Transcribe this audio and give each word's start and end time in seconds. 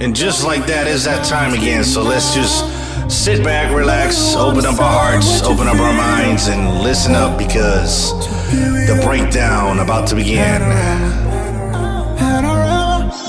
And 0.00 0.14
just 0.14 0.44
like 0.44 0.66
that, 0.66 0.86
it's 0.86 1.04
that 1.04 1.24
time 1.24 1.54
again. 1.54 1.84
So 1.84 2.02
let's 2.02 2.34
just 2.34 2.64
sit 3.10 3.44
back, 3.44 3.74
relax, 3.74 4.34
open 4.34 4.66
up 4.66 4.80
our 4.80 5.12
hearts, 5.12 5.42
open 5.42 5.68
up 5.68 5.76
our 5.76 5.92
minds, 5.92 6.48
and 6.48 6.82
listen 6.82 7.14
up 7.14 7.38
because 7.38 8.12
the 8.50 9.00
breakdown 9.04 9.78
about 9.78 10.08
to 10.08 10.16
begin. 10.16 10.60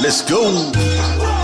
Let's 0.01 0.22
go. 0.29 1.35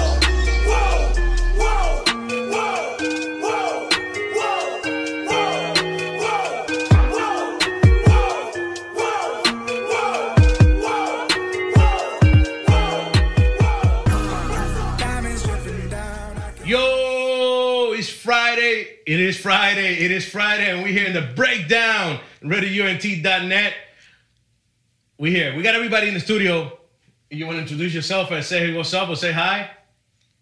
It 19.12 19.20
is 19.20 19.38
Friday. 19.38 20.06
It 20.06 20.10
is 20.10 20.26
Friday, 20.26 20.72
and 20.72 20.82
we're 20.84 20.94
here 20.94 21.06
in 21.06 21.12
the 21.12 21.34
breakdown. 21.36 22.22
RadioUNT.net. 22.44 23.74
We 25.18 25.32
here. 25.32 25.54
We 25.54 25.64
got 25.64 25.76
everybody 25.76 26.08
in 26.08 26.14
the 26.14 26.22
studio. 26.22 26.80
You 27.30 27.46
want 27.46 27.58
to 27.58 27.62
introduce 27.62 27.94
yourself 27.94 28.32
and 28.32 28.42
say 28.42 28.68
hey, 28.68 28.74
what's 28.74 28.94
up 28.94 29.10
or 29.10 29.18
say 29.18 29.34
hi? 29.34 29.70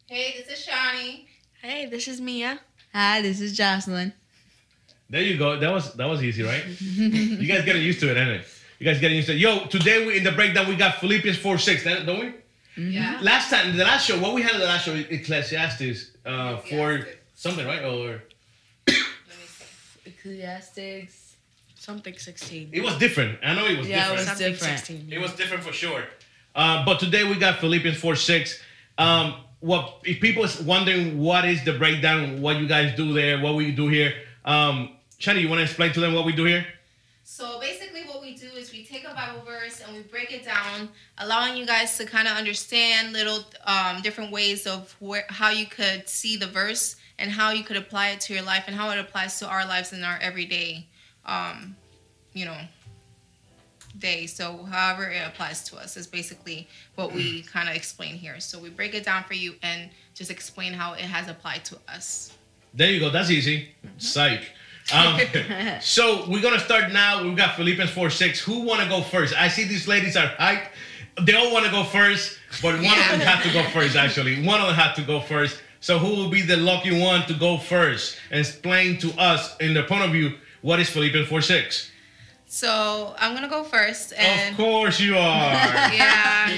Hey, 0.05 0.35
this 0.37 0.59
is 0.59 0.63
Shawnee. 0.63 1.27
Hey, 1.63 1.87
this 1.87 2.07
is 2.07 2.21
Mia. 2.21 2.59
Hi, 2.93 3.23
this 3.23 3.41
is 3.41 3.57
Jocelyn. 3.57 4.13
There 5.09 5.23
you 5.23 5.39
go. 5.39 5.59
That 5.59 5.73
was 5.73 5.91
that 5.95 6.05
was 6.05 6.21
easy, 6.21 6.43
right? 6.43 6.63
you 6.79 7.47
guys 7.47 7.65
getting 7.65 7.81
used 7.81 7.99
to 8.01 8.11
it, 8.11 8.17
ain't 8.17 8.41
it? 8.41 8.47
You 8.77 8.85
guys 8.85 8.99
getting 8.99 9.17
used 9.17 9.29
to 9.29 9.33
it. 9.33 9.39
Yo, 9.39 9.65
today 9.65 10.05
we 10.05 10.17
in 10.17 10.23
the 10.23 10.31
breakdown 10.31 10.67
we 10.67 10.75
got 10.75 10.97
Philippians 10.97 11.39
4 11.39 11.57
6, 11.57 11.83
don't 12.05 12.19
we? 12.19 12.33
Yeah. 12.77 13.17
Last 13.23 13.49
time, 13.49 13.75
the 13.75 13.83
last 13.83 14.05
show, 14.05 14.19
what 14.19 14.35
we 14.35 14.43
had 14.43 14.53
in 14.53 14.59
the 14.59 14.67
last 14.67 14.85
show, 14.85 14.93
Ecclesiastes, 14.93 16.11
uh, 16.23 16.57
for 16.57 16.97
Ecclesiastes. 16.97 17.17
something, 17.33 17.65
right? 17.65 17.83
Or 17.83 18.11
Let 18.11 18.11
me 18.11 18.19
see. 18.19 18.28
Ecclesiastics. 20.19 21.35
Something 21.75 22.17
16. 22.17 22.69
it 22.73 22.83
was 22.83 22.97
different. 22.97 23.39
I 23.41 23.53
know 23.55 23.65
it 23.65 23.77
was 23.77 23.87
Yeah, 23.87 24.11
it 24.11 24.17
different. 24.17 24.17
was 24.17 24.27
Something 24.27 24.51
different. 24.51 24.79
16. 24.79 25.13
It 25.13 25.21
was 25.21 25.33
different 25.33 25.63
for 25.63 25.71
sure. 25.71 26.03
Uh, 26.53 26.83
but 26.83 26.99
today 26.99 27.23
we 27.23 27.35
got 27.35 27.59
Philippians 27.59 27.97
4 27.97 28.15
6. 28.15 28.61
Um, 28.97 29.35
what 29.61 30.01
if 30.03 30.19
people 30.19 30.43
is 30.43 30.59
wondering 30.61 31.19
what 31.19 31.45
is 31.45 31.63
the 31.63 31.73
breakdown, 31.73 32.41
what 32.41 32.57
you 32.57 32.67
guys 32.67 32.95
do 32.97 33.13
there, 33.13 33.39
what 33.39 33.55
we 33.55 33.71
do 33.71 33.87
here? 33.87 34.13
Um, 34.43 34.97
Shani, 35.19 35.41
you 35.41 35.47
want 35.47 35.59
to 35.59 35.63
explain 35.63 35.93
to 35.93 36.01
them 36.01 36.13
what 36.13 36.25
we 36.25 36.33
do 36.33 36.43
here? 36.43 36.65
So 37.23 37.59
basically, 37.61 38.01
what 38.03 38.21
we 38.21 38.35
do 38.35 38.47
is 38.47 38.73
we 38.73 38.83
take 38.83 39.05
a 39.05 39.13
Bible 39.13 39.41
verse 39.45 39.81
and 39.85 39.95
we 39.95 40.01
break 40.03 40.33
it 40.33 40.43
down, 40.43 40.89
allowing 41.19 41.55
you 41.55 41.65
guys 41.65 41.97
to 41.97 42.05
kind 42.05 42.27
of 42.27 42.35
understand 42.35 43.13
little 43.13 43.45
um, 43.65 44.01
different 44.01 44.31
ways 44.31 44.67
of 44.67 44.93
where 44.99 45.23
how 45.29 45.49
you 45.49 45.65
could 45.65 46.09
see 46.09 46.35
the 46.35 46.47
verse 46.47 46.97
and 47.19 47.29
how 47.29 47.51
you 47.51 47.63
could 47.63 47.77
apply 47.77 48.09
it 48.09 48.21
to 48.21 48.33
your 48.33 48.43
life 48.43 48.63
and 48.67 48.75
how 48.75 48.89
it 48.89 48.97
applies 48.97 49.37
to 49.39 49.47
our 49.47 49.65
lives 49.65 49.93
in 49.93 50.03
our 50.03 50.17
everyday, 50.21 50.87
um, 51.25 51.75
you 52.33 52.45
know, 52.45 52.57
day. 53.99 54.25
So 54.25 54.63
however 54.71 55.09
it 55.09 55.21
applies 55.27 55.63
to 55.65 55.77
us 55.77 55.97
is 55.97 56.07
basically 56.07 56.67
what 56.95 57.11
we 57.11 57.41
kind 57.53 57.69
of 57.69 57.75
explain 57.75 58.15
here. 58.15 58.39
So 58.39 58.57
we 58.57 58.69
break 58.69 58.95
it 58.95 59.03
down 59.03 59.25
for 59.25 59.33
you 59.33 59.55
and 59.61 59.89
just 60.15 60.31
explain 60.31 60.73
how 60.73 60.93
it 60.93 61.01
has 61.01 61.27
applied 61.27 61.65
to 61.65 61.77
us. 61.87 62.35
There 62.73 62.89
you 62.89 62.99
go. 62.99 63.09
That's 63.09 63.29
easy. 63.29 63.69
Psych. 63.97 64.41
Um, 64.93 65.19
so 65.81 66.25
we're 66.29 66.41
gonna 66.41 66.59
start 66.59 66.91
now. 66.91 67.23
We've 67.23 67.35
got 67.35 67.55
Philippians 67.55 67.91
4 67.91 68.09
6. 68.09 68.39
Who 68.41 68.61
wanna 68.61 68.87
go 68.87 69.01
first? 69.01 69.35
I 69.35 69.47
see 69.47 69.65
these 69.65 69.87
ladies 69.87 70.15
are 70.15 70.27
hyped. 70.27 70.67
They 71.21 71.33
all 71.33 71.51
wanna 71.51 71.69
go 71.69 71.83
first, 71.83 72.39
but 72.61 72.75
one 72.75 72.97
of 72.97 73.09
them 73.09 73.19
had 73.19 73.43
to 73.43 73.51
go 73.51 73.63
first, 73.69 73.95
actually. 73.95 74.43
One 74.45 74.61
of 74.61 74.67
them 74.67 74.75
had 74.75 74.93
to 74.93 75.01
go 75.01 75.19
first. 75.19 75.61
So 75.81 75.97
who 75.97 76.09
will 76.09 76.29
be 76.29 76.41
the 76.41 76.57
lucky 76.57 76.99
one 76.99 77.25
to 77.27 77.33
go 77.33 77.57
first 77.57 78.17
and 78.31 78.39
explain 78.39 78.97
to 78.99 79.13
us 79.19 79.55
in 79.57 79.73
the 79.73 79.83
point 79.83 80.03
of 80.03 80.11
view 80.11 80.35
what 80.61 80.79
is 80.79 80.89
Philippians 80.89 81.27
4 81.29 81.41
6? 81.41 81.91
So 82.47 83.15
I'm 83.17 83.33
gonna 83.33 83.47
go 83.47 83.63
first, 83.63 84.11
and 84.17 84.51
Of 84.51 84.57
course 84.57 84.99
you 84.99 85.15
are. 85.15 85.53
yeah. 85.93 86.57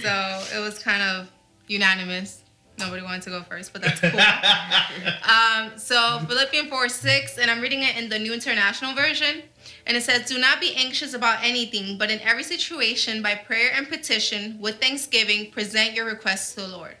So 0.00 0.44
it 0.56 0.60
was 0.60 0.78
kind 0.78 1.02
of 1.02 1.30
unanimous. 1.68 2.42
Nobody 2.78 3.02
wanted 3.02 3.22
to 3.22 3.30
go 3.30 3.42
first, 3.42 3.72
but 3.72 3.82
that's 3.82 4.00
cool. 4.00 4.10
um, 5.70 5.78
so 5.78 6.20
Philippians 6.26 6.68
4 6.68 6.88
6, 6.88 7.38
and 7.38 7.50
I'm 7.50 7.60
reading 7.60 7.82
it 7.82 7.96
in 7.96 8.08
the 8.08 8.18
New 8.18 8.32
International 8.32 8.94
Version. 8.94 9.42
And 9.86 9.96
it 9.96 10.02
says, 10.02 10.26
Do 10.28 10.38
not 10.38 10.60
be 10.60 10.74
anxious 10.74 11.14
about 11.14 11.42
anything, 11.42 11.98
but 11.98 12.10
in 12.10 12.20
every 12.20 12.42
situation, 12.42 13.22
by 13.22 13.34
prayer 13.34 13.70
and 13.74 13.88
petition, 13.88 14.58
with 14.60 14.80
thanksgiving, 14.80 15.50
present 15.50 15.94
your 15.94 16.06
requests 16.06 16.54
to 16.54 16.62
the 16.62 16.68
Lord. 16.68 16.96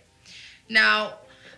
Now, 0.68 1.14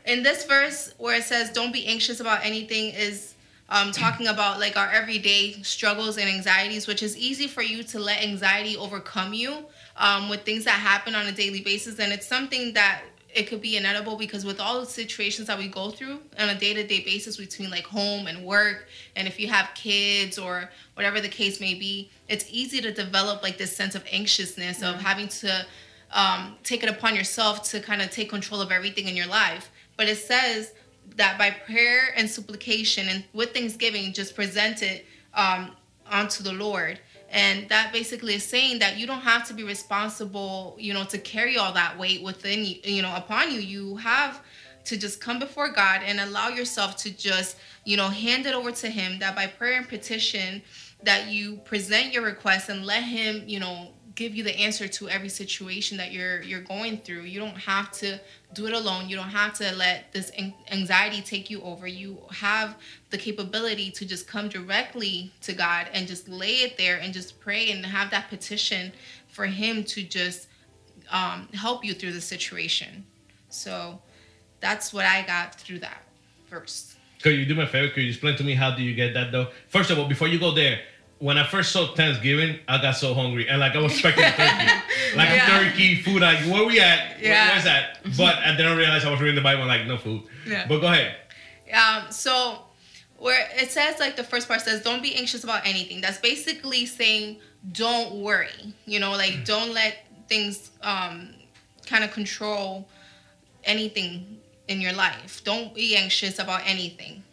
in 0.09 0.23
this 0.23 0.45
verse 0.45 0.95
where 0.97 1.15
it 1.15 1.23
says, 1.23 1.51
Don't 1.51 1.73
be 1.73 1.87
anxious 1.87 2.19
about 2.19 2.45
anything, 2.45 2.95
is 2.95 3.35
um, 3.69 3.93
talking 3.93 4.27
about 4.27 4.59
like 4.59 4.77
our 4.77 4.91
everyday 4.91 5.53
struggles 5.63 6.17
and 6.17 6.29
anxieties, 6.29 6.87
which 6.87 7.03
is 7.03 7.17
easy 7.17 7.47
for 7.47 7.63
you 7.63 7.83
to 7.85 7.99
let 7.99 8.23
anxiety 8.23 8.77
overcome 8.77 9.35
you 9.35 9.67
um, 9.99 10.31
with 10.31 10.43
things 10.43 10.65
that 10.65 10.73
happen 10.73 11.15
on 11.15 11.27
a 11.27 11.33
daily 11.33 11.61
basis. 11.61 11.99
And 11.99 12.11
it's 12.11 12.27
something 12.27 12.73
that 12.73 13.03
it 13.35 13.47
could 13.47 13.61
be 13.61 13.77
inedible 13.77 14.17
because 14.17 14.47
with 14.47 14.59
all 14.59 14.81
the 14.81 14.87
situations 14.87 15.49
that 15.49 15.59
we 15.59 15.69
go 15.69 15.91
through 15.91 16.19
on 16.39 16.49
a 16.49 16.59
day-to-day 16.59 17.01
basis 17.01 17.37
between 17.37 17.69
like 17.69 17.85
home 17.85 18.27
and 18.27 18.43
work 18.43 18.87
and 19.17 19.29
if 19.29 19.39
you 19.39 19.47
have 19.49 19.69
kids 19.75 20.39
or 20.39 20.71
whatever 20.95 21.21
the 21.21 21.29
case 21.29 21.61
may 21.61 21.75
be 21.75 22.11
it's 22.29 22.47
easy 22.51 22.81
to 22.81 22.91
develop 22.91 23.43
like 23.43 23.59
this 23.59 23.77
sense 23.77 23.95
of 23.95 24.03
anxiousness 24.11 24.83
of 24.83 24.95
having 24.97 25.29
to 25.29 25.65
um, 26.13 26.57
take 26.65 26.83
it 26.83 26.89
upon 26.89 27.15
yourself 27.15 27.63
to 27.63 27.81
kind 27.81 28.01
of 28.01 28.11
take 28.11 28.31
control 28.31 28.63
of 28.63 28.73
everything 28.73 29.07
in 29.07 29.15
your 29.15 29.27
life 29.27 29.71
but 29.99 30.09
it 30.09 30.17
says 30.17 30.73
that 31.17 31.37
by 31.37 31.51
prayer 31.51 32.15
and 32.17 32.31
supplication 32.31 33.09
and 33.09 33.25
with 33.35 33.53
thanksgiving 33.53 34.15
just 34.15 34.35
present 34.35 34.83
it 34.83 35.05
um, 35.35 35.73
onto 36.11 36.43
the 36.43 36.53
lord. 36.53 36.99
And 37.31 37.69
that 37.69 37.93
basically 37.93 38.35
is 38.35 38.45
saying 38.45 38.79
that 38.79 38.97
you 38.97 39.07
don't 39.07 39.21
have 39.21 39.47
to 39.49 39.55
be 39.55 39.63
responsible 39.63 40.77
you 40.79 40.95
know 40.95 41.05
to 41.05 41.19
carry 41.19 41.59
all 41.59 41.75
that 41.75 41.99
weight 41.99 42.23
within 42.23 42.65
you 42.65 42.77
you 42.85 43.03
know 43.03 43.15
upon 43.15 43.53
you. 43.53 43.61
You 43.61 43.97
have 43.97 44.43
to 44.85 44.97
just 44.97 45.21
come 45.21 45.39
before 45.39 45.69
god 45.69 46.01
and 46.07 46.21
allow 46.21 46.49
yourself 46.49 46.97
to 46.97 47.11
just 47.11 47.57
you 47.85 47.99
know 47.99 48.09
hand 48.09 48.47
it 48.47 48.55
over 48.55 48.73
to 48.73 48.89
him 48.89 49.19
that 49.19 49.37
by 49.37 49.47
prayer 49.47 49.77
and 49.77 49.87
petition 49.87 50.63
that 51.03 51.29
you 51.29 51.57
present 51.65 52.15
your 52.15 52.23
request 52.23 52.71
and 52.71 52.87
let 52.87 53.03
him 53.03 53.43
you 53.47 53.61
know 53.61 53.89
give 54.19 54.35
you 54.35 54.43
the 54.43 54.59
answer 54.59 54.89
to 54.89 55.09
every 55.09 55.29
situation 55.29 55.97
that 55.97 56.13
you're 56.13 56.43
you're 56.43 56.61
going 56.61 56.99
through. 56.99 57.23
You 57.23 57.39
don't 57.39 57.57
have 57.57 57.93
to 57.93 58.19
do 58.55 58.67
it 58.67 58.73
alone 58.73 59.09
you 59.09 59.17
don't 59.17 59.29
have 59.29 59.53
to 59.53 59.75
let 59.77 60.11
this 60.13 60.33
anxiety 60.71 61.21
take 61.21 61.51
you 61.51 61.61
over 61.63 61.87
you 61.87 62.19
have 62.31 62.77
the 63.11 63.19
capability 63.19 63.91
to 63.91 64.07
just 64.07 64.27
come 64.27 64.49
directly 64.49 65.33
to 65.43 65.53
god 65.53 65.87
and 65.93 66.07
just 66.07 66.29
lay 66.29 66.57
it 66.63 66.79
there 66.79 66.97
and 66.97 67.13
just 67.13 67.39
pray 67.41 67.71
and 67.71 67.85
have 67.85 68.11
that 68.11 68.29
petition 68.31 68.91
for 69.29 69.47
him 69.47 69.85
to 69.85 70.03
just 70.03 70.49
um, 71.11 71.49
help 71.53 71.85
you 71.85 71.93
through 71.93 72.13
the 72.13 72.21
situation 72.21 73.05
so 73.51 74.01
that's 74.61 74.93
what 74.93 75.05
i 75.05 75.23
got 75.27 75.55
through 75.55 75.79
that 75.79 76.03
verse 76.49 76.97
Could 77.23 77.35
you 77.37 77.45
do 77.45 77.55
me 77.55 77.65
a 77.65 77.67
favor? 77.67 77.93
Could 77.93 78.03
you 78.05 78.11
explain 78.11 78.37
to 78.37 78.45
me 78.45 78.55
how 78.55 78.75
do 78.75 78.83
you 78.83 78.95
get 78.95 79.13
that 79.15 79.33
though? 79.33 79.49
First 79.69 79.91
of 79.91 79.99
all, 79.99 80.07
before 80.09 80.29
you 80.29 80.39
go 80.39 80.53
there, 80.53 80.81
when 81.21 81.37
I 81.39 81.47
first 81.47 81.73
saw 81.73 81.95
Thanksgiving, 81.95 82.61
I 82.69 82.81
got 82.81 82.93
so 82.93 83.13
hungry 83.15 83.49
and 83.49 83.59
like 83.61 83.75
I 83.75 83.79
was 83.79 83.93
expecting 83.93 84.25
turkey, 84.25 84.73
like 85.17 85.29
Yeah. 85.31 85.59
a 85.61 85.65
turkey 85.71 86.03
food. 86.03 86.23
Like 86.23 86.39
where 86.47 86.65
we 86.65 86.79
at? 86.81 87.17
Where- 87.21 87.27
Yeah. 87.31 87.51
where's 87.51 87.65
that? 87.65 87.99
But 88.17 88.37
I 88.39 88.57
didn't 88.57 88.77
realize 88.77 89.05
I 89.05 89.11
was 89.11 89.21
reading 89.21 89.35
the 89.35 89.41
Bible 89.43 89.67
like 89.67 89.87
no 89.87 89.97
food. 89.99 90.23
Yeah. 90.47 90.67
But 90.69 90.81
go 90.81 90.87
ahead. 90.87 91.17
Um, 91.75 92.11
so 92.13 92.61
where 93.17 93.49
it 93.57 93.71
says 93.71 93.99
like 93.99 94.15
the 94.17 94.23
first 94.25 94.47
part 94.49 94.61
says 94.61 94.83
don't 94.83 95.03
be 95.03 95.15
anxious 95.17 95.43
about 95.45 95.67
anything. 95.67 96.01
That's 96.01 96.19
basically 96.19 96.87
saying 96.87 97.39
don't 97.73 98.23
worry. 98.23 98.73
You 98.87 99.01
know, 99.01 99.13
like 99.13 99.45
don't 99.45 99.73
let 99.75 99.99
things 100.29 100.71
um 100.83 101.35
kind 101.87 102.05
of 102.05 102.13
control 102.13 102.89
anything 103.65 104.39
in 104.69 104.81
your 104.81 104.93
life. 104.93 105.43
Don't 105.45 105.75
be 105.75 105.97
anxious 105.97 106.39
about 106.39 106.63
anything. 106.65 107.25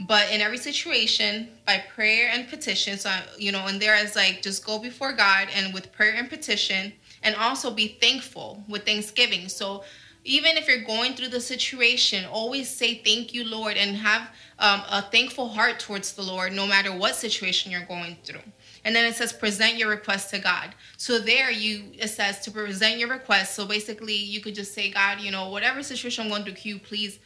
But 0.00 0.30
in 0.30 0.42
every 0.42 0.58
situation, 0.58 1.48
by 1.66 1.82
prayer 1.94 2.28
and 2.30 2.48
petition, 2.48 2.98
so 2.98 3.10
you 3.38 3.50
know, 3.50 3.66
and 3.66 3.80
there 3.80 3.96
is 3.96 4.14
like 4.14 4.42
just 4.42 4.64
go 4.64 4.78
before 4.78 5.12
God 5.12 5.48
and 5.54 5.72
with 5.72 5.90
prayer 5.92 6.14
and 6.14 6.28
petition, 6.28 6.92
and 7.22 7.34
also 7.34 7.70
be 7.70 7.96
thankful 8.00 8.62
with 8.68 8.84
thanksgiving. 8.84 9.48
So 9.48 9.84
even 10.26 10.56
if 10.56 10.66
you're 10.66 10.82
going 10.82 11.14
through 11.14 11.28
the 11.28 11.40
situation, 11.40 12.24
always 12.26 12.68
say 12.68 12.96
thank 12.96 13.32
you, 13.32 13.44
Lord, 13.44 13.76
and 13.76 13.96
have 13.96 14.22
um, 14.58 14.82
a 14.90 15.02
thankful 15.02 15.48
heart 15.48 15.78
towards 15.78 16.12
the 16.12 16.22
Lord, 16.22 16.52
no 16.52 16.66
matter 16.66 16.92
what 16.92 17.14
situation 17.14 17.70
you're 17.70 17.86
going 17.86 18.16
through. 18.24 18.40
And 18.84 18.94
then 18.94 19.04
it 19.04 19.14
says 19.14 19.32
present 19.32 19.76
your 19.76 19.88
request 19.88 20.30
to 20.30 20.38
God. 20.40 20.74
So 20.96 21.18
there 21.18 21.50
you 21.50 21.84
it 21.94 22.08
says 22.08 22.40
to 22.40 22.50
present 22.50 22.98
your 22.98 23.08
request. 23.08 23.54
So 23.54 23.66
basically 23.66 24.16
you 24.16 24.40
could 24.40 24.54
just 24.54 24.74
say, 24.74 24.90
God, 24.90 25.20
you 25.20 25.30
know, 25.30 25.48
whatever 25.48 25.82
situation 25.82 26.24
I'm 26.24 26.30
going 26.30 26.44
through, 26.44 26.54
can 26.54 26.70
you 26.70 26.78
please 26.78 27.18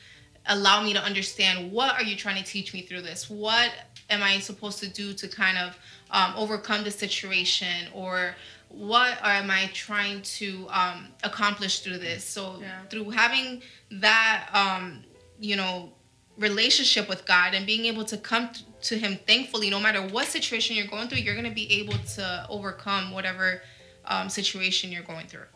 allow 0.51 0.83
me 0.83 0.93
to 0.93 1.03
understand 1.03 1.73
what 1.73 1.95
are 1.95 2.03
you 2.03 2.17
trying 2.17 2.43
to 2.43 2.49
teach 2.49 2.75
me 2.75 2.83
through 2.83 3.03
this? 3.03 3.31
What 3.31 3.71
am 4.11 4.23
I 4.23 4.39
supposed 4.41 4.79
to 4.81 4.89
do 4.89 5.15
to 5.15 5.29
kind 5.29 5.57
of 5.57 5.79
um, 6.11 6.35
overcome 6.37 6.85
the 6.85 6.91
situation 6.91 7.87
or 7.95 8.35
what 8.69 9.19
am 9.23 9.51
I 9.51 9.71
trying 9.73 10.23
to 10.23 10.67
um, 10.71 11.09
accomplish 11.25 11.81
through 11.81 11.99
this? 11.99 12.25
So 12.25 12.59
Yeah. 12.61 12.83
through 12.91 13.11
having 13.11 13.63
that, 13.93 14.49
um, 14.53 15.05
you 15.41 15.57
know, 15.57 15.93
relationship 16.37 17.09
with 17.09 17.27
God 17.27 17.55
and 17.55 17.65
being 17.65 17.87
able 17.87 18.05
to 18.05 18.17
come 18.17 18.51
t- 18.51 18.65
to 18.83 18.99
Him 18.99 19.19
thankfully, 19.27 19.71
no 19.71 19.79
matter 19.81 20.03
what 20.03 20.27
situation 20.27 20.75
you're 20.77 20.87
going 20.87 21.09
through, 21.09 21.19
you're 21.19 21.35
going 21.35 21.49
to 21.49 21.55
be 21.55 21.71
able 21.81 21.99
to 22.17 22.47
overcome 22.49 23.13
whatever 23.13 23.63
um, 24.07 24.29
situation 24.29 24.91
you're 24.91 25.03
going 25.03 25.27
through. 25.27 25.47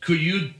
Could 0.00 0.20
you? 0.20 0.52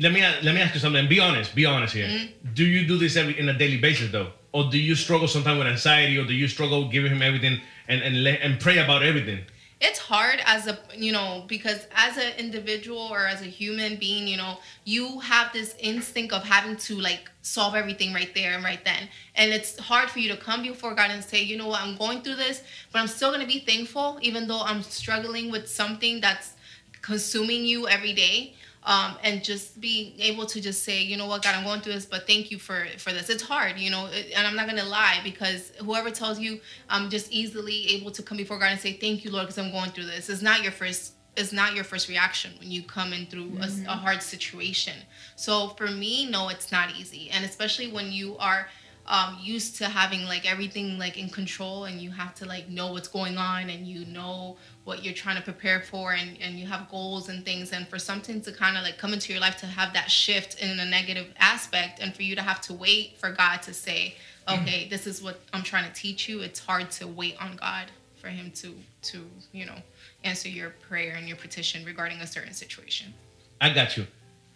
Let 0.00 0.12
me 0.12 0.20
let 0.20 0.54
me 0.54 0.60
ask 0.60 0.74
you 0.74 0.80
something. 0.80 1.08
Be 1.08 1.20
honest. 1.20 1.54
Be 1.54 1.66
honest 1.66 1.94
here. 1.94 2.08
Mm-hmm. 2.08 2.54
Do 2.54 2.64
you 2.64 2.86
do 2.86 2.98
this 2.98 3.16
every 3.16 3.38
in 3.38 3.48
a 3.48 3.56
daily 3.56 3.78
basis 3.78 4.12
though, 4.12 4.30
or 4.52 4.70
do 4.70 4.78
you 4.78 4.94
struggle 4.94 5.28
sometimes 5.28 5.58
with 5.58 5.66
anxiety, 5.66 6.16
or 6.18 6.24
do 6.24 6.34
you 6.34 6.48
struggle 6.48 6.88
giving 6.88 7.12
him 7.12 7.22
everything 7.22 7.60
and 7.88 8.02
and 8.02 8.22
let, 8.22 8.40
and 8.40 8.60
pray 8.60 8.78
about 8.78 9.02
everything? 9.02 9.40
it's 9.80 9.98
hard 9.98 10.40
as 10.44 10.66
a 10.66 10.78
you 10.96 11.12
know 11.12 11.44
because 11.46 11.86
as 11.94 12.16
an 12.16 12.32
individual 12.36 12.98
or 12.98 13.26
as 13.26 13.42
a 13.42 13.44
human 13.44 13.96
being 13.96 14.26
you 14.26 14.36
know 14.36 14.58
you 14.84 15.20
have 15.20 15.52
this 15.52 15.76
instinct 15.78 16.32
of 16.32 16.42
having 16.42 16.76
to 16.76 16.96
like 16.96 17.30
solve 17.42 17.74
everything 17.76 18.12
right 18.12 18.34
there 18.34 18.54
and 18.54 18.64
right 18.64 18.84
then 18.84 19.08
and 19.36 19.52
it's 19.52 19.78
hard 19.78 20.10
for 20.10 20.18
you 20.18 20.28
to 20.28 20.36
come 20.36 20.62
before 20.62 20.94
god 20.94 21.10
and 21.10 21.22
say 21.22 21.40
you 21.40 21.56
know 21.56 21.68
what 21.68 21.80
i'm 21.80 21.96
going 21.96 22.20
through 22.22 22.34
this 22.34 22.62
but 22.92 22.98
i'm 22.98 23.06
still 23.06 23.30
going 23.30 23.40
to 23.40 23.46
be 23.46 23.60
thankful 23.60 24.18
even 24.20 24.48
though 24.48 24.62
i'm 24.62 24.82
struggling 24.82 25.50
with 25.50 25.68
something 25.68 26.20
that's 26.20 26.54
consuming 27.00 27.64
you 27.64 27.86
every 27.86 28.12
day 28.12 28.54
um, 28.88 29.16
and 29.22 29.44
just 29.44 29.78
being 29.82 30.18
able 30.18 30.46
to 30.46 30.62
just 30.62 30.82
say, 30.82 31.02
you 31.02 31.18
know 31.18 31.26
what, 31.26 31.42
God, 31.42 31.54
I'm 31.54 31.62
going 31.62 31.82
through 31.82 31.92
this, 31.92 32.06
but 32.06 32.26
thank 32.26 32.50
you 32.50 32.58
for 32.58 32.86
for 32.96 33.12
this. 33.12 33.28
It's 33.28 33.42
hard, 33.42 33.78
you 33.78 33.90
know, 33.90 34.06
and 34.34 34.46
I'm 34.46 34.56
not 34.56 34.66
gonna 34.66 34.82
lie 34.82 35.20
because 35.22 35.72
whoever 35.84 36.10
tells 36.10 36.40
you 36.40 36.58
I'm 36.88 37.10
just 37.10 37.30
easily 37.30 37.86
able 37.96 38.10
to 38.12 38.22
come 38.22 38.38
before 38.38 38.58
God 38.58 38.72
and 38.72 38.80
say, 38.80 38.94
thank 38.94 39.26
you, 39.26 39.30
Lord, 39.30 39.46
because 39.46 39.58
I'm 39.58 39.70
going 39.70 39.90
through 39.90 40.06
this, 40.06 40.30
is 40.30 40.42
not 40.42 40.62
your 40.62 40.72
first 40.72 41.12
is 41.36 41.52
not 41.52 41.74
your 41.74 41.84
first 41.84 42.08
reaction 42.08 42.50
when 42.58 42.70
you 42.70 42.82
come 42.82 43.12
in 43.12 43.26
through 43.26 43.52
a 43.86 43.92
hard 43.92 44.22
situation. 44.22 44.94
So 45.36 45.68
for 45.76 45.86
me, 45.86 46.28
no, 46.28 46.48
it's 46.48 46.72
not 46.72 46.96
easy, 46.98 47.28
and 47.30 47.44
especially 47.44 47.92
when 47.92 48.10
you 48.10 48.38
are 48.38 48.68
um, 49.08 49.38
used 49.40 49.76
to 49.76 49.86
having 49.86 50.24
like 50.24 50.50
everything 50.50 50.98
like 50.98 51.18
in 51.18 51.30
control 51.30 51.84
and 51.84 52.00
you 52.00 52.10
have 52.10 52.34
to 52.36 52.44
like 52.44 52.68
know 52.68 52.92
what's 52.92 53.08
going 53.08 53.38
on 53.38 53.70
and 53.70 53.86
you 53.86 54.04
know 54.04 54.56
what 54.88 55.04
you're 55.04 55.14
trying 55.14 55.36
to 55.36 55.42
prepare 55.42 55.80
for 55.80 56.12
and, 56.12 56.38
and 56.40 56.58
you 56.58 56.66
have 56.66 56.88
goals 56.90 57.28
and 57.28 57.44
things 57.44 57.72
and 57.72 57.86
for 57.86 57.98
something 57.98 58.40
to 58.40 58.50
kind 58.50 58.76
of 58.76 58.82
like 58.82 58.98
come 58.98 59.12
into 59.12 59.32
your 59.32 59.40
life 59.40 59.56
to 59.58 59.66
have 59.66 59.92
that 59.92 60.10
shift 60.10 60.60
in 60.60 60.80
a 60.80 60.84
negative 60.84 61.26
aspect 61.38 62.00
and 62.00 62.14
for 62.16 62.22
you 62.22 62.34
to 62.34 62.42
have 62.42 62.60
to 62.60 62.72
wait 62.72 63.16
for 63.18 63.30
god 63.30 63.58
to 63.62 63.72
say 63.74 64.14
mm-hmm. 64.48 64.62
okay 64.62 64.88
this 64.88 65.06
is 65.06 65.22
what 65.22 65.40
i'm 65.52 65.62
trying 65.62 65.86
to 65.86 65.92
teach 65.94 66.28
you 66.28 66.40
it's 66.40 66.58
hard 66.58 66.90
to 66.90 67.06
wait 67.06 67.36
on 67.40 67.54
god 67.56 67.86
for 68.16 68.28
him 68.28 68.50
to 68.50 68.74
to 69.02 69.24
you 69.52 69.66
know 69.66 69.76
answer 70.24 70.48
your 70.48 70.70
prayer 70.88 71.14
and 71.16 71.28
your 71.28 71.36
petition 71.36 71.84
regarding 71.84 72.18
a 72.22 72.26
certain 72.26 72.54
situation 72.54 73.12
I 73.60 73.70
got 73.70 73.96
you. 73.96 74.06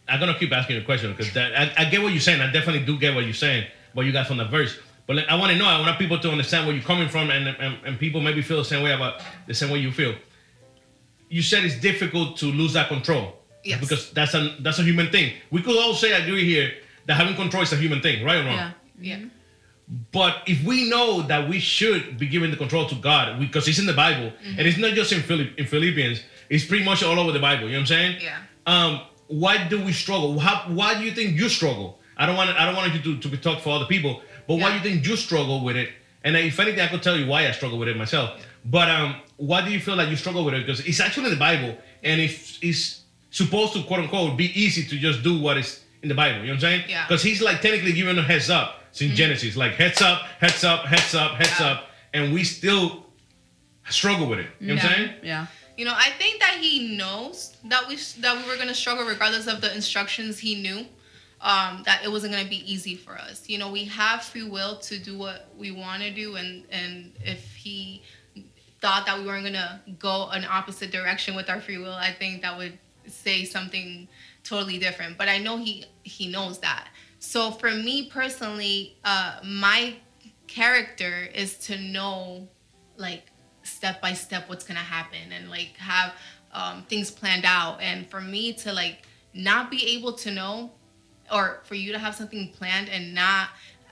I'm 0.08 0.20
gonna 0.20 0.38
keep 0.38 0.52
asking 0.52 0.76
you 0.76 0.82
a 0.82 0.84
question 0.84 1.12
because 1.12 1.32
that 1.34 1.56
I, 1.56 1.84
I 1.84 1.84
get 1.90 2.02
what 2.02 2.12
you're 2.12 2.20
saying. 2.20 2.40
I 2.40 2.50
definitely 2.50 2.84
do 2.84 2.99
get 2.99 3.14
what 3.14 3.25
you're 3.25 3.34
saying. 3.34 3.67
What 3.94 4.06
you 4.06 4.12
got 4.12 4.26
from 4.26 4.38
the 4.38 4.44
verse. 4.44 4.79
But 5.06 5.16
like, 5.16 5.28
I 5.28 5.34
want 5.34 5.52
to 5.52 5.58
know. 5.58 5.66
I 5.66 5.81
want 5.81 5.99
people 5.99 6.19
to 6.19 6.31
understand 6.31 6.66
where 6.66 6.75
you're 6.75 6.84
coming 6.84 7.08
from, 7.08 7.31
and, 7.31 7.49
and 7.49 7.78
and 7.84 7.99
people 7.99 8.20
maybe 8.20 8.43
feel 8.43 8.58
the 8.58 8.64
same 8.64 8.82
way 8.82 8.93
about 8.93 9.20
the 9.46 9.54
same 9.54 9.70
way 9.70 9.78
you 9.78 9.93
feel. 9.93 10.14
You 11.28 11.43
said 11.43 11.64
it's 11.64 11.81
difficult 11.81 12.37
to 12.38 12.46
lose 12.46 12.75
that 12.75 12.88
control. 12.88 13.38
Yes. 13.64 13.81
Because 13.81 14.10
that's 14.12 14.34
a 14.34 14.56
that's 14.60 14.78
a 14.78 14.82
human 14.82 15.10
thing. 15.10 15.34
We 15.50 15.62
could 15.62 15.76
all 15.76 15.94
say 15.94 16.12
agree 16.12 16.44
here 16.44 16.72
that 17.06 17.14
having 17.14 17.34
control 17.34 17.62
is 17.62 17.72
a 17.72 17.76
human 17.76 18.00
thing, 18.00 18.25
right 18.25 18.38
or 18.38 18.44
wrong? 18.44 18.56
Yeah. 18.56 18.72
yeah 19.00 19.25
But 20.12 20.43
if 20.46 20.62
we 20.64 20.88
know 20.88 21.22
that 21.22 21.48
we 21.48 21.58
should 21.58 22.19
be 22.19 22.26
giving 22.26 22.50
the 22.50 22.56
control 22.56 22.87
to 22.88 22.94
God, 22.94 23.38
because 23.40 23.69
it's 23.69 23.78
in 23.78 23.87
the 23.87 23.93
Bible, 23.93 24.32
and 24.44 24.66
it's 24.66 24.78
not 24.78 24.93
just 24.94 25.12
in, 25.12 25.20
Philipp, 25.22 25.58
in 25.58 25.66
Philippians, 25.66 26.22
it's 26.48 26.64
pretty 26.64 26.84
much 26.84 27.02
all 27.02 27.19
over 27.19 27.32
the 27.32 27.40
Bible. 27.40 27.64
You 27.64 27.72
know 27.72 27.78
what 27.78 27.81
I'm 27.81 27.87
saying? 27.87 28.20
Yeah. 28.20 28.38
Um, 28.66 29.00
why 29.28 29.66
do 29.69 29.82
we 29.82 29.93
struggle? 29.93 30.38
How, 30.38 30.69
why 30.69 30.94
do 30.98 31.05
you 31.05 31.12
think 31.12 31.37
you 31.37 31.48
struggle? 31.48 31.98
I 32.16 32.26
don't 32.26 32.37
want 32.37 32.50
I 32.50 32.66
don't 32.66 32.76
want 32.76 32.93
you 32.94 33.00
to, 33.00 33.20
to 33.20 33.28
be 33.28 33.37
talk 33.37 33.60
for 33.60 33.70
other 33.70 33.87
people, 33.87 34.22
but 34.46 34.56
why 34.56 34.70
do 34.70 34.76
you 34.76 34.82
think 34.82 35.06
you 35.06 35.16
struggle 35.16 35.62
with 35.64 35.76
it? 35.76 35.90
And 36.24 36.36
if 36.36 36.58
anything, 36.60 36.80
I 36.80 36.88
could 36.88 37.02
tell 37.02 37.16
you 37.16 37.26
why 37.26 37.48
I 37.48 37.52
struggle 37.52 37.78
with 37.78 37.88
it 37.88 37.96
myself. 37.96 38.40
But 38.64 38.88
um, 38.90 39.16
why 39.38 39.64
do 39.64 39.72
you 39.72 39.80
feel 39.80 39.96
like 39.96 40.08
you 40.08 40.16
struggle 40.16 40.44
with 40.44 40.54
it? 40.54 40.64
Because 40.66 40.80
it's 40.86 41.00
actually 41.00 41.24
in 41.26 41.30
the 41.32 41.36
Bible, 41.38 41.76
and 42.04 42.20
it's 42.20 42.58
it's 42.62 43.00
supposed 43.30 43.72
to 43.74 43.82
quote 43.82 44.00
unquote 44.00 44.36
be 44.36 44.46
easy 44.60 44.84
to 44.84 44.96
just 44.96 45.22
do 45.22 45.40
what 45.40 45.56
is 45.58 45.80
in 46.02 46.08
the 46.08 46.14
Bible. 46.14 46.38
You 46.40 46.46
know 46.46 46.48
what 46.50 46.54
I'm 46.56 46.60
saying? 46.60 46.84
Yeah. 46.88 47.06
Because 47.06 47.22
he's 47.22 47.42
like 47.42 47.60
technically 47.60 47.92
giving 47.92 48.16
a 48.18 48.22
heads 48.22 48.50
up. 48.50 48.80
It's 48.90 49.00
in 49.00 49.14
Genesis, 49.16 49.56
like 49.56 49.72
heads 49.72 50.00
up, 50.02 50.22
heads 50.38 50.62
up, 50.64 50.84
heads 50.84 51.14
up, 51.14 51.32
heads 51.32 51.58
Yeah. 51.58 51.66
up, 51.66 51.86
and 52.12 52.32
we 52.32 52.44
still 52.44 53.06
struggle 53.88 54.28
with 54.28 54.38
it. 54.38 54.46
You 54.60 54.68
know 54.68 54.74
what 54.74 54.84
I'm 54.84 54.90
saying? 54.94 55.10
Yeah. 55.22 55.46
You 55.76 55.86
know, 55.86 55.94
I 55.96 56.10
think 56.18 56.38
that 56.40 56.58
he 56.60 56.96
knows 56.96 57.56
that 57.64 57.88
we 57.88 57.96
that 58.20 58.36
we 58.36 58.48
were 58.50 58.56
gonna 58.58 58.74
struggle 58.74 59.04
regardless 59.06 59.46
of 59.46 59.60
the 59.60 59.74
instructions 59.74 60.38
he 60.38 60.54
knew. 60.62 60.86
Um, 61.44 61.82
that 61.86 62.04
it 62.04 62.10
wasn't 62.10 62.34
gonna 62.34 62.48
be 62.48 62.72
easy 62.72 62.94
for 62.94 63.18
us. 63.18 63.48
You 63.48 63.58
know, 63.58 63.70
we 63.70 63.84
have 63.86 64.22
free 64.22 64.44
will 64.44 64.76
to 64.76 64.98
do 64.98 65.18
what 65.18 65.48
we 65.58 65.72
want 65.72 66.02
to 66.02 66.10
do, 66.10 66.36
and 66.36 66.64
and 66.70 67.12
if 67.24 67.54
he 67.56 68.02
thought 68.80 69.06
that 69.06 69.18
we 69.18 69.26
weren't 69.26 69.44
gonna 69.44 69.80
go 69.98 70.28
an 70.30 70.44
opposite 70.44 70.90
direction 70.90 71.34
with 71.34 71.50
our 71.50 71.60
free 71.60 71.78
will, 71.78 71.94
I 71.94 72.12
think 72.12 72.42
that 72.42 72.56
would 72.56 72.78
say 73.06 73.44
something 73.44 74.08
totally 74.44 74.78
different. 74.78 75.18
But 75.18 75.28
I 75.28 75.38
know 75.38 75.56
he 75.56 75.84
he 76.02 76.28
knows 76.28 76.58
that. 76.60 76.88
So 77.18 77.50
for 77.52 77.70
me 77.70 78.08
personally, 78.08 78.96
uh, 79.04 79.38
my 79.44 79.94
character 80.48 81.28
is 81.34 81.56
to 81.56 81.78
know 81.78 82.48
like 82.96 83.30
step 83.62 84.02
by 84.02 84.12
step 84.12 84.48
what's 84.48 84.64
gonna 84.64 84.80
happen 84.80 85.32
and 85.32 85.48
like 85.50 85.76
have 85.76 86.14
um, 86.52 86.82
things 86.88 87.10
planned 87.10 87.44
out 87.44 87.80
and 87.80 88.06
for 88.10 88.20
me 88.20 88.52
to 88.52 88.72
like 88.72 89.06
not 89.32 89.70
be 89.70 89.96
able 89.96 90.12
to 90.12 90.30
know 90.30 90.72
or 91.32 91.61
for 91.64 91.75
you 91.75 91.93
to 91.93 91.99
have 91.99 92.14
something 92.14 92.50
planned 92.50 92.88
and 92.88 93.14
not 93.14 93.49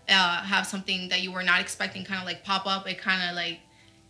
uh, 0.09 0.43
have 0.43 0.67
something 0.67 1.09
that 1.09 1.23
you 1.23 1.33
were 1.33 1.43
not 1.43 1.61
expecting 1.61 2.05
kind 2.05 2.21
of 2.21 2.27
like 2.27 2.45
pop 2.45 2.67
up 2.67 2.89
it 2.89 2.99
kind 2.99 3.29
of 3.29 3.35
like 3.35 3.61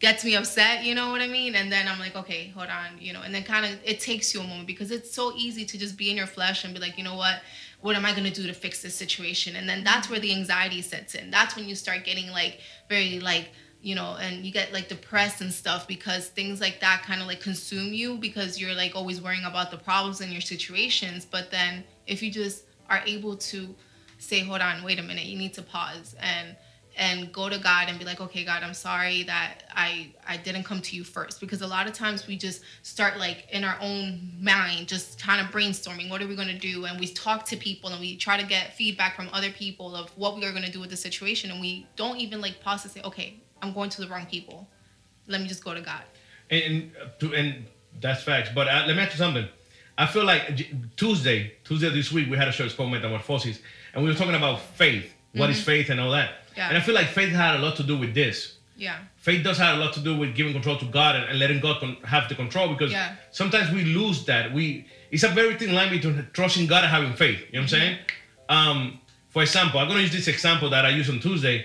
gets 0.00 0.24
me 0.24 0.34
upset 0.34 0.82
you 0.82 0.94
know 0.94 1.10
what 1.10 1.20
i 1.20 1.26
mean? 1.26 1.54
And 1.54 1.70
then 1.70 1.86
i'm 1.86 1.98
like 1.98 2.16
okay 2.16 2.48
hold 2.48 2.68
on 2.68 2.98
you 2.98 3.12
know? 3.12 3.22
And 3.22 3.34
then 3.34 3.44
kind 3.44 3.64
of 3.66 3.78
it 3.84 4.00
takes 4.00 4.34
you 4.34 4.40
a 4.40 4.44
moment 4.44 4.66
because 4.66 4.90
it's 4.90 5.12
so 5.12 5.32
easy 5.36 5.64
to 5.64 5.78
just 5.78 5.96
be 5.96 6.10
in 6.10 6.16
your 6.16 6.26
flesh 6.26 6.64
and 6.64 6.74
be 6.74 6.80
like 6.80 6.98
you 6.98 7.04
know 7.04 7.16
what? 7.16 7.42
What 7.82 7.96
am 7.96 8.04
i 8.04 8.12
to 8.12 8.30
do 8.30 8.46
to 8.46 8.52
fix 8.52 8.82
this 8.82 8.94
situation? 8.94 9.56
And 9.56 9.68
then 9.68 9.84
that's 9.84 10.10
where 10.10 10.20
the 10.20 10.34
anxiety 10.34 10.82
sets 10.82 11.14
in. 11.14 11.30
That's 11.30 11.56
when 11.56 11.66
you 11.66 11.74
start 11.74 12.04
getting 12.04 12.30
like 12.30 12.60
very 12.88 13.20
like 13.20 13.50
you 13.82 13.94
know 13.94 14.16
and 14.20 14.44
you 14.44 14.52
get 14.52 14.72
like 14.72 14.88
depressed 14.88 15.40
and 15.40 15.52
stuff 15.52 15.88
because 15.88 16.28
things 16.28 16.60
like 16.60 16.80
that 16.80 17.02
kind 17.02 17.20
of 17.20 17.26
like 17.26 17.40
consume 17.40 17.92
you 17.92 18.16
because 18.16 18.60
you're 18.60 18.74
like 18.74 18.94
always 18.94 19.20
worrying 19.20 19.44
about 19.44 19.70
the 19.70 19.76
problems 19.76 20.22
in 20.22 20.32
your 20.32 20.40
situations. 20.40 21.26
But 21.26 21.50
then 21.50 21.84
if 22.06 22.22
you 22.22 22.30
just 22.30 22.64
are 22.90 23.02
able 23.06 23.36
to 23.36 23.74
say 24.18 24.40
hold 24.40 24.60
on 24.60 24.82
wait 24.84 24.98
a 24.98 25.02
minute 25.02 25.24
you 25.24 25.38
need 25.38 25.54
to 25.54 25.62
pause 25.62 26.14
and 26.20 26.56
and 26.98 27.32
go 27.32 27.48
to 27.48 27.56
god 27.58 27.88
and 27.88 27.98
be 27.98 28.04
like 28.04 28.20
okay 28.20 28.44
god 28.44 28.62
i'm 28.62 28.74
sorry 28.74 29.22
that 29.22 29.62
i 29.74 30.12
i 30.28 30.36
didn't 30.36 30.64
come 30.64 30.82
to 30.82 30.96
you 30.96 31.04
first 31.04 31.40
because 31.40 31.62
a 31.62 31.66
lot 31.66 31.86
of 31.86 31.92
times 31.94 32.26
we 32.26 32.36
just 32.36 32.62
start 32.82 33.16
like 33.18 33.46
in 33.52 33.64
our 33.64 33.78
own 33.80 34.30
mind 34.40 34.88
just 34.88 35.22
kind 35.22 35.40
of 35.40 35.46
brainstorming 35.52 36.10
what 36.10 36.20
are 36.20 36.26
we 36.26 36.34
going 36.34 36.48
to 36.48 36.58
do 36.58 36.84
and 36.84 37.00
we 37.00 37.06
talk 37.06 37.44
to 37.46 37.56
people 37.56 37.88
and 37.90 38.00
we 38.00 38.16
try 38.16 38.38
to 38.38 38.46
get 38.46 38.74
feedback 38.74 39.16
from 39.16 39.28
other 39.32 39.50
people 39.50 39.94
of 39.94 40.10
what 40.18 40.36
we 40.36 40.44
are 40.44 40.50
going 40.50 40.64
to 40.64 40.72
do 40.72 40.80
with 40.80 40.90
the 40.90 40.96
situation 40.96 41.50
and 41.50 41.60
we 41.60 41.86
don't 41.96 42.18
even 42.18 42.40
like 42.40 42.60
pause 42.60 42.82
to 42.82 42.88
say 42.88 43.00
okay 43.02 43.40
i'm 43.62 43.72
going 43.72 43.88
to 43.88 44.00
the 44.02 44.08
wrong 44.08 44.26
people 44.26 44.68
let 45.28 45.40
me 45.40 45.46
just 45.46 45.64
go 45.64 45.72
to 45.72 45.80
god 45.80 46.02
and 46.50 46.90
and 47.22 47.64
that's 47.98 48.22
facts. 48.22 48.50
But 48.54 48.68
uh, 48.68 48.84
let 48.86 48.96
me 48.96 49.02
ask 49.02 49.12
you 49.12 49.18
something. 49.18 49.48
I 50.02 50.06
feel 50.06 50.24
like 50.24 50.42
Tuesday, 50.96 51.52
Tuesday 51.64 51.90
this 51.90 52.10
week, 52.10 52.30
we 52.30 52.36
had 52.36 52.48
a 52.48 52.52
show 52.52 52.64
it's 52.64 52.74
called 52.74 52.90
Metamorphosis, 52.90 53.58
and 53.92 54.02
we 54.02 54.10
were 54.10 54.16
talking 54.16 54.34
about 54.34 54.60
faith. 54.60 55.12
What 55.34 55.50
is 55.50 55.62
faith 55.62 55.90
and 55.90 56.00
all 56.00 56.10
that. 56.10 56.30
Mm-hmm. 56.30 56.58
Yeah. 56.58 56.68
And 56.70 56.78
I 56.78 56.80
feel 56.80 56.94
like 56.94 57.06
faith 57.08 57.30
had 57.30 57.56
a 57.56 57.58
lot 57.60 57.76
to 57.76 57.84
do 57.84 57.96
with 57.96 58.12
this. 58.14 58.36
yeah 58.76 58.96
Faith 59.28 59.44
does 59.44 59.58
have 59.58 59.76
a 59.78 59.80
lot 59.84 59.92
to 59.98 60.00
do 60.08 60.12
with 60.16 60.34
giving 60.34 60.52
control 60.58 60.76
to 60.78 60.86
God 60.86 61.12
and, 61.16 61.24
and 61.30 61.38
letting 61.38 61.60
God 61.66 61.76
con- 61.82 61.98
have 62.14 62.24
the 62.30 62.34
control 62.34 62.66
because 62.74 62.90
Yeah. 62.90 63.14
sometimes 63.30 63.70
we 63.76 63.82
lose 63.84 64.24
that. 64.30 64.44
We 64.56 64.86
it's 65.14 65.22
a 65.30 65.32
very 65.40 65.54
thin 65.60 65.72
line 65.78 65.90
between 65.96 66.16
trusting 66.38 66.66
God 66.72 66.82
and 66.84 66.90
having 66.98 67.12
faith. 67.24 67.40
You 67.40 67.58
know 67.58 67.60
what 67.60 67.62
I'm 67.62 67.68
saying? 67.76 67.98
Um, 68.48 68.78
for 69.34 69.42
example, 69.42 69.76
I'm 69.80 69.86
gonna 69.88 70.00
use 70.08 70.12
this 70.20 70.28
example 70.36 70.68
that 70.74 70.84
I 70.84 70.90
used 71.00 71.10
on 71.14 71.20
Tuesday 71.28 71.56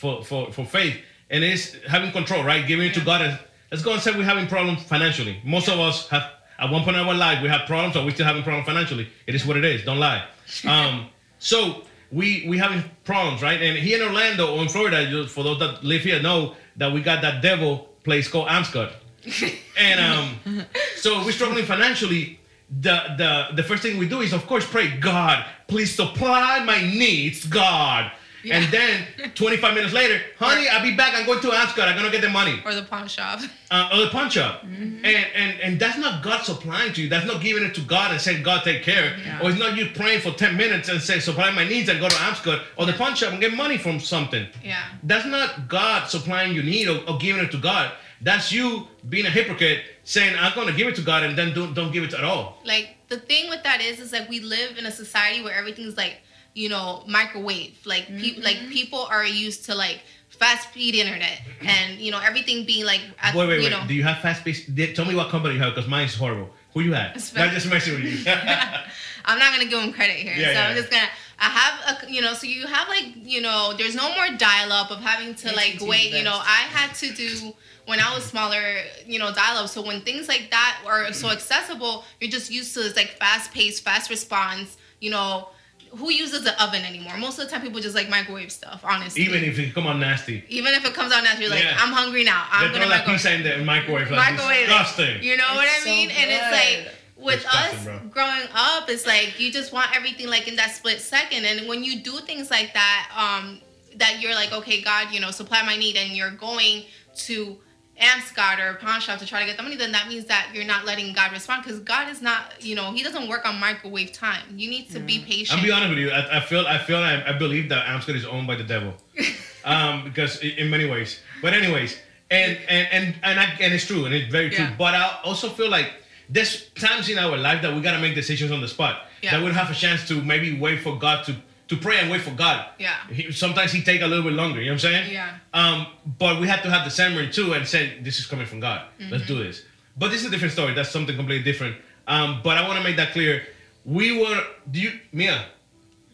for 0.00 0.12
for, 0.28 0.40
for 0.56 0.64
faith, 0.78 0.96
and 1.32 1.40
it's 1.44 1.66
having 1.94 2.10
control, 2.12 2.42
right? 2.44 2.62
Giving 2.66 2.86
it 2.90 2.94
to 2.94 3.04
God. 3.10 3.20
And 3.26 3.38
let's 3.70 3.82
go 3.82 3.92
and 3.94 4.02
say 4.02 4.10
we're 4.18 4.24
having 4.34 4.48
problems 4.56 4.82
financially. 4.94 5.34
Most 5.44 5.68
of 5.68 5.78
us 5.88 5.96
have 6.08 6.26
at 6.64 6.70
one 6.70 6.82
point 6.84 6.96
in 6.96 7.06
our 7.06 7.14
life 7.14 7.42
we 7.42 7.48
have 7.48 7.66
problems, 7.66 7.96
or 7.96 8.04
we 8.04 8.12
still 8.12 8.26
having 8.26 8.42
problems 8.42 8.66
financially. 8.66 9.08
It 9.26 9.34
is 9.34 9.44
what 9.46 9.56
it 9.56 9.64
is. 9.64 9.84
Don't 9.84 9.98
lie. 9.98 10.26
Um, 10.66 11.08
so 11.38 11.82
we 12.12 12.46
we 12.48 12.58
having 12.58 12.84
problems, 13.04 13.42
right? 13.42 13.60
And 13.60 13.76
here 13.78 14.00
in 14.00 14.08
Orlando 14.08 14.54
or 14.54 14.62
in 14.62 14.68
Florida, 14.68 15.08
just 15.10 15.34
for 15.34 15.42
those 15.42 15.58
that 15.58 15.82
live 15.82 16.02
here, 16.02 16.20
know 16.22 16.54
that 16.76 16.92
we 16.92 17.00
got 17.00 17.22
that 17.22 17.42
devil 17.42 17.88
place 18.04 18.28
called 18.28 18.48
Amscot. 18.48 18.92
and 19.78 20.00
um, 20.00 20.64
so 20.96 21.24
we're 21.24 21.32
struggling 21.32 21.64
financially. 21.64 22.38
The 22.80 23.14
the 23.16 23.56
the 23.56 23.62
first 23.62 23.82
thing 23.82 23.98
we 23.98 24.08
do 24.08 24.20
is 24.20 24.32
of 24.32 24.46
course 24.46 24.66
pray, 24.66 24.96
God, 24.98 25.44
please 25.66 25.94
supply 25.94 26.62
my 26.64 26.80
needs, 26.82 27.46
God. 27.46 28.12
And 28.50 28.72
then 28.72 29.06
25 29.34 29.74
minutes 29.74 29.92
later, 29.92 30.20
honey, 30.38 30.68
I'll 30.68 30.82
be 30.82 30.94
back. 30.94 31.14
I'm 31.14 31.26
going 31.26 31.40
to 31.40 31.48
Amscot. 31.48 31.88
I'm 31.88 31.96
gonna 31.96 32.10
get 32.10 32.20
the 32.20 32.28
money. 32.28 32.60
Or 32.64 32.74
the 32.74 32.82
pawn 32.82 33.08
shop. 33.08 33.40
Uh, 33.70 33.90
or 33.92 34.04
the 34.04 34.10
punch 34.10 34.36
up. 34.36 34.62
Mm-hmm. 34.62 35.04
And, 35.04 35.26
and 35.34 35.60
and 35.60 35.80
that's 35.80 35.98
not 35.98 36.22
God 36.22 36.42
supplying 36.44 36.92
to 36.94 37.02
you. 37.02 37.08
That's 37.08 37.26
not 37.26 37.40
giving 37.40 37.62
it 37.62 37.74
to 37.74 37.80
God 37.80 38.10
and 38.10 38.20
saying, 38.20 38.42
God 38.42 38.64
take 38.64 38.82
care. 38.82 39.16
Yeah. 39.24 39.40
Or 39.42 39.50
it's 39.50 39.58
not 39.58 39.76
you 39.76 39.88
praying 39.94 40.20
for 40.20 40.32
10 40.32 40.56
minutes 40.56 40.88
and 40.88 41.00
say, 41.00 41.20
supply 41.20 41.50
my 41.50 41.66
needs 41.66 41.88
and 41.88 42.00
go 42.00 42.08
to 42.08 42.16
Amscot 42.16 42.62
or 42.76 42.86
the 42.86 42.92
punch 42.92 43.22
up 43.22 43.32
and 43.32 43.40
get 43.40 43.54
money 43.54 43.78
from 43.78 44.00
something. 44.00 44.46
Yeah. 44.62 44.82
That's 45.02 45.26
not 45.26 45.68
God 45.68 46.08
supplying 46.08 46.54
your 46.54 46.64
need 46.64 46.88
or, 46.88 47.00
or 47.08 47.18
giving 47.18 47.42
it 47.42 47.50
to 47.52 47.58
God. 47.58 47.92
That's 48.20 48.52
you 48.52 48.88
being 49.08 49.26
a 49.26 49.30
hypocrite 49.30 49.82
saying, 50.04 50.36
I'm 50.38 50.54
gonna 50.54 50.72
give 50.72 50.88
it 50.88 50.96
to 50.96 51.02
God 51.02 51.24
and 51.24 51.36
then 51.36 51.52
don't 51.54 51.74
don't 51.74 51.92
give 51.92 52.04
it 52.04 52.14
at 52.14 52.24
all. 52.24 52.58
Like 52.64 52.96
the 53.08 53.18
thing 53.18 53.50
with 53.50 53.62
that 53.64 53.80
is, 53.80 54.00
is 54.00 54.12
like 54.12 54.28
we 54.28 54.40
live 54.40 54.78
in 54.78 54.86
a 54.86 54.90
society 54.90 55.42
where 55.42 55.54
everything's 55.54 55.96
like, 55.96 56.16
you 56.54 56.68
know, 56.68 57.04
microwave. 57.06 57.78
Like 57.84 58.06
pe- 58.06 58.12
mm-hmm. 58.12 58.42
like 58.42 58.58
people 58.70 59.00
are 59.10 59.26
used 59.26 59.66
to 59.66 59.74
like 59.74 60.00
fast 60.30 60.70
speed 60.70 60.96
internet 60.96 61.40
and 61.60 61.98
you 62.00 62.10
know 62.10 62.20
everything 62.20 62.64
being 62.64 62.84
like, 62.84 63.00
at, 63.22 63.34
Wait, 63.34 63.48
wait, 63.48 63.56
you 63.58 63.64
wait. 63.64 63.70
know. 63.70 63.84
Do 63.86 63.94
you 63.94 64.04
have 64.04 64.18
fast 64.18 64.40
space? 64.40 64.66
Did- 64.66 64.96
Tell 64.96 65.04
me 65.04 65.14
what 65.14 65.28
company 65.30 65.54
you 65.54 65.60
have 65.60 65.74
because 65.74 65.88
mine's 65.88 66.14
horrible. 66.14 66.50
Who 66.72 66.80
you 66.80 66.92
have? 66.92 67.14
It's 67.14 67.32
Not 67.34 67.52
just 67.52 67.70
messing 67.70 67.94
with 67.94 68.04
you. 68.04 68.32
I'm 69.26 69.38
not 69.38 69.52
gonna 69.52 69.70
give 69.70 69.80
them 69.80 69.92
credit 69.92 70.16
here. 70.16 70.34
Yeah, 70.36 70.46
so 70.46 70.52
yeah. 70.52 70.68
I'm 70.68 70.76
just 70.76 70.90
gonna. 70.90 71.08
I 71.38 71.44
have 71.44 72.02
a, 72.04 72.12
you 72.12 72.20
know, 72.20 72.32
so 72.34 72.46
you 72.46 72.66
have 72.66 72.88
like, 72.88 73.06
you 73.16 73.40
know, 73.40 73.74
there's 73.76 73.94
no 73.94 74.14
more 74.14 74.28
dial 74.36 74.72
up 74.72 74.90
of 74.90 75.00
having 75.00 75.34
to 75.36 75.52
like 75.54 75.78
wait. 75.80 76.12
is 76.12 76.18
You 76.18 76.24
know. 76.24 76.38
I 76.40 76.66
had 76.70 76.94
to 76.96 77.12
do 77.12 77.52
when 77.86 78.00
I 78.00 78.14
was 78.14 78.24
smaller, 78.24 78.76
you 79.06 79.18
know, 79.18 79.32
dial 79.32 79.58
up. 79.58 79.68
So 79.68 79.82
when 79.82 80.00
things 80.02 80.28
like 80.28 80.48
that 80.50 80.80
are 80.86 81.12
so 81.12 81.30
accessible, 81.30 82.04
you're 82.20 82.30
just 82.30 82.50
used 82.50 82.74
to 82.74 82.82
this 82.82 82.96
like 82.96 83.10
fast 83.18 83.52
paced, 83.52 83.84
fast 83.84 84.10
response. 84.10 84.76
You 85.00 85.10
know, 85.10 85.48
who 85.96 86.10
uses 86.10 86.42
the 86.44 86.60
oven 86.62 86.82
anymore? 86.84 87.16
Most 87.18 87.38
of 87.38 87.44
the 87.46 87.50
time, 87.50 87.62
people 87.62 87.80
just 87.80 87.94
like 87.94 88.08
microwave 88.08 88.50
stuff. 88.52 88.80
Honestly, 88.84 89.22
Even 89.22 89.44
if 89.44 89.58
it 89.58 89.74
come 89.74 89.86
out 89.86 89.98
nasty. 89.98 90.44
even 90.48 90.74
if 90.74 90.84
it 90.84 90.94
comes 90.94 91.12
out 91.12 91.22
naturally, 91.24 91.50
like 91.50 91.62
Yeah. 91.64 91.76
I'm 91.78 91.92
hungry 91.92 92.24
now. 92.24 92.46
I'm 92.50 92.72
They 92.72 92.78
gonna 92.78 92.86
throw 92.86 92.88
that 92.90 93.06
microwave. 93.06 93.16
pizza 93.20 93.34
in 93.34 93.58
the 93.60 93.64
microwave. 93.64 94.10
Like 94.10 94.32
Microwave 94.34 94.56
it. 94.56 94.66
disgusting. 94.66 95.22
You 95.22 95.36
know 95.36 95.54
what 95.54 95.68
I 95.68 95.72
It's 95.76 95.84
so 95.84 95.90
mean? 95.90 96.10
And 96.10 96.30
it's 96.30 96.50
like 96.86 96.94
with 97.16 97.46
us 97.46 97.84
bro. 97.84 97.98
growing 98.10 98.48
up, 98.54 98.88
it's 98.90 99.06
like 99.06 99.38
you 99.38 99.52
just 99.52 99.72
want 99.72 99.94
everything 99.96 100.28
like 100.28 100.48
in 100.48 100.56
that 100.56 100.74
split 100.74 101.00
second. 101.00 101.44
And 101.44 101.68
when 101.68 101.84
you 101.84 102.00
do 102.00 102.18
things 102.18 102.50
like 102.50 102.74
that, 102.74 103.10
um, 103.16 103.60
that 103.96 104.20
you're 104.20 104.34
like, 104.34 104.52
okay, 104.52 104.80
God, 104.82 105.08
you 105.12 105.20
know, 105.20 105.30
supply 105.30 105.62
my 105.62 105.76
need, 105.76 105.96
and 105.96 106.12
you're 106.16 106.32
going 106.32 106.82
to 107.18 107.56
Amscot 108.00 108.58
or 108.58 108.74
pawn 108.74 109.00
shop 109.00 109.20
to 109.20 109.26
try 109.26 109.40
to 109.40 109.46
get 109.46 109.56
the 109.56 109.62
money, 109.62 109.76
then 109.76 109.92
that 109.92 110.08
means 110.08 110.24
that 110.26 110.48
you're 110.52 110.64
not 110.64 110.84
letting 110.84 111.12
God 111.12 111.32
respond 111.32 111.62
because 111.62 111.78
God 111.80 112.08
is 112.08 112.20
not, 112.20 112.54
you 112.60 112.74
know, 112.74 112.92
He 112.92 113.02
doesn't 113.02 113.28
work 113.28 113.46
on 113.46 113.58
microwave 113.60 114.12
time. 114.12 114.42
You 114.56 114.68
need 114.68 114.90
to 114.90 114.98
be 114.98 115.20
patient. 115.20 115.58
I'll 115.58 115.64
be 115.64 115.70
honest 115.70 115.90
with 115.90 115.98
you. 115.98 116.10
I, 116.10 116.38
I 116.38 116.40
feel, 116.40 116.66
I 116.66 116.78
feel, 116.78 116.98
I, 116.98 117.22
I 117.24 117.32
believe 117.38 117.68
that 117.68 117.86
Amscot 117.86 118.16
is 118.16 118.24
owned 118.24 118.46
by 118.46 118.56
the 118.56 118.64
devil, 118.64 118.94
um, 119.64 120.04
because 120.04 120.42
in 120.42 120.70
many 120.70 120.88
ways. 120.88 121.20
But 121.40 121.54
anyways, 121.54 121.96
and 122.30 122.58
and 122.68 122.88
and 122.90 123.14
and, 123.22 123.40
I, 123.40 123.44
and 123.60 123.72
it's 123.72 123.86
true, 123.86 124.06
and 124.06 124.14
it's 124.14 124.30
very 124.30 124.50
true. 124.50 124.64
Yeah. 124.64 124.74
But 124.76 124.94
I 124.94 125.20
also 125.24 125.48
feel 125.48 125.70
like 125.70 125.92
there's 126.28 126.70
times 126.70 127.08
in 127.08 127.18
our 127.18 127.36
life 127.36 127.62
that 127.62 127.74
we 127.74 127.80
gotta 127.80 128.00
make 128.00 128.14
decisions 128.14 128.50
on 128.50 128.60
the 128.60 128.68
spot. 128.68 129.06
Yeah. 129.22 129.32
That 129.32 129.40
we 129.40 129.46
don't 129.46 129.56
have 129.56 129.70
a 129.70 129.74
chance 129.74 130.06
to 130.08 130.20
maybe 130.22 130.58
wait 130.58 130.80
for 130.80 130.98
God 130.98 131.24
to 131.26 131.36
to 131.68 131.76
pray 131.76 131.98
and 131.98 132.10
wait 132.10 132.20
for 132.20 132.30
God. 132.32 132.66
Yeah. 132.78 132.94
He, 133.08 133.32
sometimes 133.32 133.72
he 133.72 133.82
take 133.82 134.02
a 134.02 134.06
little 134.06 134.24
bit 134.24 134.34
longer. 134.34 134.60
You 134.60 134.66
know 134.66 134.72
what 134.72 134.84
I'm 134.84 134.92
saying? 134.92 135.12
Yeah. 135.12 135.38
Um, 135.52 135.86
but 136.18 136.40
we 136.40 136.46
have 136.48 136.62
to 136.62 136.70
have 136.70 136.84
the 136.84 136.90
discernment 136.90 137.32
too 137.32 137.54
and 137.54 137.66
say 137.66 137.98
this 138.02 138.18
is 138.18 138.26
coming 138.26 138.46
from 138.46 138.60
God. 138.60 138.86
Let's 139.10 139.26
do 139.26 139.42
this. 139.42 139.64
But 139.96 140.10
this 140.10 140.20
is 140.22 140.26
a 140.26 140.30
different 140.30 140.52
story. 140.52 140.74
That's 140.74 140.90
something 140.90 141.16
completely 141.16 141.44
different. 141.44 141.76
Um, 142.06 142.40
but 142.42 142.58
I 142.58 142.66
want 142.66 142.78
to 142.78 142.84
make 142.84 142.96
that 142.96 143.12
clear. 143.12 143.46
We 143.84 144.18
were. 144.18 144.42
Do 144.70 144.80
you, 144.80 144.92
Mia? 145.12 145.46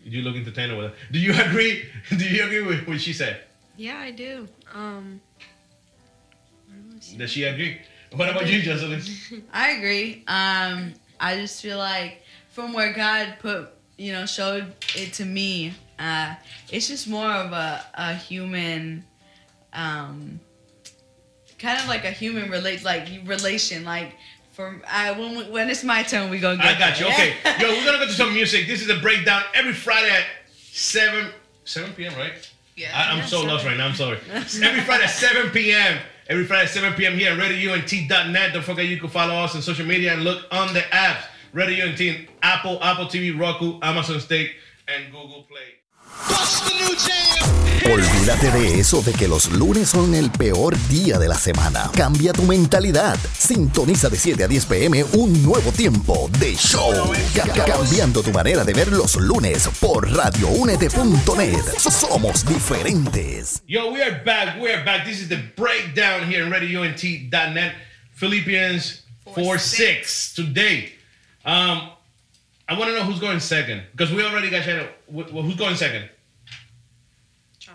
You 0.04 0.22
look 0.22 0.36
entertained 0.36 0.76
with 0.76 0.90
her. 0.90 0.96
Do 1.10 1.18
you 1.18 1.32
agree? 1.46 1.88
Do 2.10 2.24
you 2.24 2.44
agree 2.44 2.62
with 2.62 2.86
what 2.86 3.00
she 3.00 3.12
said? 3.12 3.42
Yeah, 3.76 3.98
I 3.98 4.10
do. 4.10 4.46
Um, 4.74 5.20
Does 7.16 7.30
she 7.30 7.44
agree? 7.44 7.80
What 8.14 8.28
about 8.28 8.46
you, 8.48 8.60
Jocelyn? 8.60 9.00
I 9.52 9.70
agree. 9.70 10.24
Um, 10.26 10.94
I 11.18 11.36
just 11.36 11.62
feel 11.62 11.78
like 11.78 12.22
from 12.50 12.72
where 12.72 12.92
God 12.92 13.36
put, 13.40 13.70
you 14.00 14.12
know, 14.14 14.24
showed 14.24 14.72
it 14.96 15.12
to 15.12 15.24
me, 15.26 15.74
uh, 15.98 16.34
it's 16.72 16.88
just 16.88 17.06
more 17.06 17.30
of 17.30 17.52
a, 17.52 17.84
a 17.94 18.14
human, 18.14 19.04
um, 19.74 20.40
kind 21.58 21.78
of 21.78 21.86
like 21.86 22.06
a 22.06 22.10
human 22.10 22.50
relate, 22.50 22.82
like 22.82 23.06
relation. 23.26 23.84
Like 23.84 24.14
for 24.52 24.80
I 24.88 25.12
when 25.12 25.36
we- 25.36 25.44
when 25.50 25.68
it's 25.68 25.84
my 25.84 26.02
turn, 26.02 26.30
we 26.30 26.38
gonna 26.38 26.56
get. 26.56 26.76
I 26.76 26.78
got 26.78 26.98
you. 26.98 27.06
there. 27.06 27.14
Okay, 27.14 27.34
yo, 27.60 27.68
we're 27.68 27.84
gonna 27.84 27.98
go 27.98 28.06
to 28.06 28.12
some 28.12 28.32
music. 28.32 28.66
This 28.66 28.80
is 28.80 28.88
a 28.88 28.98
breakdown 29.00 29.42
every 29.54 29.74
Friday 29.74 30.10
at 30.10 30.24
seven 30.56 31.28
seven 31.64 31.92
p.m. 31.92 32.14
Right? 32.14 32.32
yeah. 32.76 32.92
I, 32.94 33.12
I'm 33.12 33.18
Yeah, 33.18 33.26
so 33.26 33.42
lost 33.42 33.66
right 33.66 33.76
now. 33.76 33.86
I'm 33.86 33.94
sorry. 33.94 34.18
Every 34.32 34.80
Friday 34.80 35.04
at 35.04 35.10
7 35.10 35.50
p.m. 35.50 35.98
Every 36.30 36.46
Friday 36.46 36.62
at 36.62 36.70
7 36.70 36.94
p.m. 36.94 37.12
here 37.18 37.32
at 37.32 37.38
RadioUNT.net. 37.38 38.54
Don't 38.54 38.62
forget 38.64 38.86
you 38.86 38.96
can 38.96 39.10
follow 39.10 39.34
us 39.34 39.54
on 39.54 39.60
social 39.60 39.84
media 39.84 40.14
and 40.14 40.24
look 40.24 40.46
on 40.50 40.72
the 40.72 40.80
apps. 40.80 41.24
Radio 41.52 41.86
UNT, 41.86 42.00
Apple, 42.42 42.78
Apple 42.82 43.06
TV, 43.10 43.36
Roku, 43.36 43.78
Amazon 43.82 44.20
Steak, 44.20 44.50
and 44.86 45.12
Google 45.12 45.44
Play. 45.48 45.80
Olvídate 47.92 48.50
de 48.52 48.78
eso 48.78 49.02
de 49.02 49.12
que 49.12 49.26
los 49.26 49.50
lunes 49.52 49.88
son 49.88 50.14
el 50.14 50.30
peor 50.30 50.76
día 50.88 51.18
de 51.18 51.26
la 51.28 51.34
semana. 51.36 51.90
Cambia 51.96 52.32
tu 52.32 52.42
mentalidad. 52.42 53.18
Sintoniza 53.36 54.08
de 54.08 54.16
7 54.18 54.44
a 54.44 54.48
10 54.48 54.66
pm 54.66 55.04
un 55.14 55.42
nuevo 55.42 55.72
tiempo 55.72 56.30
de 56.38 56.54
show. 56.54 56.92
Ca- 57.34 57.44
ca- 57.52 57.64
cambiando 57.64 58.22
tu 58.22 58.30
manera 58.32 58.64
de 58.64 58.74
ver 58.74 58.92
los 58.92 59.16
lunes 59.16 59.68
por 59.80 60.08
radioúnete.net. 60.12 61.64
Somos 61.78 62.44
diferentes. 62.46 63.62
Yo, 63.66 63.90
we 63.90 64.02
are 64.02 64.22
back. 64.24 64.60
We 64.60 64.72
are 64.72 64.84
back. 64.84 65.04
This 65.04 65.20
is 65.20 65.28
the 65.28 65.38
breakdown 65.56 66.28
here 66.30 66.44
in 66.44 66.50
RadioUNT.net. 66.52 67.72
Philippians 68.14 69.04
4 69.34 69.58
6 69.58 70.34
today. 70.36 70.96
Um, 71.44 71.90
I 72.68 72.78
want 72.78 72.84
to 72.90 72.94
know 72.96 73.04
who's 73.04 73.18
going 73.18 73.40
second 73.40 73.82
because 73.92 74.12
we 74.12 74.22
already 74.24 74.50
got 74.50 74.62
wh- 75.12 75.28
wh- 75.28 75.42
Who's 75.44 75.56
going 75.56 75.76
second? 75.76 76.08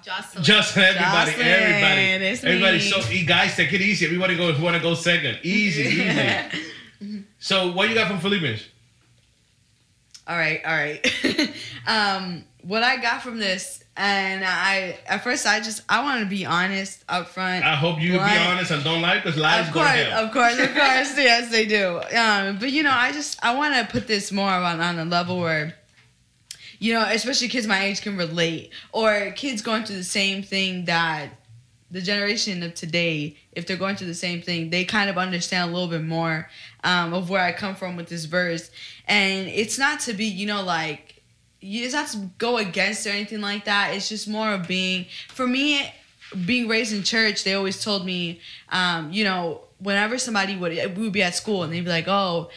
Jocelyn. 0.03 0.43
Just 0.43 0.77
everybody, 0.77 1.31
Jocelyn, 1.31 1.47
everybody, 1.47 2.01
it's 2.25 2.43
everybody. 2.43 2.77
me. 2.77 2.79
So, 2.79 3.11
e- 3.11 3.25
guys, 3.25 3.55
take 3.55 3.73
it 3.73 3.81
easy. 3.81 4.05
Everybody 4.05 4.35
go 4.37 4.55
want 4.61 4.75
to 4.75 4.81
go 4.81 4.93
second. 4.93 5.39
Easy, 5.41 5.81
easy. 7.01 7.23
so, 7.39 7.71
what 7.71 7.89
you 7.89 7.95
got 7.95 8.07
from 8.07 8.19
Philippians? 8.19 8.67
All 10.27 10.37
right, 10.37 10.61
all 10.65 10.73
right. 10.75 11.53
um, 11.87 12.43
what 12.67 12.83
I 12.83 12.97
got 12.97 13.21
from 13.21 13.37
this, 13.39 13.83
and 13.95 14.43
I 14.43 14.97
at 15.07 15.23
first 15.23 15.45
I 15.45 15.59
just 15.59 15.81
I 15.87 16.01
want 16.03 16.21
to 16.21 16.25
be 16.25 16.45
honest 16.45 17.03
up 17.07 17.27
front. 17.29 17.63
I 17.63 17.75
hope 17.75 17.99
you 18.01 18.13
Blunt. 18.13 18.31
be 18.31 18.37
honest 18.39 18.71
and 18.71 18.83
don't 18.83 19.01
lie 19.01 19.17
because 19.17 19.37
lies 19.37 19.67
Of 19.67 19.73
go 19.73 19.81
to 19.81 19.85
course, 19.85 19.99
hell. 20.07 20.25
of 20.25 20.31
course, 20.31 20.53
of 20.59 20.67
course. 20.73 21.17
yes, 21.17 21.51
they 21.51 21.65
do. 21.65 22.01
Um, 22.17 22.57
but 22.59 22.71
you 22.71 22.83
know, 22.83 22.91
I 22.93 23.11
just 23.11 23.43
I 23.43 23.55
want 23.55 23.75
to 23.75 23.91
put 23.91 24.07
this 24.07 24.31
more 24.31 24.49
on 24.49 24.81
on 24.81 24.97
a 24.99 25.05
level 25.05 25.39
where, 25.39 25.75
you 26.79 26.93
know, 26.93 27.05
especially 27.09 27.47
kids 27.49 27.67
my 27.67 27.83
age 27.85 28.01
can 28.01 28.17
relate, 28.17 28.71
or 28.91 29.31
kids 29.35 29.61
going 29.61 29.83
through 29.83 29.97
the 29.97 30.03
same 30.03 30.41
thing 30.43 30.85
that 30.85 31.29
the 31.91 32.01
generation 32.01 32.63
of 32.63 32.73
today, 32.73 33.37
if 33.51 33.67
they're 33.67 33.77
going 33.77 33.95
through 33.95 34.07
the 34.07 34.13
same 34.15 34.41
thing, 34.41 34.71
they 34.71 34.83
kind 34.83 35.09
of 35.09 35.17
understand 35.19 35.69
a 35.69 35.73
little 35.73 35.87
bit 35.87 36.03
more 36.03 36.49
um, 36.83 37.13
of 37.13 37.29
where 37.29 37.41
I 37.41 37.51
come 37.53 37.75
from 37.75 37.95
with 37.95 38.07
this 38.09 38.25
verse. 38.25 38.71
And 39.07 39.47
it's 39.47 39.77
not 39.77 39.99
to 40.01 40.13
be, 40.13 40.25
you 40.25 40.47
know, 40.47 40.63
like 40.63 41.04
it's 41.65 41.93
not 41.93 42.07
to 42.09 42.29
go 42.37 42.57
against 42.57 43.05
or 43.07 43.09
anything 43.09 43.41
like 43.41 43.65
that. 43.65 43.93
It's 43.95 44.09
just 44.09 44.27
more 44.27 44.53
of 44.53 44.67
being 44.67 45.05
for 45.29 45.47
me 45.47 45.91
being 46.45 46.67
raised 46.67 46.93
in 46.93 47.03
church, 47.03 47.43
they 47.43 47.53
always 47.53 47.83
told 47.83 48.05
me, 48.05 48.39
um, 48.69 49.11
you 49.11 49.23
know, 49.23 49.61
whenever 49.79 50.17
somebody 50.17 50.55
would, 50.55 50.71
we 50.97 51.03
would 51.03 51.13
be 51.13 51.23
at 51.23 51.35
school 51.35 51.63
and 51.63 51.71
they'd 51.71 51.81
be 51.81 51.89
like, 51.89 52.07
oh, 52.07 52.49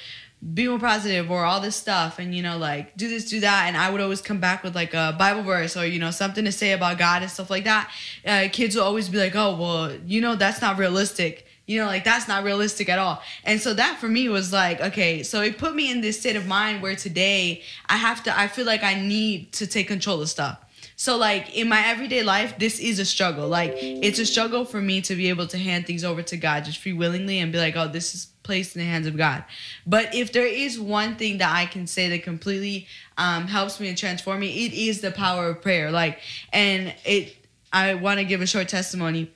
be 0.54 0.68
more 0.68 0.78
positive 0.78 1.30
or 1.30 1.44
all 1.44 1.60
this 1.60 1.74
stuff 1.74 2.18
and, 2.18 2.34
you 2.34 2.42
know, 2.42 2.56
like 2.58 2.96
do 2.96 3.08
this, 3.08 3.28
do 3.28 3.40
that. 3.40 3.64
And 3.66 3.76
I 3.76 3.90
would 3.90 4.00
always 4.00 4.22
come 4.22 4.38
back 4.38 4.62
with 4.62 4.74
like 4.74 4.94
a 4.94 5.14
Bible 5.18 5.42
verse 5.42 5.76
or, 5.76 5.84
you 5.84 5.98
know, 5.98 6.12
something 6.12 6.44
to 6.44 6.52
say 6.52 6.72
about 6.72 6.96
God 6.96 7.22
and 7.22 7.30
stuff 7.30 7.50
like 7.50 7.64
that. 7.64 7.90
Uh, 8.24 8.48
kids 8.50 8.76
will 8.76 8.84
always 8.84 9.08
be 9.08 9.18
like, 9.18 9.34
oh, 9.34 9.56
well, 9.56 9.92
you 10.06 10.20
know, 10.20 10.36
that's 10.36 10.60
not 10.60 10.78
realistic. 10.78 11.47
You 11.68 11.78
know, 11.80 11.86
like 11.86 12.02
that's 12.02 12.26
not 12.26 12.44
realistic 12.44 12.88
at 12.88 12.98
all. 12.98 13.22
And 13.44 13.60
so 13.60 13.74
that 13.74 13.98
for 14.00 14.08
me 14.08 14.30
was 14.30 14.54
like, 14.54 14.80
okay, 14.80 15.22
so 15.22 15.42
it 15.42 15.58
put 15.58 15.74
me 15.74 15.90
in 15.90 16.00
this 16.00 16.18
state 16.18 16.34
of 16.34 16.46
mind 16.46 16.82
where 16.82 16.96
today 16.96 17.62
I 17.90 17.98
have 17.98 18.22
to, 18.22 18.36
I 18.36 18.48
feel 18.48 18.64
like 18.64 18.82
I 18.82 18.94
need 18.94 19.52
to 19.52 19.66
take 19.66 19.86
control 19.86 20.22
of 20.22 20.30
stuff. 20.30 20.58
So 20.96 21.18
like 21.18 21.54
in 21.54 21.68
my 21.68 21.86
everyday 21.86 22.22
life, 22.22 22.58
this 22.58 22.80
is 22.80 22.98
a 22.98 23.04
struggle. 23.04 23.48
Like 23.48 23.74
it's 23.76 24.18
a 24.18 24.24
struggle 24.24 24.64
for 24.64 24.80
me 24.80 25.02
to 25.02 25.14
be 25.14 25.28
able 25.28 25.46
to 25.48 25.58
hand 25.58 25.86
things 25.86 26.04
over 26.04 26.22
to 26.22 26.38
God 26.38 26.64
just 26.64 26.78
free 26.78 26.94
willingly 26.94 27.38
and 27.38 27.52
be 27.52 27.58
like, 27.58 27.76
oh, 27.76 27.86
this 27.86 28.14
is 28.14 28.28
placed 28.42 28.74
in 28.74 28.80
the 28.80 28.88
hands 28.88 29.06
of 29.06 29.18
God. 29.18 29.44
But 29.86 30.14
if 30.14 30.32
there 30.32 30.46
is 30.46 30.80
one 30.80 31.16
thing 31.16 31.36
that 31.38 31.54
I 31.54 31.66
can 31.66 31.86
say 31.86 32.08
that 32.08 32.22
completely 32.22 32.86
um, 33.18 33.46
helps 33.46 33.78
me 33.78 33.88
and 33.88 33.98
transform 33.98 34.40
me, 34.40 34.64
it 34.64 34.72
is 34.72 35.02
the 35.02 35.10
power 35.10 35.50
of 35.50 35.60
prayer. 35.60 35.90
Like, 35.90 36.18
and 36.50 36.94
it, 37.04 37.36
I 37.72 37.92
want 37.94 38.20
to 38.20 38.24
give 38.24 38.40
a 38.40 38.46
short 38.46 38.68
testimony. 38.68 39.30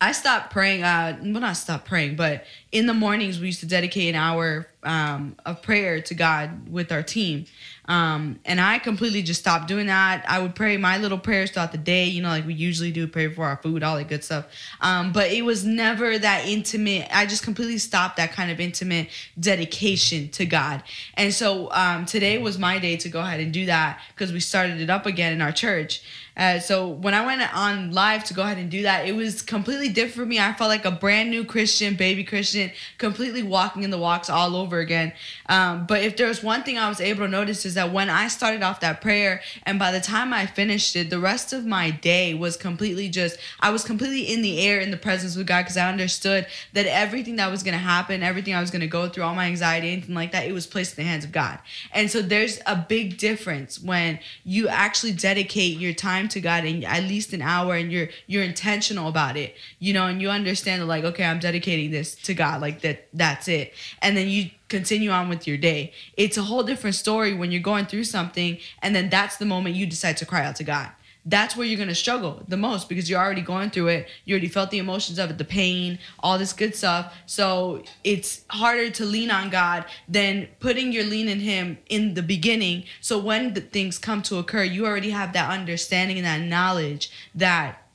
I 0.00 0.12
stopped 0.12 0.50
praying. 0.50 0.82
Uh, 0.82 1.18
well, 1.20 1.40
not 1.40 1.56
stopped 1.56 1.84
praying, 1.84 2.16
but 2.16 2.44
in 2.72 2.86
the 2.86 2.94
mornings 2.94 3.38
we 3.38 3.46
used 3.46 3.60
to 3.60 3.66
dedicate 3.66 4.14
an 4.14 4.14
hour 4.14 4.66
um, 4.82 5.36
of 5.44 5.60
prayer 5.60 6.00
to 6.00 6.14
God 6.14 6.70
with 6.70 6.90
our 6.90 7.02
team. 7.02 7.44
Um, 7.86 8.38
and 8.44 8.60
I 8.60 8.78
completely 8.78 9.20
just 9.20 9.40
stopped 9.40 9.66
doing 9.66 9.88
that. 9.88 10.24
I 10.28 10.38
would 10.38 10.54
pray 10.54 10.76
my 10.76 10.98
little 10.98 11.18
prayers 11.18 11.50
throughout 11.50 11.72
the 11.72 11.78
day, 11.78 12.06
you 12.06 12.22
know, 12.22 12.28
like 12.28 12.46
we 12.46 12.54
usually 12.54 12.92
do, 12.92 13.06
pray 13.06 13.28
for 13.28 13.44
our 13.44 13.56
food, 13.56 13.82
all 13.82 13.96
that 13.96 14.08
good 14.08 14.22
stuff. 14.22 14.46
Um, 14.80 15.12
but 15.12 15.32
it 15.32 15.42
was 15.42 15.64
never 15.64 16.16
that 16.18 16.46
intimate. 16.46 17.08
I 17.12 17.26
just 17.26 17.42
completely 17.42 17.78
stopped 17.78 18.16
that 18.16 18.32
kind 18.32 18.50
of 18.50 18.60
intimate 18.60 19.08
dedication 19.38 20.28
to 20.30 20.46
God. 20.46 20.82
And 21.14 21.34
so 21.34 21.70
um, 21.72 22.06
today 22.06 22.38
was 22.38 22.58
my 22.58 22.78
day 22.78 22.96
to 22.98 23.08
go 23.08 23.20
ahead 23.20 23.40
and 23.40 23.52
do 23.52 23.66
that 23.66 24.00
because 24.14 24.32
we 24.32 24.40
started 24.40 24.80
it 24.80 24.88
up 24.88 25.04
again 25.04 25.32
in 25.32 25.42
our 25.42 25.52
church. 25.52 26.02
Uh, 26.36 26.58
so 26.58 26.88
when 26.88 27.14
I 27.14 27.24
went 27.24 27.42
on 27.54 27.90
live 27.92 28.24
to 28.24 28.34
go 28.34 28.42
ahead 28.42 28.58
and 28.58 28.70
do 28.70 28.82
that, 28.82 29.08
it 29.08 29.12
was 29.16 29.42
completely 29.42 29.88
different 29.88 30.20
for 30.20 30.26
me. 30.26 30.38
I 30.38 30.52
felt 30.52 30.68
like 30.68 30.84
a 30.84 30.90
brand 30.90 31.30
new 31.30 31.44
Christian, 31.44 31.94
baby 31.94 32.24
Christian, 32.24 32.70
completely 32.98 33.42
walking 33.42 33.84
in 33.84 33.90
the 33.90 33.98
walks 33.98 34.28
all 34.28 34.54
over 34.54 34.78
again. 34.78 35.12
Um, 35.48 35.86
but 35.86 36.02
if 36.02 36.16
there's 36.16 36.42
one 36.42 36.62
thing 36.62 36.78
I 36.78 36.88
was 36.88 37.00
able 37.00 37.24
to 37.24 37.30
notice 37.30 37.64
is 37.64 37.74
that 37.74 37.92
when 37.92 38.10
I 38.10 38.28
started 38.28 38.62
off 38.62 38.80
that 38.80 39.00
prayer, 39.00 39.40
and 39.62 39.78
by 39.78 39.92
the 39.92 40.00
time 40.00 40.34
I 40.34 40.46
finished 40.46 40.94
it, 40.96 41.08
the 41.08 41.18
rest 41.18 41.52
of 41.52 41.64
my 41.64 41.90
day 41.90 42.34
was 42.34 42.56
completely 42.56 43.08
just, 43.08 43.38
I 43.60 43.70
was 43.70 43.82
completely 43.82 44.22
in 44.22 44.42
the 44.42 44.60
air 44.60 44.80
in 44.80 44.90
the 44.90 44.96
presence 44.96 45.36
with 45.36 45.46
God 45.46 45.62
because 45.62 45.76
I 45.76 45.88
understood 45.88 46.46
that 46.74 46.86
everything 46.86 47.36
that 47.36 47.50
was 47.50 47.62
going 47.62 47.72
to 47.72 47.78
happen, 47.78 48.22
everything 48.22 48.54
I 48.54 48.60
was 48.60 48.70
going 48.70 48.80
to 48.80 48.86
go 48.86 49.08
through, 49.08 49.24
all 49.24 49.34
my 49.34 49.46
anxiety, 49.46 49.90
anything 49.90 50.14
like 50.14 50.32
that, 50.32 50.46
it 50.46 50.52
was 50.52 50.66
placed 50.66 50.98
in 50.98 51.04
the 51.04 51.10
hands 51.10 51.24
of 51.24 51.32
God. 51.32 51.58
And 51.92 52.10
so 52.10 52.20
there's 52.20 52.60
a 52.66 52.76
big 52.76 53.16
difference 53.16 53.80
when 53.80 54.18
you 54.44 54.68
actually 54.68 55.12
dedicate 55.12 55.78
your 55.78 55.94
time 55.94 56.19
to 56.28 56.40
God 56.40 56.64
in 56.64 56.84
at 56.84 57.04
least 57.04 57.32
an 57.32 57.42
hour 57.42 57.74
and 57.74 57.90
you're 57.92 58.08
you're 58.26 58.42
intentional 58.42 59.08
about 59.08 59.36
it, 59.36 59.54
you 59.78 59.92
know, 59.92 60.06
and 60.06 60.20
you 60.20 60.30
understand 60.30 60.86
like, 60.86 61.04
okay, 61.04 61.24
I'm 61.24 61.38
dedicating 61.38 61.90
this 61.90 62.14
to 62.14 62.34
God, 62.34 62.60
like 62.60 62.80
that 62.82 63.08
that's 63.12 63.48
it. 63.48 63.74
And 64.02 64.16
then 64.16 64.28
you 64.28 64.50
continue 64.68 65.10
on 65.10 65.28
with 65.28 65.46
your 65.46 65.56
day. 65.56 65.92
It's 66.16 66.36
a 66.36 66.42
whole 66.42 66.62
different 66.62 66.96
story 66.96 67.34
when 67.34 67.50
you're 67.50 67.60
going 67.60 67.86
through 67.86 68.04
something 68.04 68.58
and 68.82 68.94
then 68.94 69.10
that's 69.10 69.36
the 69.36 69.46
moment 69.46 69.74
you 69.74 69.86
decide 69.86 70.16
to 70.18 70.26
cry 70.26 70.44
out 70.44 70.56
to 70.56 70.64
God 70.64 70.90
that's 71.26 71.54
where 71.54 71.66
you're 71.66 71.76
going 71.76 71.88
to 71.90 71.94
struggle 71.94 72.42
the 72.48 72.56
most 72.56 72.88
because 72.88 73.10
you're 73.10 73.20
already 73.20 73.42
going 73.42 73.68
through 73.70 73.88
it. 73.88 74.08
You 74.24 74.34
already 74.34 74.48
felt 74.48 74.70
the 74.70 74.78
emotions 74.78 75.18
of 75.18 75.30
it, 75.30 75.36
the 75.38 75.44
pain, 75.44 75.98
all 76.20 76.38
this 76.38 76.52
good 76.54 76.74
stuff. 76.74 77.14
So 77.26 77.82
it's 78.04 78.42
harder 78.48 78.88
to 78.90 79.04
lean 79.04 79.30
on 79.30 79.50
God 79.50 79.84
than 80.08 80.48
putting 80.60 80.92
your 80.92 81.04
lean 81.04 81.28
in 81.28 81.40
Him 81.40 81.76
in 81.90 82.14
the 82.14 82.22
beginning. 82.22 82.84
So 83.02 83.18
when 83.18 83.52
the 83.52 83.60
things 83.60 83.98
come 83.98 84.22
to 84.22 84.38
occur, 84.38 84.62
you 84.64 84.86
already 84.86 85.10
have 85.10 85.34
that 85.34 85.50
understanding 85.50 86.16
and 86.16 86.24
that 86.26 86.40
knowledge 86.40 87.10
that 87.34 87.86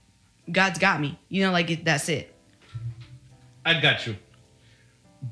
God's 0.52 0.78
got 0.78 1.02
me. 1.02 1.18
You 1.28 1.46
know, 1.46 1.52
like 1.52 1.72
it, 1.72 1.84
that's 1.84 2.08
it. 2.10 2.32
I 3.66 3.80
got 3.80 4.06
you. 4.06 4.16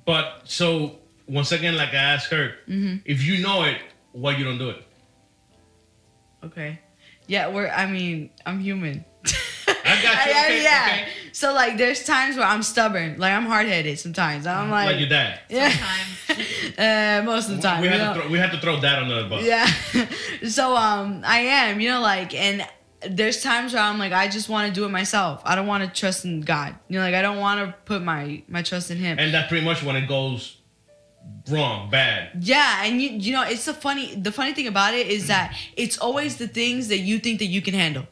But 0.06 0.42
so 0.46 0.98
once 1.28 1.52
again, 1.52 1.78
like 1.78 1.90
I 1.90 1.98
asked 1.98 2.32
her, 2.32 2.56
Mm-hmm. 2.68 2.98
if 3.06 3.22
you 3.24 3.44
know 3.44 3.64
it, 3.64 3.78
why 4.14 4.36
you 4.36 4.44
don't 4.44 4.58
do 4.58 4.70
it? 4.72 4.84
Okay. 6.44 6.80
Yeah, 7.28 7.50
we're. 7.50 7.68
I 7.68 7.86
mean, 7.86 8.30
I'm 8.46 8.60
human. 8.60 9.06
I 9.26 10.02
got 10.02 10.26
you. 10.26 10.32
Okay, 10.44 10.64
yeah. 10.64 10.88
okay. 10.90 11.08
So 11.32 11.54
like, 11.54 11.78
there's 11.78 12.06
times 12.06 12.36
where 12.38 12.46
I'm 12.46 12.64
stubborn. 12.64 13.18
Like 13.18 13.32
I'm 13.34 13.46
hard 13.46 13.68
headed 13.68 13.98
sometimes. 14.00 14.46
I'm 14.46 14.70
like, 14.70 14.88
Like 14.88 15.00
your 15.00 15.10
dad. 15.10 15.40
yeah. 15.50 15.70
Sometimes. 15.70 16.10
Uh, 16.78 17.22
most 17.26 17.50
of 17.50 17.58
the 17.58 17.62
time. 17.62 17.82
we 17.82 17.88
you 17.88 17.94
had 17.94 18.00
know? 18.00 18.14
to 18.14 18.20
throw, 18.22 18.32
we 18.32 18.38
had 18.40 18.52
to 18.52 18.60
throw 18.60 18.80
that 18.80 18.98
under 19.04 19.22
the 19.24 19.30
bus. 19.30 19.44
Yeah. 19.44 19.68
so 20.50 20.76
um 20.76 21.22
I 21.26 21.40
am, 21.40 21.80
you 21.80 21.90
know, 21.90 22.02
like 22.02 22.34
and 22.34 22.66
there's 23.08 23.44
times 23.44 23.74
where 23.74 23.84
I'm 23.84 24.00
like 24.00 24.12
I 24.14 24.28
just 24.28 24.50
want 24.50 24.68
to 24.70 24.74
do 24.74 24.86
it 24.86 24.90
myself. 24.90 25.42
I 25.46 25.54
don't 25.56 25.68
want 25.68 25.84
to 25.84 25.90
trust 26.00 26.26
in 26.26 26.42
God. 26.42 26.76
You 26.88 26.98
know, 26.98 27.06
like 27.06 27.14
I 27.14 27.22
don't 27.22 27.38
want 27.38 27.60
to 27.60 27.76
put 27.86 28.02
my 28.02 28.42
my 28.48 28.64
trust 28.64 28.90
in 28.90 28.98
him. 28.98 29.20
And 29.20 29.32
that's 29.34 29.50
pretty 29.50 29.64
much 29.64 29.84
when 29.84 29.96
it 29.96 30.08
goes 30.08 30.58
wrong, 31.50 31.90
bad. 31.90 32.32
yeah, 32.40 32.84
and 32.86 33.02
you 33.02 33.10
you 33.10 33.34
know, 33.34 33.44
it's 33.44 33.66
the 33.66 33.74
funny 33.74 34.16
the 34.16 34.32
funny 34.32 34.54
thing 34.54 34.68
about 34.68 34.94
it 34.94 35.08
is 35.08 35.28
that 35.28 35.56
it's 35.76 35.98
always 35.98 36.38
the 36.38 36.48
things 36.48 36.88
that 36.90 37.00
you 37.00 37.20
think 37.20 37.40
that 37.40 37.48
you 37.48 37.62
can 37.62 37.74
handle. 37.74 38.06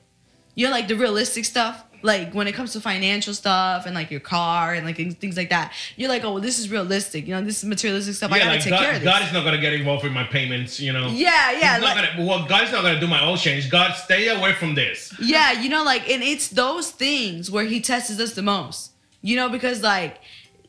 You're 0.56 0.72
like 0.72 0.88
the 0.88 0.96
realistic 0.96 1.46
stuff. 1.46 1.84
Like 2.04 2.34
when 2.34 2.48
it 2.48 2.54
comes 2.56 2.74
to 2.74 2.82
financial 2.82 3.32
stuff 3.36 3.86
and 3.86 3.94
like 3.94 4.10
your 4.10 4.20
car 4.22 4.74
and 4.74 4.84
like 4.88 4.96
things, 4.98 5.14
things 5.14 5.38
like 5.38 5.52
that, 5.52 5.72
you're 5.98 6.10
like, 6.10 6.24
oh, 6.24 6.34
well, 6.34 6.42
this 6.42 6.58
is 6.58 6.72
realistic. 6.72 7.28
You 7.28 7.36
know, 7.36 7.44
this 7.44 7.60
is 7.60 7.66
materialistic 7.70 8.16
stuff. 8.16 8.32
I 8.32 8.38
yeah, 8.38 8.44
gotta 8.46 8.56
like 8.56 8.64
take 8.64 8.74
care 8.74 8.82
God, 8.82 8.96
of 8.96 9.02
this. 9.02 9.14
God 9.14 9.22
is 9.28 9.34
not 9.34 9.46
gonna 9.46 9.62
get 9.62 9.74
involved 9.74 10.04
with 10.04 10.12
my 10.12 10.24
payments, 10.24 10.80
you 10.80 10.92
know. 10.94 11.10
yeah, 11.10 11.52
yeah. 11.52 11.76
He's 11.76 11.84
not 11.84 11.96
like- 11.96 12.10
gonna, 12.16 12.26
well, 12.28 12.48
God's 12.48 12.72
not 12.72 12.82
gonna 12.82 13.00
do 13.00 13.06
my 13.06 13.24
oil 13.24 13.38
change. 13.38 13.70
God, 13.70 13.94
stay 13.94 14.30
away 14.30 14.54
from 14.54 14.74
this. 14.74 15.14
Yeah, 15.22 15.52
you 15.52 15.70
know, 15.70 15.84
like, 15.84 16.10
and 16.10 16.24
it's 16.24 16.48
those 16.48 16.90
things 16.90 17.52
where 17.52 17.66
he 17.66 17.80
tests 17.80 18.20
us 18.20 18.34
the 18.34 18.42
most. 18.42 18.94
You 19.22 19.36
know, 19.36 19.50
because 19.50 19.84
like 19.84 20.18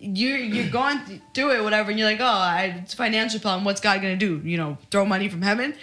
you're 0.03 0.37
you're 0.37 0.69
going 0.69 0.99
th- 1.07 1.21
through 1.33 1.53
it, 1.57 1.63
whatever, 1.63 1.91
and 1.91 1.99
you're 1.99 2.09
like, 2.09 2.21
oh, 2.21 2.25
I, 2.25 2.81
it's 2.83 2.93
a 2.93 2.97
financial 2.97 3.39
problem. 3.39 3.65
What's 3.65 3.81
God 3.81 4.03
gonna 4.03 4.17
do? 4.17 4.41
You 4.45 4.57
know, 4.57 4.77
throw 4.91 5.05
money 5.05 5.29
from 5.29 5.43
heaven? 5.43 5.75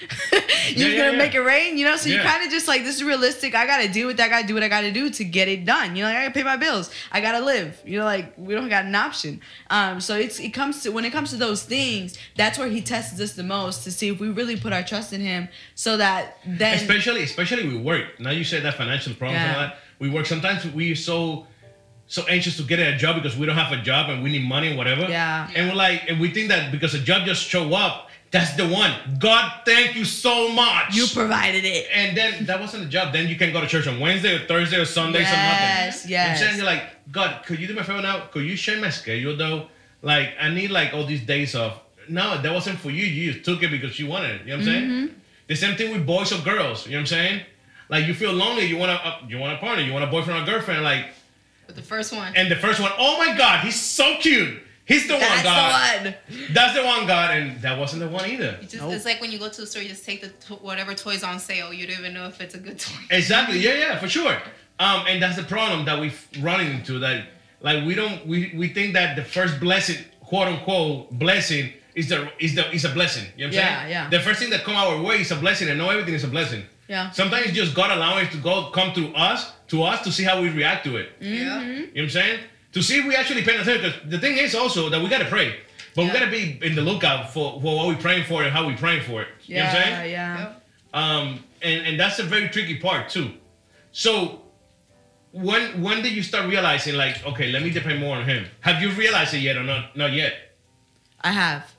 He's 0.66 0.76
Yeah, 0.78 0.88
yeah, 0.88 0.98
gonna 0.98 1.12
yeah. 1.14 1.18
make 1.18 1.34
it 1.36 1.40
rain. 1.40 1.78
You 1.78 1.86
know, 1.86 1.96
so 1.96 2.10
you're 2.10 2.22
kind 2.22 2.44
of 2.44 2.52
just 2.52 2.68
like, 2.68 2.84
this 2.84 2.98
is 2.98 3.04
realistic. 3.04 3.56
I 3.56 3.66
gotta 3.66 3.88
do 3.88 4.08
what 4.08 4.20
I 4.20 4.28
gotta 4.28 4.46
do 4.46 4.54
what 4.54 4.62
I 4.64 4.68
gotta 4.68 4.92
do 4.92 5.10
to 5.10 5.24
get 5.24 5.48
it 5.48 5.64
done. 5.64 5.96
You 5.96 6.04
know, 6.04 6.10
like, 6.10 6.18
I 6.18 6.22
gotta 6.24 6.34
pay 6.34 6.44
my 6.44 6.58
bills. 6.58 6.92
I 7.12 7.22
gotta 7.22 7.40
live. 7.44 7.82
You 7.86 8.00
know, 8.00 8.06
like 8.06 8.34
we 8.38 8.54
don't 8.54 8.68
got 8.68 8.84
an 8.86 8.94
option. 8.96 9.40
Um, 9.70 10.02
so 10.02 10.16
it's 10.18 10.40
it 10.40 10.50
comes 10.50 10.84
to 10.84 10.92
when 10.92 11.06
it 11.06 11.12
comes 11.12 11.30
to 11.30 11.38
those 11.38 11.64
things, 11.64 12.18
that's 12.36 12.60
where 12.60 12.68
he 12.68 12.82
tests 12.82 13.20
us 13.22 13.34
the 13.34 13.44
most 13.44 13.84
to 13.86 13.92
see 13.92 14.10
if 14.10 14.20
we 14.20 14.30
really 14.30 14.58
put 14.58 14.74
our 14.74 14.84
trust 14.84 15.14
in 15.14 15.22
him, 15.22 15.48
so 15.76 15.96
that 15.98 16.38
then 16.46 16.76
especially 16.76 17.24
especially 17.24 17.68
we 17.70 17.78
work. 17.78 18.20
Now 18.20 18.32
you 18.32 18.44
said 18.44 18.64
that 18.64 18.76
financial 18.76 19.14
problems 19.14 19.42
and 19.44 19.56
all 19.56 19.62
that. 19.62 19.78
We 20.00 20.10
work. 20.10 20.26
Sometimes 20.26 20.66
we 20.74 20.94
so 20.96 21.48
so 22.10 22.24
anxious 22.28 22.58
to 22.58 22.64
get 22.64 22.80
a 22.80 22.98
job 22.98 23.16
because 23.16 23.38
we 23.38 23.46
don't 23.46 23.56
have 23.56 23.72
a 23.72 23.82
job 23.82 24.10
and 24.10 24.22
we 24.22 24.30
need 24.32 24.44
money 24.44 24.68
and 24.68 24.78
whatever. 24.78 25.04
Yeah. 25.04 25.50
And 25.56 25.70
we're 25.70 25.76
like, 25.76 26.10
and 26.10 26.20
we 26.20 26.30
think 26.32 26.50
that 26.50 26.72
because 26.72 26.94
a 26.96 27.00
job 27.00 27.26
just 27.26 27.44
show 27.48 27.74
up, 27.74 28.10
that's 28.32 28.54
the 28.56 28.68
one. 28.68 28.92
God, 29.20 29.62
thank 29.66 29.96
you 29.96 30.04
so 30.06 30.52
much. 30.52 30.96
you 30.96 31.06
provided 31.14 31.64
it. 31.66 31.88
and 31.94 32.18
then 32.18 32.46
that 32.48 32.60
wasn't 32.60 32.84
a 32.84 32.88
job. 32.88 33.14
Then 33.14 33.28
you 33.28 33.36
can 33.36 33.54
go 33.54 33.62
to 33.62 33.68
church 33.68 33.88
on 33.88 34.00
Wednesday 34.00 34.36
or 34.36 34.48
Thursday 34.48 34.78
or 34.78 34.86
Sunday 34.86 35.20
Yes, 35.22 35.32
or 35.34 35.98
nothing. 36.00 36.12
yes. 36.12 36.30
I'm 36.42 36.46
saying 36.48 36.58
you're 36.58 36.66
like, 36.66 36.84
God, 37.12 37.44
could 37.46 37.60
you 37.60 37.68
do 37.68 37.74
me 37.74 37.80
a 37.80 37.84
favor 37.84 38.02
now? 38.02 38.26
Could 38.32 38.44
you 38.44 38.56
share 38.56 38.80
my 38.82 38.90
schedule 38.90 39.38
though? 39.38 39.68
Like, 40.02 40.30
I 40.40 40.50
need 40.50 40.72
like 40.72 40.94
all 40.94 41.06
these 41.06 41.26
days 41.26 41.56
off. 41.56 41.80
No, 42.08 42.42
that 42.42 42.52
wasn't 42.54 42.80
for 42.80 42.90
you. 42.90 43.06
You 43.06 43.34
just 43.34 43.46
took 43.46 43.62
it 43.64 43.70
because 43.70 44.00
you 44.00 44.08
wanted 44.08 44.42
it. 44.42 44.42
You 44.48 44.58
know 44.58 44.58
what 44.58 44.68
I'm 44.68 44.74
Mm-hmm. 44.84 45.06
saying? 45.06 45.16
The 45.48 45.56
same 45.56 45.76
thing 45.76 45.92
with 45.94 46.06
boys 46.06 46.32
or 46.32 46.42
girls. 46.44 46.86
You 46.86 46.94
know 46.94 46.98
what 46.98 47.02
I'm 47.02 47.06
saying? 47.08 47.42
Like 47.90 48.06
you 48.08 48.14
feel 48.16 48.32
lonely, 48.34 48.66
you 48.66 48.78
want 48.78 48.92
a 48.92 49.20
you 49.28 49.38
want 49.40 49.54
a 49.54 49.58
partner, 49.58 49.84
you 49.84 49.92
want 49.94 50.06
a 50.06 50.08
boyfriend 50.08 50.42
or 50.42 50.46
girlfriend. 50.52 50.84
Like, 50.84 51.08
But 51.70 51.76
the 51.76 51.84
first 51.84 52.12
one. 52.12 52.36
and 52.36 52.50
the 52.50 52.56
first 52.56 52.80
one, 52.80 52.92
oh 52.98 53.20
my 53.20 53.38
God, 53.38 53.64
he's 53.64 53.80
so 53.80 54.16
cute. 54.20 54.60
He's 54.86 55.06
the 55.08 55.14
one, 55.14 55.22
That's 55.22 55.44
God. 55.44 56.04
the 56.04 56.10
one. 56.10 56.48
That's 56.52 56.74
the 56.76 56.84
one, 56.84 57.06
God, 57.06 57.38
and 57.38 57.62
that 57.62 57.78
wasn't 57.78 58.00
the 58.02 58.10
one 58.10 58.28
either. 58.28 58.58
Just, 58.64 58.78
Nope. 58.78 58.92
It's 58.94 59.06
like 59.06 59.22
when 59.22 59.32
you 59.32 59.38
go 59.38 59.48
to 59.50 59.62
the 59.62 59.68
store, 59.68 59.84
you 59.84 59.90
just 59.90 60.04
take 60.04 60.22
the 60.22 60.30
whatever 60.56 60.96
toys 60.96 61.22
on 61.24 61.40
sale. 61.40 61.72
You 61.72 61.86
don't 61.86 62.00
even 62.00 62.16
know 62.16 62.26
if 62.26 62.42
it's 62.42 62.56
a 62.56 62.60
good 62.60 62.80
toy. 62.80 62.96
Exactly. 63.12 63.60
Yeah, 63.60 63.76
yeah, 63.76 64.00
for 64.00 64.10
sure. 64.10 64.36
Um, 64.80 65.06
and 65.08 65.22
that's 65.22 65.36
the 65.36 65.44
problem 65.44 65.86
that 65.86 66.02
we've 66.02 66.28
run 66.42 66.60
into. 66.60 66.98
That 66.98 67.28
like 67.62 67.86
we 67.86 67.94
don't 67.94 68.26
we, 68.26 68.52
we 68.58 68.70
think 68.70 68.94
that 68.96 69.16
the 69.16 69.24
first 69.24 69.60
blessing, 69.60 70.04
quote 70.22 70.48
unquote, 70.48 71.12
blessing 71.20 71.72
is 71.94 72.10
the 72.10 72.32
is 72.40 72.56
the 72.56 72.68
is 72.74 72.84
a 72.84 72.90
blessing. 72.90 73.26
You 73.38 73.46
know 73.46 73.50
what 73.50 73.60
I'm 73.60 73.64
Yeah, 73.64 73.80
saying? 73.82 73.92
yeah. 73.92 74.10
The 74.10 74.20
first 74.22 74.40
thing 74.40 74.50
that 74.50 74.64
come 74.64 74.76
our 74.76 75.00
way 75.04 75.22
is 75.22 75.30
a 75.30 75.36
blessing, 75.36 75.70
and 75.70 75.78
not 75.78 75.92
everything 75.92 76.16
is 76.16 76.24
a 76.24 76.28
blessing. 76.30 76.64
Yeah. 76.88 77.12
Sometimes 77.12 77.46
it's 77.46 77.56
just 77.56 77.76
God 77.76 77.92
allowing 77.96 78.26
it 78.26 78.32
to 78.32 78.38
go 78.38 78.72
come 78.72 78.92
through 78.96 79.14
us 79.14 79.52
to 79.70 79.84
us 79.84 80.04
to 80.04 80.12
see 80.12 80.24
how 80.24 80.42
we 80.42 80.50
react 80.50 80.84
to 80.86 80.98
it. 80.98 81.20
Mm-hmm. 81.20 81.34
Yeah. 81.34 81.62
You 81.62 81.78
know 81.80 81.86
what 81.94 82.02
I'm 82.02 82.10
saying? 82.10 82.40
To 82.74 82.82
see 82.84 83.00
if 83.00 83.06
we 83.08 83.16
actually 83.16 83.44
pay 83.44 83.56
attention. 83.58 83.82
Because 83.92 84.12
the 84.12 84.20
thing 84.20 84.38
is 84.38 84.54
also 84.56 84.90
that 84.90 85.02
we 85.02 85.10
gotta 85.10 85.26
pray. 85.26 85.60
But 85.96 86.06
we 86.06 86.12
gotta 86.12 86.30
be 86.32 86.60
in 86.62 86.76
the 86.76 86.82
lookout 86.82 87.32
for, 87.34 87.60
for 87.62 87.76
what 87.78 87.88
we're 87.88 87.98
praying 88.02 88.26
for 88.26 88.44
and 88.44 88.52
how 88.54 88.66
we're 88.68 88.78
praying 88.78 89.04
for 89.04 89.22
it. 89.24 89.28
You 89.44 89.56
know 89.58 89.64
what 89.66 89.70
I'm 89.76 89.76
Yeah, 89.76 89.84
saying? 90.00 90.12
yeah. 90.12 90.38
Yep. 90.40 90.64
um, 90.94 91.44
and 91.62 91.88
and 91.88 92.00
that's 92.00 92.20
a 92.20 92.24
very 92.24 92.48
tricky 92.50 92.78
part 92.78 93.10
too. 93.10 93.32
So 93.92 94.42
when 95.32 95.82
when 95.82 96.02
did 96.04 96.14
you 96.14 96.24
start 96.24 96.48
realizing 96.48 96.96
like, 96.96 97.26
okay, 97.26 97.52
let 97.52 97.64
me 97.64 97.70
depend 97.72 98.00
more 98.00 98.16
on 98.18 98.26
him? 98.26 98.46
Have 98.62 98.82
you 98.82 98.92
realized 98.92 99.34
it 99.34 99.40
yet 99.40 99.58
or 99.58 99.64
not? 99.64 99.96
Not 99.98 100.14
yet. 100.14 100.34
I 101.22 101.32
have. 101.32 101.76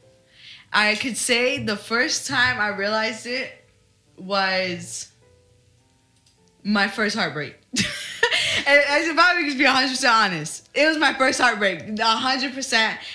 I 0.72 0.94
could 0.96 1.16
say 1.16 1.58
the 1.64 1.76
first 1.76 2.26
time 2.28 2.60
I 2.60 2.68
realized 2.68 3.26
it 3.26 3.50
was 4.16 5.08
my 6.62 6.88
first 6.88 7.16
heartbreak. 7.16 7.56
and 7.76 8.82
I 8.88 9.02
should 9.04 9.16
probably 9.16 9.44
just 9.44 9.58
be 9.58 9.64
100% 9.64 10.10
honest. 10.10 10.69
It 10.72 10.86
was 10.86 10.98
my 10.98 11.12
first 11.14 11.40
heartbreak, 11.40 11.80
100%. 11.96 12.72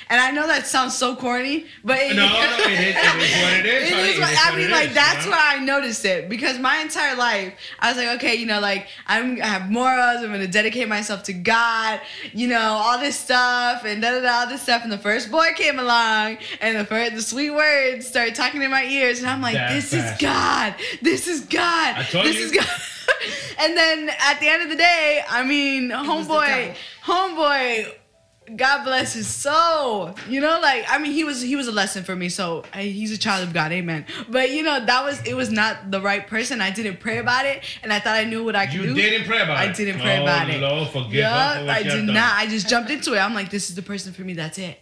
And 0.10 0.20
I 0.22 0.30
know 0.32 0.46
that 0.46 0.68
sounds 0.68 0.98
so 0.98 1.16
corny, 1.16 1.68
but 1.86 1.98
it, 2.00 2.14
No, 2.14 2.28
no, 2.28 2.34
it 2.34 2.72
is, 2.72 2.96
it 2.98 2.98
is 2.98 3.44
what 3.44 3.54
it 3.54 3.66
is. 3.66 3.90
It 3.90 3.94
honey. 3.96 4.10
is 4.10 4.18
It 4.20 4.46
I 4.54 4.56
mean, 4.58 4.72
like 4.72 4.90
is, 4.90 4.96
that's 4.96 5.24
you 5.26 5.32
know? 5.32 5.38
where 5.38 5.46
I 5.46 5.60
noticed 5.64 6.04
it 6.04 6.28
because 6.28 6.60
my 6.60 6.80
entire 6.80 7.16
life 7.16 7.54
I 7.80 7.90
was 7.94 7.98
like, 7.98 8.18
okay, 8.18 8.36
you 8.36 8.46
know, 8.46 8.60
like 8.60 8.88
I'm 9.08 9.42
I 9.42 9.46
have 9.46 9.72
morals. 9.72 10.18
I'm 10.22 10.32
gonna 10.32 10.48
dedicate 10.48 10.90
myself 10.90 11.24
to 11.24 11.34
God. 11.34 12.02
You 12.34 12.50
know, 12.50 12.60
all 12.60 13.00
this 13.00 13.18
stuff 13.18 13.86
and 13.86 14.02
da 14.02 14.12
da 14.12 14.20
da, 14.22 14.40
all 14.42 14.48
this 14.48 14.62
stuff. 14.62 14.84
And 14.84 14.92
the 14.92 14.98
first 14.98 15.32
boy 15.32 15.48
came 15.56 15.80
along, 15.80 16.40
and 16.60 16.78
the 16.78 16.84
first 16.86 17.16
the 17.16 17.22
sweet 17.22 17.52
words 17.52 18.06
started 18.06 18.36
talking 18.36 18.62
in 18.64 18.72
my 18.72 18.84
ears, 18.84 19.20
and 19.20 19.30
I'm 19.30 19.42
like, 19.42 19.54
That 19.54 19.72
this 19.74 19.94
is 19.94 20.04
God. 20.20 20.76
This 21.02 21.28
is 21.30 21.40
God. 21.42 21.96
I 22.00 22.04
told 22.04 22.26
this 22.26 22.36
you. 22.36 22.46
is 22.48 22.52
God. 22.52 22.68
and 23.60 23.78
then 23.78 24.10
at 24.10 24.40
the 24.42 24.50
end 24.50 24.64
of 24.64 24.70
the 24.70 24.76
day, 24.76 25.24
I 25.30 25.44
mean, 25.44 25.90
homeboy. 25.90 26.76
Homeboy 27.06 27.94
God 28.56 28.84
bless 28.84 29.14
his 29.14 29.28
soul. 29.28 30.14
You 30.30 30.40
know, 30.40 30.60
like 30.62 30.86
I 30.88 31.00
mean, 31.00 31.14
he 31.14 31.24
was 31.24 31.42
he 31.42 31.56
was 31.56 31.68
a 31.68 31.72
lesson 31.72 32.04
for 32.04 32.16
me. 32.16 32.30
So 32.30 32.64
hey, 32.74 32.92
he's 32.92 33.12
a 33.12 33.18
child 33.18 33.48
of 33.48 33.54
God, 33.54 33.72
amen. 33.72 34.06
But 34.30 34.52
you 34.52 34.62
know, 34.62 34.86
that 34.86 35.04
was 35.04 35.22
it 35.24 35.34
was 35.34 35.50
not 35.50 35.90
the 35.90 36.00
right 36.00 36.26
person. 36.28 36.62
I 36.62 36.70
didn't 36.70 37.00
pray 37.00 37.18
about 37.18 37.46
it, 37.46 37.64
and 37.82 37.92
I 37.92 38.00
thought 38.00 38.16
I 38.16 38.24
knew 38.24 38.44
what 38.44 38.56
I 38.56 38.68
could 38.68 38.76
You 38.76 38.82
do. 38.84 38.94
didn't 38.94 39.28
pray 39.28 39.42
about 39.42 39.58
I 39.58 39.66
it. 39.66 39.70
I 39.70 39.74
didn't 39.74 40.02
pray 40.02 40.20
oh, 40.20 40.24
about 40.24 40.50
it. 40.50 40.62
Lord, 40.62 40.90
forgive 40.90 41.14
Yeah, 41.14 41.66
I 41.68 41.82
did 41.82 42.06
not. 42.06 42.34
I 42.34 42.46
just 42.46 42.70
jumped 42.70 42.92
into 42.92 43.14
it. 43.14 43.20
I'm 43.20 43.34
like, 43.34 43.50
this 43.50 43.70
is 43.70 43.76
the 43.76 43.82
person 43.82 44.14
for 44.14 44.22
me. 44.22 44.34
That's 44.34 44.60
it. 44.60 44.80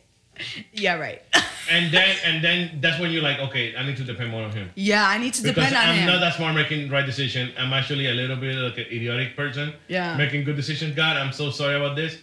Yeah, 0.73 0.95
right. 0.95 1.21
And 1.69 1.93
then 1.93 2.17
and 2.25 2.43
then 2.43 2.79
that's 2.81 2.99
when 2.99 3.11
you're 3.11 3.21
like, 3.23 3.39
okay, 3.39 3.75
I 3.75 3.85
need 3.85 3.95
to 3.97 4.03
depend 4.03 4.31
more 4.31 4.43
on 4.43 4.51
him. 4.51 4.69
yeah, 4.75 5.07
I 5.07 5.17
need 5.17 5.33
to 5.35 5.43
Because 5.43 5.69
depend 5.69 5.75
on 5.75 5.95
him. 5.95 6.01
I'm 6.03 6.13
not 6.13 6.19
that 6.19 6.33
smart 6.35 6.55
making 6.55 6.87
the 6.87 6.93
right 6.93 7.05
decision. 7.05 7.51
I'm 7.57 7.71
actually 7.73 8.07
a 8.07 8.13
little 8.13 8.35
bit 8.35 8.55
like 8.55 8.77
an 8.77 8.85
idiotic 8.91 9.35
person. 9.35 9.73
Yeah. 9.87 10.17
Making 10.17 10.43
good 10.43 10.55
decisions. 10.57 10.95
God, 10.95 11.15
I'm 11.17 11.31
so 11.31 11.51
sorry 11.51 11.75
about 11.75 11.95
this. 11.95 12.17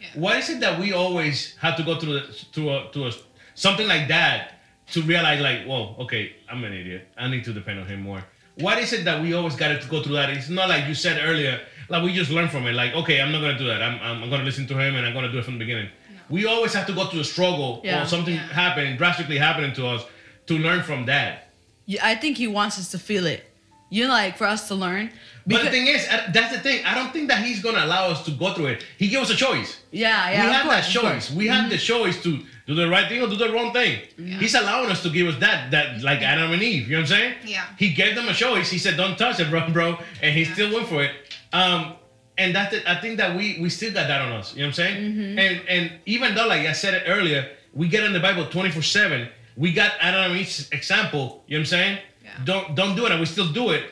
Yeah. 0.00 0.08
Why 0.14 0.36
is 0.38 0.48
it 0.50 0.60
that 0.60 0.80
we 0.80 0.92
always 0.92 1.56
have 1.56 1.76
to 1.76 1.82
go 1.82 1.98
through 1.98 2.14
the, 2.20 2.22
through 2.52 2.70
a, 2.70 2.90
to 2.92 3.06
a, 3.08 3.12
something 3.54 3.86
like 3.86 4.08
that 4.08 4.52
to 4.92 5.02
realize 5.02 5.40
like, 5.40 5.64
whoa, 5.66 5.94
okay, 6.00 6.36
I'm 6.48 6.64
an 6.64 6.72
idiot. 6.72 7.08
I 7.18 7.28
need 7.28 7.44
to 7.44 7.52
depend 7.52 7.80
on 7.80 7.86
him 7.86 8.00
more. 8.02 8.22
What 8.56 8.78
is 8.78 8.92
it 8.94 9.04
that 9.04 9.20
we 9.20 9.34
always 9.34 9.56
got 9.56 9.78
to 9.78 9.88
go 9.88 10.02
through 10.02 10.14
that? 10.14 10.30
It's 10.30 10.48
not 10.48 10.68
like 10.70 10.86
you 10.86 10.94
said 10.94 11.20
earlier, 11.22 11.60
like 11.90 12.02
we 12.02 12.12
just 12.14 12.30
learn 12.30 12.48
from 12.48 12.66
it. 12.66 12.72
Like, 12.72 12.94
okay, 12.94 13.20
I'm 13.20 13.30
not 13.30 13.40
gonna 13.40 13.58
do 13.58 13.66
that. 13.66 13.82
I'm, 13.82 14.00
I'm, 14.00 14.22
I'm 14.22 14.30
gonna 14.30 14.44
listen 14.44 14.66
to 14.68 14.74
him 14.74 14.96
and 14.96 15.04
I'm 15.06 15.12
gonna 15.12 15.30
do 15.30 15.38
it 15.38 15.44
from 15.44 15.54
the 15.54 15.58
beginning. 15.58 15.90
We 16.28 16.46
always 16.46 16.72
have 16.74 16.86
to 16.86 16.92
go 16.92 17.06
through 17.06 17.20
a 17.20 17.24
struggle 17.24 17.80
Yeah. 17.84 18.02
or 18.02 18.06
something 18.06 18.34
Yeah. 18.34 18.48
happening, 18.52 18.96
drastically 18.96 19.38
happening 19.38 19.72
to 19.74 19.86
us 19.86 20.02
to 20.46 20.58
learn 20.58 20.82
from 20.82 21.06
that. 21.06 21.50
Yeah, 21.86 22.04
I 22.04 22.14
think 22.16 22.36
he 22.36 22.46
wants 22.48 22.78
us 22.78 22.90
to 22.90 22.98
feel 22.98 23.26
it. 23.26 23.44
You 23.88 24.04
know, 24.08 24.10
like 24.12 24.36
for 24.36 24.46
us 24.48 24.66
to 24.68 24.74
learn. 24.74 25.12
But 25.46 25.62
the 25.62 25.70
thing 25.70 25.86
is, 25.86 26.08
uh, 26.08 26.28
that's 26.32 26.52
the 26.52 26.58
thing. 26.58 26.84
I 26.84 26.92
don't 26.96 27.12
think 27.12 27.28
that 27.28 27.44
he's 27.44 27.62
gonna 27.62 27.84
allow 27.84 28.08
us 28.08 28.24
to 28.24 28.32
go 28.32 28.52
through 28.52 28.66
it. 28.66 28.84
He 28.98 29.06
gave 29.06 29.20
us 29.20 29.30
a 29.30 29.36
choice. 29.36 29.78
yeah, 29.92 30.28
yeah. 30.30 30.40
we 30.42 30.46
of 30.48 30.52
have 30.54 30.64
that 30.66 30.72
course, 30.82 30.86
of 30.88 30.92
choice. 30.92 31.02
course. 31.02 31.26
Mm-hmm. 31.28 31.38
We 31.38 31.46
have 31.46 31.70
the 31.70 31.78
choice 31.78 32.20
to 32.24 32.30
do 32.66 32.74
the 32.74 32.88
right 32.88 33.08
thing 33.08 33.22
or 33.22 33.28
do 33.28 33.36
the 33.36 33.52
wrong 33.52 33.72
thing. 33.72 34.00
Yeah. 34.18 34.38
He's 34.38 34.56
allowing 34.56 34.90
us 34.90 35.04
to 35.04 35.08
give 35.10 35.28
us 35.28 35.36
that, 35.38 35.70
that 35.70 36.02
like 36.02 36.20
Adam 36.22 36.50
and 36.50 36.60
Eve. 36.60 36.88
You 36.88 36.96
know 36.96 37.02
what 37.02 37.12
I'm 37.12 37.16
saying? 37.16 37.34
Yeah. 37.44 37.62
He 37.78 37.90
gave 37.92 38.16
them 38.16 38.28
a 38.28 38.34
choice. 38.34 38.68
He 38.68 38.78
said, 38.78 38.96
"Don't 38.96 39.16
touch 39.16 39.38
it, 39.38 39.48
bro, 39.50 39.68
bro," 39.70 40.00
and 40.20 40.34
he 40.34 40.44
still 40.44 40.74
went 40.74 40.88
for 40.88 41.04
it. 41.04 41.12
Um, 41.52 41.94
and 42.38 42.54
that's 42.54 42.74
it. 42.74 42.84
I 42.86 43.00
think 43.00 43.16
that 43.18 43.36
we 43.36 43.58
we 43.60 43.70
still 43.70 43.92
got 43.92 44.08
that 44.08 44.20
on 44.20 44.32
us. 44.32 44.54
You 44.54 44.62
know 44.62 44.68
what 44.68 44.68
I'm 44.68 44.74
saying? 44.74 45.12
Mm-hmm. 45.12 45.38
And 45.38 45.68
and 45.68 45.92
even 46.06 46.34
though, 46.34 46.46
like 46.46 46.66
I 46.66 46.72
said 46.72 46.94
it 46.94 47.04
earlier, 47.06 47.48
we 47.72 47.88
get 47.88 48.04
in 48.04 48.12
the 48.12 48.20
Bible 48.20 48.46
24 48.46 48.82
seven. 48.82 49.28
We 49.56 49.72
got 49.72 49.92
Adam 50.00 50.32
and 50.32 50.40
Eve's 50.40 50.68
example. 50.70 51.44
You 51.46 51.56
know 51.56 51.60
what 51.60 51.60
I'm 51.60 51.66
saying? 51.66 51.98
Yeah. 52.22 52.30
Don't 52.44 52.74
don't 52.74 52.96
do 52.96 53.06
it, 53.06 53.12
and 53.12 53.20
we 53.20 53.26
still 53.26 53.50
do 53.52 53.70
it. 53.70 53.84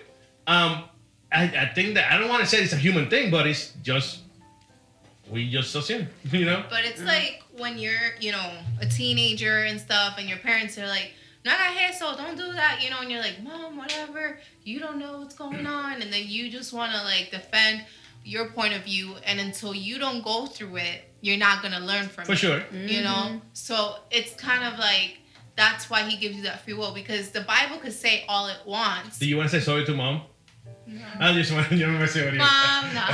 Um, 0.47 0.85
I, 1.33 1.45
I 1.45 1.73
think 1.75 1.95
that 1.95 2.13
I 2.13 2.19
don't 2.19 2.29
want 2.29 2.43
to 2.43 2.47
say 2.47 2.63
it's 2.63 2.73
a 2.73 2.77
human 2.77 3.09
thing, 3.09 3.31
but 3.31 3.47
it's 3.47 3.73
just 3.83 4.21
we 5.31 5.51
just 5.51 5.75
assume, 5.75 6.07
you 6.31 6.45
know. 6.45 6.65
But 6.69 6.85
it's 6.85 7.03
like 7.03 7.43
when 7.57 7.79
you're, 7.79 8.15
you 8.21 8.33
know, 8.33 8.53
a 8.81 8.87
teenager 8.87 9.65
and 9.65 9.81
stuff, 9.81 10.17
and 10.19 10.29
your 10.29 10.39
parents 10.39 10.79
are 10.79 10.87
like, 10.87 11.13
"No, 11.45 11.53
I 11.53 11.57
got 11.57 11.75
hair, 11.75 11.93
so 11.93 12.15
don't 12.17 12.37
do 12.37 12.53
that," 12.53 12.81
you 12.83 12.91
know, 12.91 13.01
and 13.01 13.11
you're 13.11 13.23
like, 13.23 13.43
"Mom, 13.43 13.77
whatever, 13.77 14.39
you 14.65 14.81
don't 14.81 14.99
know 14.99 15.19
what's 15.19 15.35
going 15.35 15.67
on," 15.81 16.03
and 16.03 16.13
then 16.13 16.25
you 16.27 16.51
just 16.51 16.73
want 16.73 16.93
to 16.93 17.03
like 17.03 17.31
defend 17.31 17.85
your 18.25 18.49
point 18.51 18.75
of 18.75 18.83
view, 18.85 19.15
and 19.25 19.39
until 19.39 19.75
you 19.75 19.99
don't 19.99 20.25
go 20.25 20.47
through 20.47 20.77
it, 20.77 21.03
you're 21.21 21.39
not 21.39 21.63
gonna 21.63 21.81
learn 21.81 22.09
from 22.09 22.23
it. 22.23 22.27
For 22.27 22.33
it. 22.33 22.37
sure. 22.37 22.63
You 22.73 23.03
know, 23.03 23.41
so 23.53 23.97
it's 24.11 24.35
kind 24.35 24.65
of 24.65 24.79
like 24.79 25.19
that's 25.57 25.89
why 25.89 26.03
he 26.03 26.17
gives 26.17 26.37
you 26.37 26.43
that 26.43 26.65
free 26.65 26.75
will 26.75 26.93
because 26.93 27.31
the 27.31 27.43
Bible 27.43 27.79
could 27.79 27.93
say 27.93 28.25
all 28.29 28.49
it 28.49 28.59
wants. 28.67 29.19
Do 29.19 29.27
you 29.27 29.37
want 29.37 29.51
to 29.51 29.61
say 29.61 29.65
sorry 29.65 29.85
to 29.87 29.95
mom? 29.95 30.23
no. 30.87 31.01
I 31.19 31.33
just 31.33 31.53
want 31.53 31.71
you 31.73 31.87
know 31.87 31.99
messing 31.99 32.25
with 32.25 32.35
you. 32.35 32.41
Mom, 32.41 32.95
no. 32.95 33.07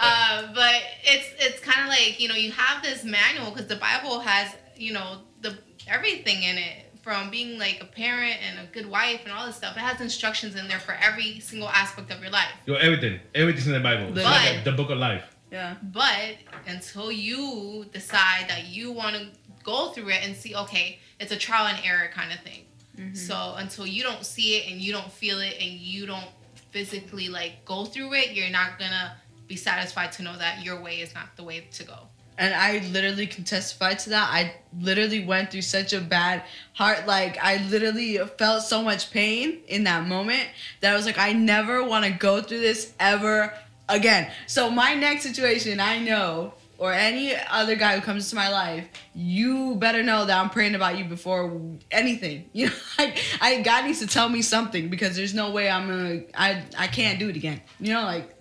uh, 0.00 0.52
but 0.54 0.82
it's 1.02 1.28
it's 1.38 1.60
kind 1.60 1.82
of 1.82 1.88
like 1.88 2.20
you 2.20 2.28
know 2.28 2.34
you 2.34 2.52
have 2.52 2.82
this 2.82 3.04
manual 3.04 3.50
because 3.50 3.66
the 3.66 3.76
Bible 3.76 4.20
has 4.20 4.54
you 4.76 4.92
know 4.92 5.18
the 5.40 5.56
everything 5.88 6.42
in 6.42 6.58
it 6.58 6.87
from 7.08 7.30
being 7.30 7.58
like 7.58 7.78
a 7.80 7.86
parent 7.86 8.36
and 8.46 8.58
a 8.58 8.70
good 8.70 8.84
wife 8.84 9.22
and 9.24 9.32
all 9.32 9.46
this 9.46 9.56
stuff. 9.56 9.74
It 9.74 9.80
has 9.80 9.98
instructions 10.02 10.56
in 10.56 10.68
there 10.68 10.78
for 10.78 10.92
every 10.92 11.40
single 11.40 11.70
aspect 11.70 12.10
of 12.10 12.20
your 12.20 12.28
life. 12.28 12.52
Yo, 12.66 12.74
everything, 12.74 13.18
everything's 13.34 13.66
in 13.66 13.72
the 13.72 13.80
Bible. 13.80 14.08
It's 14.08 14.26
like 14.26 14.62
the 14.62 14.72
book 14.72 14.90
of 14.90 14.98
life. 14.98 15.24
Yeah. 15.50 15.76
But 15.82 16.36
until 16.66 17.10
you 17.10 17.86
decide 17.94 18.44
that 18.48 18.66
you 18.66 18.92
want 18.92 19.16
to 19.16 19.28
go 19.64 19.88
through 19.88 20.10
it 20.10 20.20
and 20.22 20.36
see, 20.36 20.54
okay, 20.54 20.98
it's 21.18 21.32
a 21.32 21.36
trial 21.38 21.68
and 21.68 21.78
error 21.82 22.10
kind 22.12 22.30
of 22.30 22.40
thing. 22.40 22.66
Mm-hmm. 22.98 23.14
So 23.14 23.54
until 23.56 23.86
you 23.86 24.02
don't 24.02 24.26
see 24.26 24.58
it 24.58 24.70
and 24.70 24.78
you 24.78 24.92
don't 24.92 25.10
feel 25.10 25.40
it 25.40 25.54
and 25.58 25.70
you 25.70 26.04
don't 26.04 26.28
physically 26.72 27.30
like 27.30 27.64
go 27.64 27.86
through 27.86 28.12
it, 28.12 28.32
you're 28.32 28.50
not 28.50 28.78
gonna 28.78 29.16
be 29.46 29.56
satisfied 29.56 30.12
to 30.12 30.22
know 30.22 30.36
that 30.36 30.62
your 30.62 30.78
way 30.82 31.00
is 31.00 31.14
not 31.14 31.34
the 31.36 31.42
way 31.42 31.66
to 31.72 31.84
go. 31.84 32.00
And 32.38 32.54
I 32.54 32.78
literally 32.92 33.26
can 33.26 33.42
testify 33.42 33.94
to 33.94 34.10
that. 34.10 34.28
I 34.32 34.54
literally 34.80 35.24
went 35.24 35.50
through 35.50 35.62
such 35.62 35.92
a 35.92 36.00
bad 36.00 36.44
heart. 36.72 37.06
Like, 37.06 37.36
I 37.42 37.56
literally 37.68 38.18
felt 38.38 38.62
so 38.62 38.80
much 38.82 39.10
pain 39.10 39.58
in 39.66 39.84
that 39.84 40.06
moment 40.06 40.44
that 40.80 40.92
I 40.92 40.96
was 40.96 41.04
like, 41.04 41.18
I 41.18 41.32
never 41.32 41.82
want 41.82 42.04
to 42.04 42.12
go 42.12 42.40
through 42.40 42.60
this 42.60 42.92
ever 43.00 43.52
again. 43.88 44.30
So, 44.46 44.70
my 44.70 44.94
next 44.94 45.24
situation, 45.24 45.80
I 45.80 45.98
know, 45.98 46.54
or 46.78 46.92
any 46.92 47.34
other 47.50 47.74
guy 47.74 47.96
who 47.96 48.00
comes 48.00 48.26
into 48.26 48.36
my 48.36 48.48
life, 48.48 48.86
you 49.14 49.74
better 49.74 50.04
know 50.04 50.24
that 50.24 50.40
I'm 50.40 50.48
praying 50.48 50.76
about 50.76 50.96
you 50.96 51.04
before 51.04 51.60
anything. 51.90 52.48
You 52.54 52.66
know, 52.66 52.74
like, 52.98 53.18
I, 53.40 53.60
God 53.62 53.84
needs 53.84 53.98
to 53.98 54.06
tell 54.06 54.28
me 54.28 54.42
something 54.42 54.88
because 54.88 55.16
there's 55.16 55.34
no 55.34 55.50
way 55.50 55.68
I'm 55.68 55.88
gonna, 55.88 56.20
I, 56.34 56.62
I 56.78 56.86
can't 56.86 57.18
do 57.18 57.28
it 57.28 57.36
again. 57.36 57.60
You 57.80 57.92
know, 57.94 58.02
like, 58.02 58.34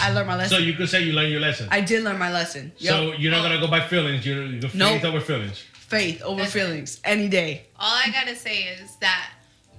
I 0.00 0.12
learned 0.12 0.28
my 0.28 0.36
lesson. 0.36 0.58
So 0.58 0.62
you 0.62 0.74
could 0.74 0.88
say 0.88 1.02
you 1.02 1.12
learned 1.12 1.32
your 1.32 1.40
lesson. 1.40 1.68
I 1.70 1.80
did 1.80 2.04
learn 2.04 2.18
my 2.18 2.30
lesson. 2.32 2.72
so 2.78 3.12
you're 3.12 3.32
not 3.32 3.42
gonna 3.42 3.60
go 3.60 3.68
by 3.68 3.80
feelings. 3.80 4.24
You're, 4.26 4.44
you're 4.44 4.70
Nope. 4.74 4.92
faith 4.92 5.04
over 5.04 5.20
feelings. 5.20 5.64
faith 5.72 6.22
over 6.22 6.42
That's 6.42 6.54
it. 6.54 6.58
feelings 6.58 7.00
any 7.04 7.28
day. 7.28 7.66
All 7.78 7.96
I 7.96 8.10
gotta 8.10 8.36
say 8.36 8.64
is 8.64 8.96
that 8.96 9.30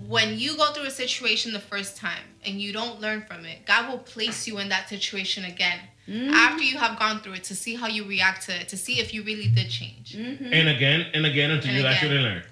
when 0.08 0.38
you 0.38 0.58
go 0.58 0.72
through 0.74 0.86
a 0.86 0.92
situation 0.92 1.54
the 1.54 1.60
first 1.60 1.96
time 1.98 2.24
and 2.46 2.60
you 2.60 2.74
don't 2.74 3.00
learn 3.00 3.24
from 3.28 3.46
it, 3.46 3.66
God 3.66 3.90
will 3.90 4.00
place 4.00 4.48
you 4.48 4.58
in 4.58 4.68
that 4.70 4.90
situation 4.90 5.46
again 5.46 5.80
mm-hmm. 6.10 6.34
after 6.34 6.64
you 6.64 6.78
have 6.78 6.98
gone 7.00 7.20
through 7.22 7.34
it 7.34 7.44
to 7.46 7.56
see 7.56 7.76
how 7.76 7.88
you 7.88 8.04
react 8.06 8.46
to 8.48 8.60
it, 8.60 8.68
to 8.70 8.78
see 8.78 9.00
if 9.00 9.14
you 9.14 9.24
really 9.24 9.48
did 9.48 9.70
change. 9.70 10.18
Mm-hmm. 10.18 10.52
And 10.52 10.70
again 10.70 11.06
and 11.14 11.26
again 11.26 11.52
until 11.52 11.70
And 11.70 11.78
you 11.80 11.86
again. 11.86 11.94
actually 11.94 12.18
learn. 12.20 12.44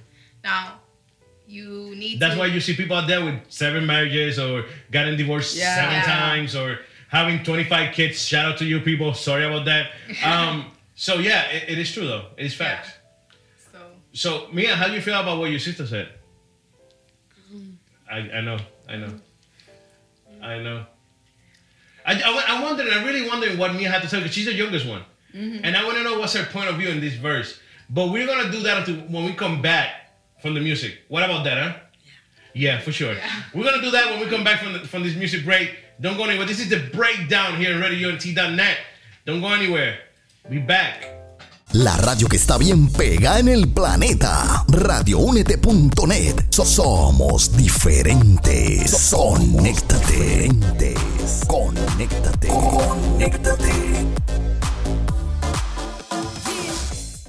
Now, 0.44 0.80
you 1.48 1.94
need 1.96 2.20
That's 2.20 2.36
to. 2.36 2.40
why 2.40 2.46
you 2.46 2.62
see 2.62 2.76
people 2.76 2.96
out 2.96 3.08
there 3.08 3.24
with 3.26 3.36
seven 3.50 3.86
marriages 3.86 4.40
or 4.40 4.66
gotten 4.92 5.18
divorced 5.18 5.58
Yeah. 5.58 5.76
seven 5.76 5.94
Yeah. 5.96 6.04
times 6.06 6.56
or 6.56 6.80
having 7.12 7.44
25 7.44 7.94
kids. 7.94 8.26
Shout 8.26 8.46
out 8.54 8.58
to 8.60 8.66
you 8.66 8.80
people. 8.80 9.14
Sorry 9.14 9.46
about 9.46 9.66
that. 9.66 9.92
Um, 10.24 10.66
so 10.96 11.16
yeah, 11.20 11.44
it, 11.52 11.70
it 11.70 11.78
is 11.78 11.92
true 11.92 12.08
though. 12.08 12.26
It 12.38 12.46
is 12.48 12.58
Yeah. 12.60 12.66
facts. 12.66 12.90
So, 13.72 13.80
So 14.14 14.48
Mia, 14.54 14.76
how 14.76 14.88
do 14.88 14.94
you 14.94 15.02
feel 15.02 15.20
about 15.20 15.38
what 15.38 15.50
your 15.52 15.60
sister 15.60 15.86
said? 15.86 16.10
I, 18.10 18.18
I 18.18 18.42
know, 18.42 18.58
I 18.90 18.96
know, 18.98 19.14
I 20.42 20.60
know. 20.60 20.86
I, 22.06 22.14
I, 22.14 22.44
I'm 22.48 22.62
wondering, 22.64 22.90
I'm 22.92 23.06
really 23.06 23.28
wondering 23.28 23.58
what 23.58 23.74
Mia 23.74 23.90
had 23.90 24.02
to 24.02 24.10
say 24.10 24.18
because 24.18 24.34
she's 24.34 24.46
the 24.48 24.54
youngest 24.54 24.86
one, 24.86 25.04
and 25.34 25.78
I 25.78 25.84
want 25.86 25.98
to 25.98 26.04
know 26.04 26.20
what's 26.20 26.34
her 26.34 26.44
point 26.46 26.70
of 26.70 26.76
view 26.76 26.90
in 26.90 27.00
this 27.00 27.14
verse. 27.14 27.60
But 27.90 28.10
we're 28.12 28.28
gonna 28.28 28.52
do 28.52 28.62
that 28.64 28.88
when 29.10 29.24
we 29.26 29.34
come 29.34 29.62
back 29.62 29.92
from 30.42 30.56
the 30.56 30.60
music. 30.62 31.00
What 31.08 31.24
about 31.24 31.44
that, 31.46 31.58
huh? 31.58 31.80
Yeah, 32.54 32.80
for 32.82 32.92
sure. 32.92 33.16
We're 33.54 33.64
gonna 33.64 33.82
do 33.82 33.92
that 33.92 34.10
when 34.10 34.20
we 34.20 34.26
come 34.28 34.44
back 34.44 34.62
from 34.62 34.74
the, 34.74 34.80
from 34.80 35.04
this 35.04 35.16
music 35.16 35.46
break. 35.46 35.72
Don't 36.02 36.18
go 36.18 36.24
anywhere. 36.26 36.48
This 36.48 36.60
is 36.60 36.70
the 36.70 36.80
breakdown 36.98 37.58
here 37.58 37.74
in 37.74 37.80
RadioUNT.net. 37.82 38.78
Don't 39.26 39.40
go 39.40 39.54
anywhere. 39.54 40.00
Be 40.50 40.58
back. 40.58 41.06
La 41.74 41.96
radio 41.98 42.28
que 42.28 42.38
está 42.38 42.58
bien 42.58 42.88
pega 42.92 43.38
en 43.40 43.48
el 43.48 43.68
planeta. 43.68 44.66
Radioúnete.net. 44.68 46.48
So- 46.50 46.66
somos 46.66 47.56
diferentes. 47.56 49.12
Conéctate. 49.12 50.50
Diferentes. 50.50 51.46
Conéctate. 51.48 52.48
Conéctate. 52.48 53.72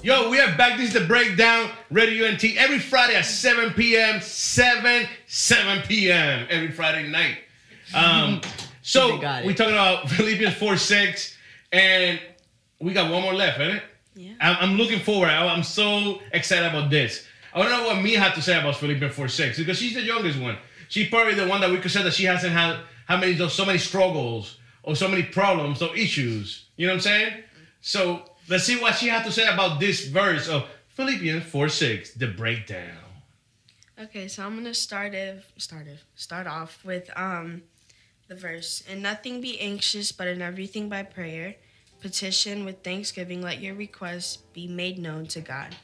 Yo, 0.03 0.31
we 0.31 0.41
are 0.41 0.57
back. 0.57 0.79
This 0.79 0.89
is 0.89 0.95
the 0.95 1.07
breakdown. 1.07 1.71
Radio 1.91 2.27
UNT 2.27 2.43
every 2.57 2.81
Friday 2.81 3.15
at 3.17 3.25
7 3.27 3.75
p.m. 3.75 4.21
7 4.21 5.07
7 5.29 5.83
p.m. 5.87 6.47
every 6.51 6.73
Friday 6.73 7.07
night. 7.09 7.37
Um, 7.95 8.41
so 8.83 9.09
They 9.13 9.19
got 9.19 9.43
it. 9.43 9.47
we 9.47 9.55
talking 9.55 9.75
about 9.75 10.09
Philippians 10.11 10.55
4 10.57 10.77
6, 10.77 11.37
and 11.73 12.21
we 12.81 12.93
got 12.93 13.11
one 13.11 13.23
more 13.23 13.35
left, 13.35 13.61
isn't 13.61 13.77
it? 13.77 13.83
Yeah. 14.15 14.33
I'm, 14.41 14.57
I'm 14.71 14.77
looking 14.77 15.01
forward. 15.01 15.29
I- 15.29 15.47
I'm 15.47 15.63
so 15.63 16.21
excited 16.33 16.69
about 16.69 16.91
this. 16.91 17.27
I 17.55 17.59
want 17.59 17.71
to 17.71 17.77
know 17.77 17.87
what 17.87 18.03
Mia 18.03 18.19
had 18.19 18.35
to 18.35 18.43
say 18.43 18.59
about 18.59 18.77
Philippians 18.77 19.15
4 19.15 19.29
6 19.29 19.59
because 19.59 19.79
she's 19.79 19.95
the 19.95 20.03
youngest 20.03 20.39
one. 20.39 20.57
She's 20.89 21.09
probably 21.09 21.35
the 21.35 21.47
one 21.47 21.61
that 21.61 21.71
we 21.71 21.79
could 21.79 21.91
say 21.91 22.03
that 22.03 22.13
she 22.13 22.25
hasn't 22.25 22.53
had 22.53 22.79
how 23.07 23.17
many 23.19 23.37
so 23.49 23.65
many 23.65 23.79
struggles 23.79 24.59
or 24.83 24.95
so 24.97 25.09
many 25.09 25.23
problems 25.23 25.81
or 25.83 25.95
issues. 25.97 26.67
You 26.77 26.87
know 26.87 26.93
what 26.95 26.97
I'm 26.99 27.01
saying? 27.03 27.43
So 27.81 28.23
let's 28.49 28.65
see 28.65 28.81
what 28.81 28.95
she 28.97 29.09
had 29.09 29.25
to 29.25 29.33
say 29.33 29.47
about 29.47 29.81
this 29.81 30.07
verse 30.09 30.49
of 30.49 30.65
Philippians 30.89 31.45
4 31.45 31.69
6, 31.69 32.15
the 32.15 32.27
breakdown. 32.29 32.97
Okay, 34.01 34.29
so 34.29 34.45
I'm 34.45 34.55
gonna 34.57 34.75
start 34.75 35.15
if 35.15 35.53
start 35.59 35.87
if 35.87 36.05
start 36.15 36.47
off 36.47 36.83
with 36.85 37.11
um 37.17 37.63
the 38.33 38.41
verse. 38.41 38.83
And 38.89 39.03
nothing 39.03 39.41
be 39.41 39.61
anxious, 39.61 40.13
but 40.13 40.29
in 40.29 40.41
everything 40.41 40.89
by 40.89 41.03
prayer, 41.03 41.57
petition 42.01 42.65
with 42.65 42.83
thanksgiving, 42.83 43.43
let 43.43 43.61
your 43.61 43.75
requests 43.75 44.39
be 44.53 44.67
made 44.67 44.99
known 44.99 45.27
to 45.27 45.41
God. 45.41 45.77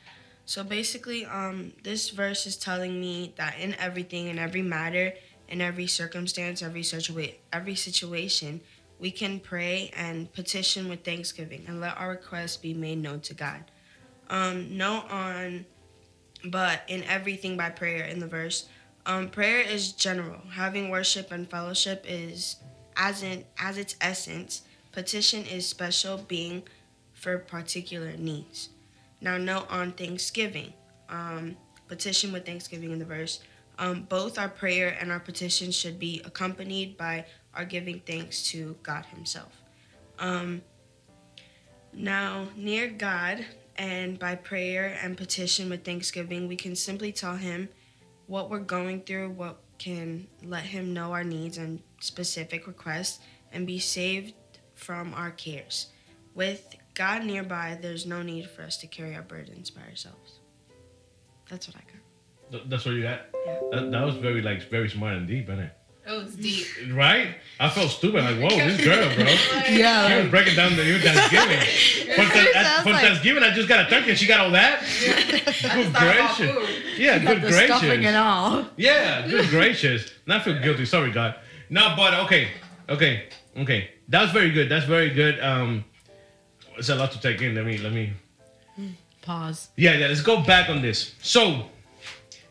So 0.46 0.64
basically, 0.64 1.26
um, 1.26 1.72
this 1.82 2.11
verse 2.11 2.46
is 2.46 2.56
telling 2.56 2.98
me 3.00 3.34
that 3.37 3.58
in 3.58 3.74
everything, 3.74 4.28
in 4.28 4.38
every 4.38 4.62
matter, 4.62 5.12
in 5.48 5.61
every 5.61 5.87
circumstance, 5.87 6.62
every 6.62 6.82
situa- 6.82 7.34
every 7.52 7.74
situation, 7.74 8.61
we 8.98 9.11
can 9.11 9.40
pray 9.40 9.92
and 9.94 10.32
petition 10.32 10.88
with 10.88 11.04
thanksgiving 11.04 11.64
and 11.68 11.80
let 11.80 11.96
our 11.98 12.11
requests 12.11 12.56
be 12.56 12.74
made 12.74 12.98
known 12.98 13.20
to 13.20 13.34
God. 13.34 13.62
Um, 14.30 14.76
no 14.76 15.04
on, 15.11 15.66
but 16.44 16.80
in 16.88 17.04
everything 17.04 17.56
by 17.56 17.70
prayer 17.70 18.04
in 18.04 18.18
the 18.18 18.26
verse. 18.26 18.68
Um, 19.09 19.31
prayer 19.31 19.62
is 19.62 19.92
general. 19.92 20.38
Having 20.53 20.90
worship 20.90 21.33
and 21.33 21.49
fellowship 21.49 22.05
is 22.07 22.57
as 22.94 23.23
in 23.23 23.42
as 23.59 23.79
its 23.79 23.97
essence. 24.03 24.62
Petition 24.92 25.47
is 25.47 25.66
special 25.66 26.18
being 26.18 26.62
for 27.14 27.38
particular 27.38 28.12
needs. 28.18 28.68
Now 29.23 29.38
note 29.38 29.66
on 29.71 29.92
Thanksgiving. 29.92 30.75
Um, 31.09 31.57
petition 31.88 32.33
with 32.33 32.44
Thanksgiving 32.44 32.90
in 32.90 32.99
the 32.99 33.07
verse. 33.07 33.40
Um, 33.79 34.03
both 34.03 34.38
our 34.38 34.49
prayer 34.51 34.94
and 35.01 35.11
our 35.11 35.21
petition 35.21 35.73
should 35.73 35.99
be 35.99 36.21
accompanied 36.27 36.99
by 36.99 37.25
our 37.55 37.64
giving 37.64 38.01
thanks 38.01 38.42
to 38.51 38.77
God 38.83 39.07
Himself. 39.07 39.62
Um, 40.18 40.61
now, 41.94 42.49
near 42.57 42.88
God 42.88 43.47
and 43.77 44.18
by 44.18 44.35
prayer 44.35 44.99
and 45.03 45.16
petition 45.16 45.71
with 45.71 45.83
thanksgiving, 45.83 46.47
we 46.47 46.57
can 46.57 46.77
simply 46.77 47.11
tell 47.11 47.37
Him 47.37 47.71
what 48.29 48.49
we're 48.51 48.61
going 48.61 49.01
through, 49.03 49.31
what 49.31 49.59
can 49.79 50.29
let 50.45 50.62
Him 50.62 50.95
know 50.95 51.12
our 51.12 51.25
needs 51.25 51.59
and 51.59 51.81
specific 52.01 52.67
requests, 52.69 53.19
and 53.53 53.67
be 53.67 53.79
saved 53.81 54.35
from 54.75 55.12
our 55.14 55.31
cares. 55.33 55.87
With 56.35 56.77
God 56.95 57.25
nearby, 57.25 57.77
there's 57.81 58.07
no 58.07 58.23
need 58.23 58.49
for 58.49 58.62
us 58.62 58.77
to 58.79 58.87
carry 58.87 59.17
our 59.17 59.23
burdens 59.23 59.71
by 59.71 59.83
ourselves. 59.83 60.38
That's 61.49 61.67
what 61.67 61.77
I 61.77 61.81
got. 61.81 62.69
That's 62.71 62.85
what 62.85 62.95
you 62.95 63.03
got. 63.03 63.23
Yeah. 63.47 63.59
That, 63.73 63.91
that 63.91 64.03
was 64.05 64.17
very 64.17 64.43
like 64.43 64.69
very 64.71 64.88
smart 64.88 65.17
and 65.17 65.27
deep, 65.27 65.45
isn't 65.49 65.59
it? 65.59 65.73
It 66.07 66.12
was 66.12 66.35
deep. 66.37 66.67
Right? 66.95 67.35
I 67.61 67.69
felt 67.69 67.91
stupid. 67.91 68.25
Like, 68.25 68.38
whoa, 68.41 68.57
this 68.57 68.83
girl, 68.83 69.14
bro. 69.14 69.25
Yeah. 69.71 70.09
She 70.09 70.23
was 70.23 70.31
breaking 70.31 70.55
down 70.57 70.75
the 70.77 70.85
new 70.85 70.99
Thanksgiving. 70.99 71.59
For, 72.17 72.33
th- 72.33 72.57
at- 72.57 72.83
for 72.83 72.93
like- 72.93 73.03
Thanksgiving, 73.03 73.43
I 73.43 73.51
just 73.53 73.69
got 73.69 73.87
a 73.87 73.91
turkey 73.91 74.11
and 74.11 74.19
she 74.19 74.27
got 74.27 74.41
all 74.41 74.51
that. 74.53 74.83
Good 75.52 75.94
gracious. 75.94 76.98
Yeah, 76.98 77.18
good 77.18 77.42
the 77.42 77.52
stuffing 77.52 77.90
and 77.90 78.00
gracious. 78.02 78.16
all. 78.16 78.66
Yeah, 78.76 79.28
good 79.28 79.48
gracious. 79.48 80.11
Not 80.26 80.44
feel 80.44 80.61
guilty. 80.61 80.84
Sorry, 80.84 81.11
God. 81.11 81.37
No, 81.70 81.94
but 81.96 82.14
okay, 82.24 82.48
okay, 82.88 83.28
okay. 83.56 83.90
That 84.08 84.22
was 84.22 84.30
very 84.30 84.50
good. 84.50 84.68
That's 84.68 84.87
very 84.87 85.11
good. 85.11 85.38
Um, 85.40 85.84
it's 86.76 86.88
a 86.88 86.94
lot 86.94 87.12
to 87.12 87.20
take 87.20 87.42
in. 87.42 87.54
Let 87.54 87.66
me, 87.66 87.78
let 87.78 87.92
me. 87.92 88.12
Pause. 89.22 89.68
Yeah, 89.76 89.94
yeah. 89.94 90.06
Let's 90.06 90.22
go 90.22 90.42
back 90.42 90.70
on 90.70 90.80
this. 90.80 91.14
So, 91.20 91.66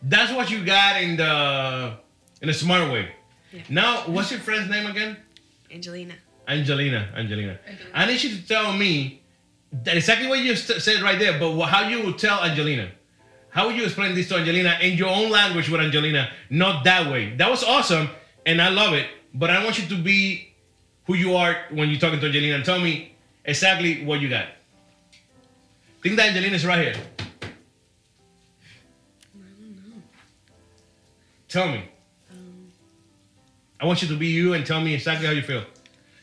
that's 0.04 0.32
what 0.32 0.52
you 0.52 0.64
got 0.64 1.02
in 1.02 1.18
the 1.18 1.98
in 2.42 2.50
a 2.50 2.54
smart 2.54 2.92
way. 2.92 3.10
Yeah. 3.52 3.62
Now, 3.70 4.02
what's 4.08 4.30
your 4.30 4.40
friend's 4.40 4.70
name 4.70 4.86
again? 4.86 5.18
Angelina. 5.72 6.14
Angelina, 6.48 7.10
Angelina. 7.16 7.60
I 7.94 8.06
need 8.06 8.22
you 8.24 8.30
to 8.30 8.48
tell 8.48 8.74
me 8.74 8.88
that 8.88 9.27
exactly 9.86 10.28
what 10.28 10.40
you 10.40 10.56
said 10.56 11.02
right 11.02 11.20
there, 11.20 11.40
but 11.40 11.60
how 11.66 11.88
you 11.88 12.04
would 12.04 12.18
tell 12.18 12.44
Angelina. 12.44 12.90
How 13.50 13.68
would 13.68 13.76
you 13.76 13.86
explain 13.86 14.14
this 14.14 14.28
to 14.30 14.38
Angelina 14.38 14.78
in 14.82 14.98
your 14.98 15.10
own 15.10 15.32
language 15.32 15.70
with 15.70 15.82
Angelina, 15.82 16.30
not 16.50 16.84
that 16.84 17.12
way? 17.12 17.36
That 17.36 17.50
was 17.50 17.64
awesome, 17.64 18.10
and 18.46 18.62
I 18.62 18.70
love 18.70 18.94
it. 18.94 19.08
But 19.34 19.50
I 19.50 19.64
want 19.64 19.80
you 19.80 19.88
to 19.88 20.02
be 20.02 20.54
who 21.06 21.16
you 21.16 21.36
are 21.36 21.56
when 21.72 21.90
you're 21.90 22.00
talking 22.00 22.20
to 22.20 22.28
Angelina 22.28 22.56
and 22.56 22.66
tell 22.66 22.80
me 22.80 23.16
exactly 23.46 24.06
what 24.06 24.20
you 24.20 24.30
got. 24.30 24.48
Think 26.04 26.18
that 26.18 26.30
Angelina's 26.30 26.66
right 26.66 26.80
here. 26.80 26.96
I 27.42 27.48
don't 29.40 29.76
know. 29.76 30.02
Tell 31.48 31.68
me. 31.68 31.84
I 33.80 33.86
want 33.86 34.02
you 34.02 34.08
to 34.08 34.18
be 34.18 34.28
you 34.28 34.54
and 34.54 34.66
tell 34.66 34.82
me 34.82 34.94
exactly 34.94 35.28
how 35.28 35.34
you 35.34 35.42
feel. 35.42 35.64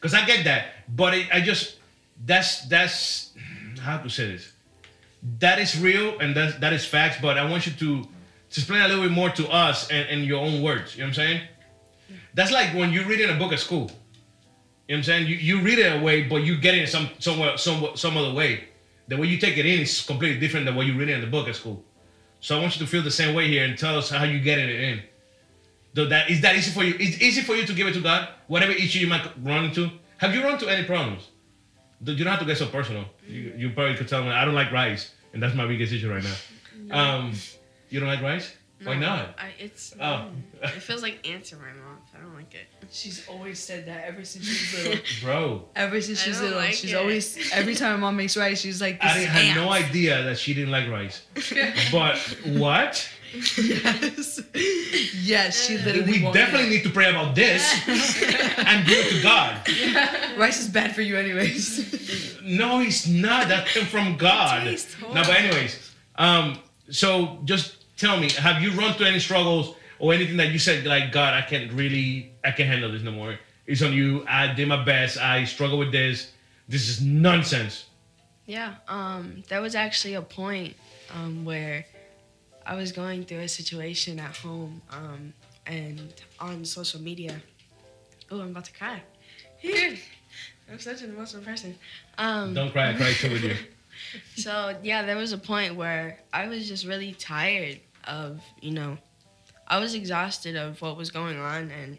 Cause 0.01 0.13
I 0.13 0.25
get 0.27 0.45
that, 0.45 0.67
but 0.95 1.15
it, 1.15 1.29
I 1.33 1.41
just 1.41 1.77
that's 2.25 2.67
that's 2.67 3.33
how 3.81 3.99
to 3.99 4.09
say 4.09 4.33
this. 4.33 4.53
That 5.39 5.59
is 5.59 5.81
real 5.81 6.19
and 6.19 6.35
that 6.37 6.61
that 6.61 6.73
is 6.73 6.85
facts. 6.85 7.17
But 7.21 7.39
I 7.39 7.49
want 7.49 7.67
you 7.67 7.73
to 7.73 8.03
to 8.03 8.61
explain 8.61 8.83
a 8.83 8.89
little 8.89 9.05
bit 9.05 9.13
more 9.13 9.31
to 9.31 9.49
us 9.49 9.91
and 9.91 10.09
in 10.09 10.25
your 10.25 10.41
own 10.45 10.63
words. 10.63 10.95
You 10.95 11.03
know 11.03 11.07
what 11.07 11.09
I'm 11.09 11.15
saying? 11.15 11.41
That's 12.35 12.53
like 12.53 12.75
when 12.75 12.93
you're 12.93 13.07
reading 13.07 13.31
a 13.31 13.39
book 13.39 13.53
at 13.53 13.61
school. 13.61 13.91
You 14.87 14.97
know 14.97 14.99
what 14.99 14.99
I'm 14.99 15.03
saying? 15.05 15.27
You, 15.29 15.37
you 15.37 15.61
read 15.63 15.79
it 15.79 15.99
a 15.99 16.05
way, 16.05 16.25
but 16.25 16.45
you 16.45 16.59
get 16.59 16.75
it 16.75 16.89
some 16.89 17.09
somewhere 17.19 17.57
some 17.57 17.89
some 17.95 18.17
other 18.17 18.35
way. 18.35 18.65
The 19.09 19.17
way 19.17 19.27
you 19.27 19.39
take 19.39 19.59
it 19.59 19.67
in 19.67 19.81
is 19.81 20.03
completely 20.03 20.41
different 20.41 20.67
than 20.67 20.75
what 20.75 20.87
you 20.87 20.97
read 20.99 21.09
in 21.09 21.21
the 21.21 21.27
book 21.27 21.49
at 21.49 21.57
school. 21.57 21.85
So 22.41 22.57
I 22.57 22.61
want 22.61 22.79
you 22.79 22.85
to 22.85 22.91
feel 22.91 23.03
the 23.03 23.11
same 23.11 23.35
way 23.35 23.49
here 23.49 23.65
and 23.65 23.79
tell 23.79 23.97
us 23.97 24.11
how 24.11 24.25
you 24.25 24.39
get 24.41 24.59
it 24.59 24.69
in. 24.69 25.03
Though 25.95 26.07
that 26.07 26.29
is 26.31 26.41
that 26.43 26.57
easy 26.57 26.71
for 26.71 26.85
you? 26.85 26.95
It's 26.99 27.21
easy 27.23 27.41
for 27.41 27.55
you 27.55 27.67
to 27.67 27.73
give 27.73 27.87
it 27.87 27.95
to 27.95 28.01
God, 28.01 28.29
whatever 28.49 28.73
issue 28.73 28.99
you 28.99 29.07
might 29.07 29.27
run 29.43 29.65
into. 29.65 29.91
Have 30.19 30.35
you 30.35 30.43
run 30.43 30.55
into 30.55 30.69
any 30.69 30.85
problems? 30.85 31.29
You 32.03 32.17
don't 32.17 32.27
have 32.27 32.41
to 32.41 32.47
get 32.47 32.59
so 32.59 32.67
personal. 32.67 33.05
You, 33.27 33.55
you 33.57 33.71
probably 33.71 33.97
could 33.97 34.09
tell 34.09 34.23
me 34.25 34.31
I 34.31 34.45
don't 34.45 34.55
like 34.55 34.73
rice, 34.73 35.13
and 35.33 35.43
that's 35.43 35.55
my 35.55 35.67
biggest 35.67 35.93
issue 35.93 36.11
right 36.13 36.23
now. 36.25 36.35
Um, 36.91 37.33
you 37.91 38.01
don't 38.01 38.09
like 38.09 38.23
rice? 38.23 38.55
Why 38.83 38.97
not? 38.97 39.39
I, 39.39 39.53
it's 39.59 39.95
Oh, 39.99 40.29
it 40.63 40.69
feels 40.83 41.01
like 41.01 41.27
ants 41.27 41.53
in 41.53 41.59
my 41.59 41.69
mouth. 41.73 42.01
I 42.15 42.21
don't 42.21 42.35
like 42.35 42.53
it. 42.53 42.67
She's 42.91 43.27
always 43.29 43.59
said 43.59 43.87
that 43.87 44.05
ever 44.05 44.25
since 44.25 44.45
she 44.45 44.77
was 44.77 44.85
little. 44.87 45.05
bro, 45.23 45.69
Ever 45.75 46.01
since 46.03 46.21
I 46.21 46.25
she's 46.27 46.41
little, 46.41 46.59
like 46.59 46.75
she's 46.75 46.93
it. 46.93 46.97
always 46.97 47.51
every 47.55 47.75
time 47.77 47.93
my 48.01 48.07
mom 48.09 48.17
makes 48.17 48.37
rice, 48.37 48.61
she's 48.61 48.83
like, 48.83 48.99
I 49.03 49.15
"This 49.15 49.25
didn't, 49.27 49.37
is 49.37 49.43
had 49.53 49.57
no 49.57 49.71
idea 49.71 50.23
that 50.25 50.39
she 50.39 50.53
didn't 50.53 50.71
like 50.73 50.91
rice. 50.91 51.23
but 51.93 52.19
what? 52.47 53.09
yes, 53.59 54.41
yes, 55.15 55.67
she 55.67 55.77
literally. 55.79 56.25
We 56.25 56.33
definitely 56.33 56.69
eat 56.69 56.71
need 56.71 56.83
to 56.85 56.91
pray 56.91 57.11
about 57.11 57.35
this 57.35 57.63
and 57.89 58.87
give 58.87 59.07
it 59.07 59.17
to 59.17 59.23
God. 59.23 59.63
it. 59.67 60.39
rice 60.39 60.61
is 60.61 60.69
bad 60.69 60.95
for 60.95 61.03
you, 61.03 61.17
anyways. 61.17 62.41
No, 62.43 62.81
it's 62.81 63.09
not. 63.09 63.49
That 63.49 63.67
came 63.67 63.87
from 63.87 64.17
God. 64.17 64.65
No, 65.03 65.15
but 65.15 65.31
anyways, 65.31 65.93
um, 66.17 66.59
so 66.91 67.41
just 67.45 67.85
tell 67.99 68.19
me, 68.21 68.31
have 68.33 68.63
you 68.63 68.71
run 68.73 68.95
through 68.95 69.07
any 69.07 69.19
struggles 69.19 69.75
or 69.99 70.15
anything 70.15 70.37
that 70.37 70.53
you 70.53 70.59
said 70.59 70.85
like, 70.87 71.11
God, 71.11 71.35
I 71.35 71.43
can't 71.43 71.73
really, 71.73 72.33
I 72.45 72.53
can't 72.53 72.69
handle 72.69 72.93
this 72.93 73.03
no 73.03 73.11
more. 73.11 73.39
It's 73.67 73.83
on 73.83 73.93
you. 73.93 74.25
I 74.29 74.53
did 74.53 74.69
my 74.69 74.85
best. 74.85 75.19
I 75.19 75.45
struggle 75.45 75.79
with 75.79 75.91
this. 75.91 76.31
This 76.69 76.89
is 76.89 77.01
nonsense. 77.01 77.87
Yeah, 78.47 78.75
um, 78.89 79.43
there 79.49 79.63
was 79.63 79.75
actually 79.75 80.15
a 80.15 80.23
point 80.23 80.77
um, 81.15 81.45
where 81.45 81.87
I 82.67 82.75
was 82.77 82.93
going 82.93 83.25
through 83.25 83.41
a 83.41 83.49
situation 83.49 84.19
at 84.19 84.37
home 84.37 84.81
um, 84.91 85.33
and 85.67 86.13
on 86.41 86.65
social 86.65 87.01
media. 87.01 87.41
Oh, 88.31 88.41
I'm 88.41 88.51
about 88.51 88.65
to 88.65 88.73
cry. 88.73 89.03
I'm 90.71 90.79
such 90.79 91.03
an 91.03 91.11
emotional 91.11 91.43
person. 91.43 91.77
Um, 92.17 92.55
Don't 92.55 92.73
cry. 92.73 92.91
I 92.91 92.95
cry 92.95 93.13
too 93.13 93.31
with 93.31 93.45
you. 93.45 93.57
so 94.37 94.77
yeah, 94.83 95.05
there 95.05 95.17
was 95.17 95.33
a 95.33 95.39
point 95.39 95.77
where 95.77 96.19
I 96.33 96.49
was 96.49 96.67
just 96.67 96.87
really 96.87 97.13
tired 97.13 97.81
of, 98.07 98.41
you 98.61 98.71
know, 98.71 98.99
I 99.67 99.79
was 99.79 99.95
exhausted 99.95 100.57
of 100.57 100.81
what 100.83 100.97
was 100.97 101.11
going 101.11 101.39
on, 101.39 101.71
and 101.71 101.99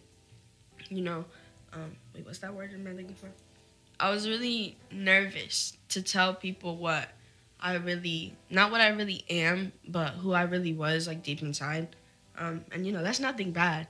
you 0.89 1.01
know, 1.01 1.25
um, 1.73 1.95
wait, 2.13 2.25
what's 2.25 2.39
that 2.39 2.53
word 2.53 2.71
I'm 2.73 2.83
looking 2.83 3.15
for? 3.15 3.29
I 3.99 4.09
was 4.11 4.27
really 4.27 4.77
nervous 4.91 5.77
to 5.89 6.01
tell 6.01 6.33
people 6.33 6.77
what 6.77 7.09
I 7.59 7.75
really, 7.75 8.35
not 8.49 8.71
what 8.71 8.81
I 8.81 8.89
really 8.89 9.25
am, 9.29 9.71
but 9.87 10.09
who 10.09 10.33
I 10.33 10.43
really 10.43 10.73
was, 10.73 11.07
like 11.07 11.23
deep 11.23 11.41
inside. 11.41 11.95
Um, 12.37 12.65
and 12.71 12.85
you 12.85 12.91
know, 12.91 13.01
that's 13.01 13.19
nothing 13.19 13.51
bad, 13.51 13.87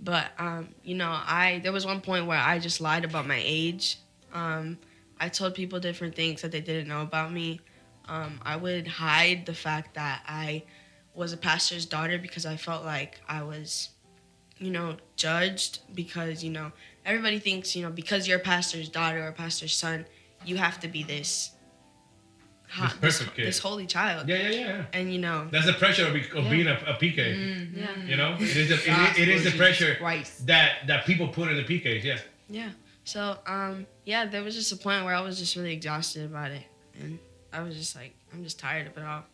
but 0.00 0.26
um, 0.38 0.68
you 0.82 0.94
know, 0.94 1.10
I 1.10 1.60
there 1.62 1.72
was 1.72 1.84
one 1.84 2.00
point 2.00 2.26
where 2.26 2.38
I 2.38 2.58
just 2.58 2.80
lied 2.80 3.04
about 3.04 3.26
my 3.26 3.40
age. 3.44 3.98
Um, 4.32 4.78
I 5.20 5.28
told 5.28 5.54
people 5.54 5.80
different 5.80 6.14
things 6.14 6.42
that 6.42 6.52
they 6.52 6.60
didn't 6.60 6.88
know 6.88 7.02
about 7.02 7.32
me. 7.32 7.60
Um, 8.08 8.40
I 8.42 8.56
would 8.56 8.86
hide 8.86 9.46
the 9.46 9.54
fact 9.54 9.94
that 9.94 10.22
I 10.26 10.62
was 11.14 11.32
a 11.32 11.36
pastor's 11.36 11.84
daughter 11.84 12.16
because 12.18 12.46
I 12.46 12.56
felt 12.56 12.84
like 12.84 13.20
I 13.28 13.42
was, 13.42 13.90
you 14.58 14.70
know, 14.70 14.96
judged 15.16 15.80
because, 15.94 16.44
you 16.44 16.50
know, 16.50 16.70
everybody 17.04 17.40
thinks, 17.40 17.74
you 17.74 17.82
know, 17.82 17.90
because 17.90 18.28
you're 18.28 18.38
a 18.38 18.42
pastor's 18.42 18.88
daughter 18.88 19.24
or 19.24 19.28
a 19.28 19.32
pastor's 19.32 19.74
son, 19.74 20.06
you 20.44 20.56
have 20.56 20.78
to 20.80 20.88
be 20.88 21.02
this, 21.02 21.50
This 22.68 22.92
this, 23.00 23.18
perfect 23.18 23.36
kid. 23.36 23.46
this 23.46 23.58
holy 23.58 23.86
child. 23.86 24.28
Yeah, 24.28 24.36
yeah, 24.36 24.50
yeah. 24.50 24.84
And, 24.92 25.12
you 25.12 25.18
know, 25.18 25.48
That's 25.50 25.66
the 25.66 25.72
pressure 25.72 26.06
of, 26.06 26.12
be, 26.14 26.20
of 26.36 26.44
Yeah. 26.44 26.50
being 26.50 26.66
a, 26.66 26.74
a 26.86 26.94
PK. 26.94 27.74
yeah. 27.76 27.86
You 28.04 28.16
know, 28.16 28.34
it 28.38 28.42
is 28.56 28.68
the, 28.68 28.74
it, 28.74 29.10
is- 29.10 29.18
it 29.18 29.28
is 29.28 29.44
the 29.44 29.52
pressure 29.56 29.94
Christ. 29.96 30.46
that 30.46 30.86
that 30.86 31.04
people 31.06 31.28
put 31.28 31.50
in 31.50 31.56
the 31.56 31.64
PKs. 31.64 32.04
Yeah. 32.04 32.18
Yeah. 32.50 32.70
So, 33.04 33.38
um, 33.46 33.86
yeah, 34.04 34.26
there 34.26 34.42
was 34.42 34.54
just 34.54 34.70
a 34.72 34.76
point 34.76 35.04
where 35.04 35.14
I 35.14 35.20
was 35.22 35.38
just 35.38 35.56
really 35.56 35.72
exhausted 35.72 36.24
about 36.26 36.50
it. 36.50 36.64
And 37.00 37.18
I 37.54 37.62
was 37.62 37.74
just 37.74 37.96
like, 37.96 38.14
I'm 38.34 38.42
just 38.44 38.58
tired 38.58 38.86
of 38.86 38.98
it 38.98 39.04
all. 39.04 39.24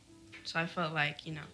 So 0.44 0.60
I 0.60 0.66
felt 0.66 0.92
like, 0.94 1.26
you 1.26 1.32
know, 1.34 1.48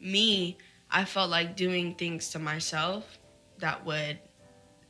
me, 0.00 0.56
I 0.90 1.04
felt 1.04 1.30
like 1.30 1.54
doing 1.56 1.94
things 1.94 2.30
to 2.30 2.38
myself 2.40 3.18
that 3.58 3.84
would 3.86 4.18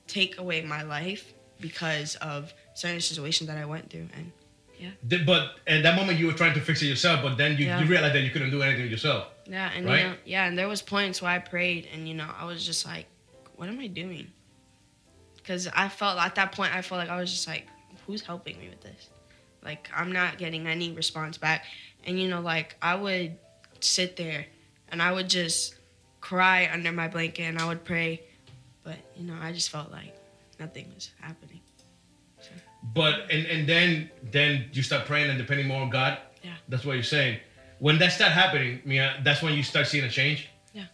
take 0.06 0.38
away 0.38 0.62
my 0.62 0.82
life 0.82 1.34
because 1.60 2.14
of 2.16 2.54
certain 2.74 3.00
situations 3.00 3.48
that 3.48 3.58
I 3.58 3.66
went 3.66 3.90
through. 3.90 4.08
And 4.16 4.32
Yeah. 4.80 4.90
The- 5.02 5.24
but 5.24 5.58
at 5.66 5.82
that 5.82 5.94
moment 5.94 6.18
you 6.18 6.26
were 6.26 6.32
trying 6.32 6.54
to 6.54 6.60
fix 6.60 6.80
it 6.82 6.86
yourself, 6.86 7.22
but 7.22 7.36
then 7.36 7.56
you, 7.58 7.66
Yeah. 7.66 7.80
you 7.80 7.86
realized 7.86 8.14
that 8.14 8.22
you 8.22 8.30
couldn't 8.30 8.50
do 8.50 8.62
anything 8.62 8.90
yourself. 8.90 9.28
Yeah, 9.46 9.70
and 9.74 9.84
Right? 9.84 9.98
you 10.00 10.04
know, 10.08 10.16
yeah, 10.24 10.46
and 10.46 10.56
there 10.58 10.68
was 10.68 10.80
points 10.80 11.20
where 11.20 11.30
I 11.32 11.38
prayed, 11.38 11.86
and 11.92 12.08
you 12.08 12.14
know, 12.14 12.32
I 12.38 12.44
was 12.46 12.64
just 12.64 12.86
like, 12.86 13.06
"What 13.56 13.68
am 13.68 13.78
I 13.78 13.88
doing?" 13.88 14.32
Because 15.36 15.66
I 15.68 15.88
felt 15.88 16.18
at 16.18 16.34
that 16.36 16.52
point, 16.52 16.74
I 16.74 16.82
felt 16.82 16.98
like 16.98 17.10
I 17.10 17.18
was 17.20 17.30
just 17.30 17.46
like, 17.46 17.66
"Who's 18.06 18.22
helping 18.22 18.58
me 18.58 18.68
with 18.68 18.80
this?" 18.80 19.10
Like 19.62 19.90
I'm 19.94 20.12
not 20.12 20.38
getting 20.38 20.66
any 20.66 20.92
response 20.92 21.36
back, 21.36 21.64
and 22.04 22.18
you 22.20 22.28
know, 22.28 22.40
like 22.40 22.76
I 22.80 22.94
would 22.94 23.36
sit 23.80 24.16
there, 24.16 24.46
and 24.88 25.02
I 25.02 25.12
would 25.12 25.28
just 25.28 25.74
cry 26.20 26.70
under 26.72 26.92
my 26.92 27.08
blanket, 27.08 27.42
and 27.42 27.58
I 27.58 27.66
would 27.66 27.84
pray, 27.84 28.22
but 28.84 28.96
you 29.16 29.24
know, 29.26 29.36
I 29.40 29.52
just 29.52 29.68
felt 29.70 29.90
like 29.90 30.14
nothing 30.60 30.90
was 30.94 31.10
happening. 31.20 31.49
But 32.82 33.30
and 33.30 33.46
and 33.46 33.68
then 33.68 34.10
then 34.22 34.70
you 34.72 34.82
start 34.82 35.06
praying 35.06 35.28
and 35.30 35.38
depending 35.38 35.66
more 35.68 35.82
on 35.82 35.90
God. 35.90 36.18
Yeah. 36.42 36.54
That's 36.68 36.84
what 36.84 36.94
you're 36.94 37.02
saying. 37.02 37.38
When 37.78 37.98
that 37.98 38.12
start 38.12 38.32
happening, 38.32 38.80
Mia, 38.84 39.20
that's 39.22 39.42
when 39.42 39.54
you 39.54 39.62
start 39.62 39.86
seeing 39.86 40.04
a 40.04 40.08
change. 40.10 40.48
Yeah. 40.72 40.84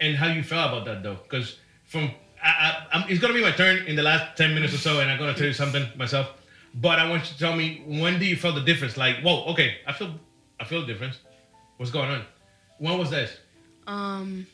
And 0.00 0.16
how 0.16 0.28
you 0.28 0.42
felt 0.42 0.72
about 0.72 0.84
that 0.86 1.02
though? 1.02 1.18
Because 1.22 1.58
from 1.86 2.10
I, 2.42 2.48
I, 2.48 2.86
I'm, 2.92 3.08
it's 3.10 3.20
gonna 3.20 3.34
be 3.34 3.42
my 3.42 3.52
turn 3.52 3.86
in 3.86 3.96
the 3.96 4.02
last 4.02 4.36
ten 4.36 4.54
minutes 4.54 4.74
or 4.74 4.78
so, 4.78 5.00
and 5.00 5.10
I'm 5.10 5.18
gonna 5.18 5.34
tell 5.34 5.46
you 5.46 5.52
something 5.52 5.86
myself. 5.96 6.32
But 6.74 6.98
I 6.98 7.08
want 7.08 7.22
you 7.24 7.32
to 7.34 7.38
tell 7.38 7.54
me 7.56 7.82
when 7.86 8.18
do 8.18 8.24
you 8.24 8.36
feel 8.36 8.52
the 8.52 8.60
difference? 8.62 8.96
Like, 8.96 9.20
whoa, 9.22 9.44
okay, 9.52 9.76
I 9.86 9.92
feel 9.92 10.14
I 10.58 10.64
feel 10.64 10.80
the 10.80 10.86
difference. 10.86 11.18
What's 11.76 11.92
going 11.92 12.10
on? 12.10 12.22
When 12.78 12.98
was 12.98 13.10
this? 13.10 13.38
Um, 13.86 14.46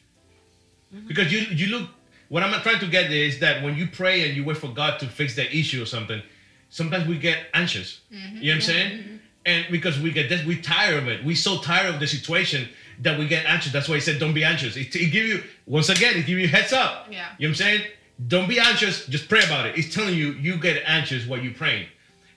Because 1.06 1.32
you 1.32 1.40
you 1.40 1.66
look 1.78 1.90
what 2.28 2.42
I'm 2.42 2.60
trying 2.62 2.80
to 2.80 2.86
get 2.86 3.10
is 3.12 3.38
that 3.40 3.62
when 3.62 3.76
you 3.76 3.86
pray 3.86 4.26
and 4.26 4.36
you 4.36 4.44
wait 4.44 4.56
for 4.56 4.68
God 4.68 4.98
to 5.00 5.06
fix 5.06 5.36
the 5.36 5.44
issue 5.54 5.82
or 5.82 5.86
something, 5.86 6.22
sometimes 6.70 7.06
we 7.06 7.18
get 7.18 7.46
anxious. 7.54 8.00
You 8.10 8.18
know 8.18 8.34
what 8.34 8.54
I'm 8.54 8.60
saying? 8.60 9.20
And 9.44 9.66
because 9.70 10.00
we 10.00 10.10
get 10.10 10.28
this, 10.28 10.44
we 10.44 10.60
tired 10.60 11.02
of 11.02 11.08
it. 11.08 11.24
We 11.24 11.34
so 11.36 11.58
tired 11.60 11.94
of 11.94 12.00
the 12.00 12.06
situation 12.06 12.68
that 13.00 13.18
we 13.18 13.28
get 13.28 13.46
anxious. 13.46 13.72
That's 13.72 13.88
why 13.88 13.94
he 13.94 14.00
said, 14.00 14.18
"Don't 14.18 14.34
be 14.34 14.42
anxious." 14.42 14.76
It, 14.76 14.94
it 14.96 15.12
give 15.12 15.26
you 15.26 15.44
once 15.66 15.88
again, 15.88 16.16
it 16.16 16.26
give 16.26 16.38
you 16.38 16.46
a 16.46 16.48
heads 16.48 16.72
up. 16.72 17.06
Yeah. 17.10 17.28
You 17.38 17.46
know 17.46 17.50
what 17.50 17.50
I'm 17.50 17.54
saying? 17.54 17.80
Don't 18.26 18.48
be 18.48 18.58
anxious. 18.58 19.06
Just 19.06 19.28
pray 19.28 19.44
about 19.44 19.66
it. 19.66 19.78
It's 19.78 19.94
telling 19.94 20.14
you 20.14 20.32
you 20.32 20.56
get 20.56 20.82
anxious 20.86 21.26
while 21.26 21.40
you 21.40 21.52
praying. 21.52 21.86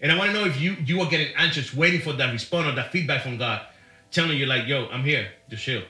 And 0.02 0.12
I 0.12 0.18
want 0.18 0.32
to 0.32 0.38
know 0.38 0.46
if 0.46 0.62
you 0.62 0.76
you 0.86 1.02
are 1.02 1.10
getting 1.10 1.34
anxious, 1.36 1.74
waiting 1.74 2.02
for 2.02 2.14
that 2.14 2.32
response 2.32 2.68
or 2.68 2.76
that 2.76 2.92
feedback 2.92 3.24
from 3.24 3.38
God, 3.38 3.62
telling 4.12 4.38
you 4.38 4.46
like, 4.46 4.68
"Yo, 4.68 4.88
I'm 4.90 5.04
here. 5.04 5.30
Just 5.50 5.64
chill." 5.64 5.76
You 5.76 5.82
know 5.82 5.86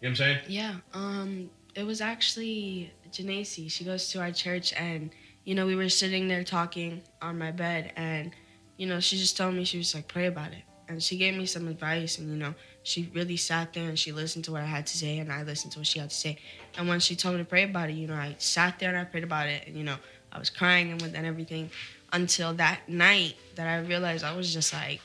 what 0.00 0.08
I'm 0.08 0.16
saying? 0.16 0.38
Yeah, 0.48 0.74
um, 0.92 1.50
it 1.74 1.84
was 1.84 2.00
actually 2.00 2.92
Janacy. 3.10 3.70
She 3.70 3.84
goes 3.84 4.08
to 4.10 4.20
our 4.20 4.32
church, 4.32 4.72
and 4.74 5.10
you 5.44 5.54
know, 5.54 5.66
we 5.66 5.76
were 5.76 5.88
sitting 5.88 6.28
there 6.28 6.44
talking 6.44 7.02
on 7.20 7.38
my 7.38 7.50
bed, 7.50 7.92
and 7.96 8.32
you 8.76 8.86
know, 8.86 9.00
she 9.00 9.16
just 9.16 9.36
told 9.36 9.54
me 9.54 9.64
she 9.64 9.78
was 9.78 9.94
like, 9.94 10.08
pray 10.08 10.26
about 10.26 10.52
it, 10.52 10.62
and 10.88 11.02
she 11.02 11.16
gave 11.16 11.34
me 11.36 11.46
some 11.46 11.68
advice, 11.68 12.18
and 12.18 12.30
you 12.30 12.36
know, 12.36 12.54
she 12.82 13.10
really 13.14 13.36
sat 13.36 13.72
there 13.72 13.88
and 13.88 13.98
she 13.98 14.12
listened 14.12 14.44
to 14.46 14.52
what 14.52 14.62
I 14.62 14.66
had 14.66 14.86
to 14.86 14.96
say, 14.96 15.18
and 15.18 15.32
I 15.32 15.42
listened 15.42 15.72
to 15.72 15.80
what 15.80 15.86
she 15.86 15.98
had 15.98 16.10
to 16.10 16.16
say, 16.16 16.38
and 16.76 16.88
when 16.88 17.00
she 17.00 17.16
told 17.16 17.34
me 17.36 17.42
to 17.42 17.44
pray 17.44 17.64
about 17.64 17.90
it, 17.90 17.94
you 17.94 18.06
know, 18.06 18.14
I 18.14 18.36
sat 18.38 18.78
there 18.78 18.90
and 18.90 18.98
I 18.98 19.04
prayed 19.04 19.24
about 19.24 19.48
it, 19.48 19.66
and 19.66 19.76
you 19.76 19.84
know, 19.84 19.96
I 20.32 20.38
was 20.38 20.50
crying 20.50 20.90
and 20.90 21.00
with 21.00 21.14
and 21.14 21.26
everything, 21.26 21.70
until 22.12 22.54
that 22.54 22.88
night 22.88 23.34
that 23.56 23.66
I 23.66 23.78
realized 23.86 24.24
I 24.24 24.36
was 24.36 24.52
just 24.52 24.72
like, 24.72 25.00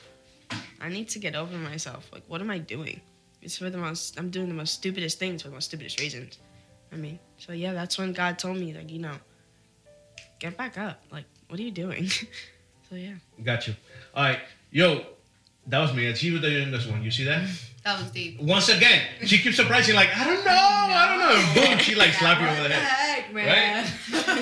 I 0.82 0.90
need 0.90 1.10
to 1.10 1.20
get 1.20 1.36
over 1.36 1.58
myself. 1.58 2.10
Like, 2.14 2.24
what 2.28 2.42
am 2.42 2.50
I 2.50 2.58
doing? 2.58 3.02
It's 3.42 3.58
for 3.58 3.70
the 3.70 3.78
most. 3.78 4.20
I'm 4.20 4.30
doing 4.30 4.48
the 4.48 4.54
most 4.54 4.74
stupidest 4.74 5.20
things 5.20 5.42
for 5.42 5.50
the 5.50 5.54
most 5.54 5.66
stupidest 5.66 6.00
reasons. 6.00 6.40
I 6.92 6.96
mean, 6.96 7.20
so 7.38 7.54
yeah, 7.54 7.74
that's 7.74 7.98
when 7.98 8.14
God 8.14 8.40
told 8.40 8.58
me, 8.58 8.74
like, 8.74 8.90
you 8.92 9.00
know, 9.00 9.14
get 10.40 10.58
back 10.58 10.78
up. 10.78 11.02
Like, 11.12 11.26
what 11.48 11.60
are 11.60 11.64
you 11.64 11.72
doing? 11.72 12.08
so 12.90 12.96
yeah. 12.96 13.14
Got 13.44 13.68
you. 13.68 13.76
All 14.16 14.24
right, 14.24 14.40
yo, 14.72 15.06
that 15.68 15.80
was 15.80 15.94
me. 15.94 16.14
She 16.16 16.32
was 16.32 16.42
the 16.42 16.50
youngest 16.50 16.90
one. 16.90 17.04
You 17.04 17.12
see 17.12 17.26
that? 17.26 17.48
That 17.86 18.00
was 18.02 18.12
deep. 18.12 18.42
Once 18.42 18.68
again, 18.70 19.04
she 19.24 19.38
keeps 19.38 19.56
surprising, 19.56 19.96
like 19.96 20.10
I 20.16 20.24
don't 20.26 20.44
know, 20.44 20.52
I 20.52 21.08
don't 21.08 21.20
know. 21.56 21.62
Boom, 21.70 21.80
she 21.80 21.96
like 21.96 22.12
slap 22.14 22.42
you 22.42 22.48
over 22.48 22.68
the 22.68 22.74
head. 22.76 23.24
Heck, 23.24 23.34
man. 23.34 23.86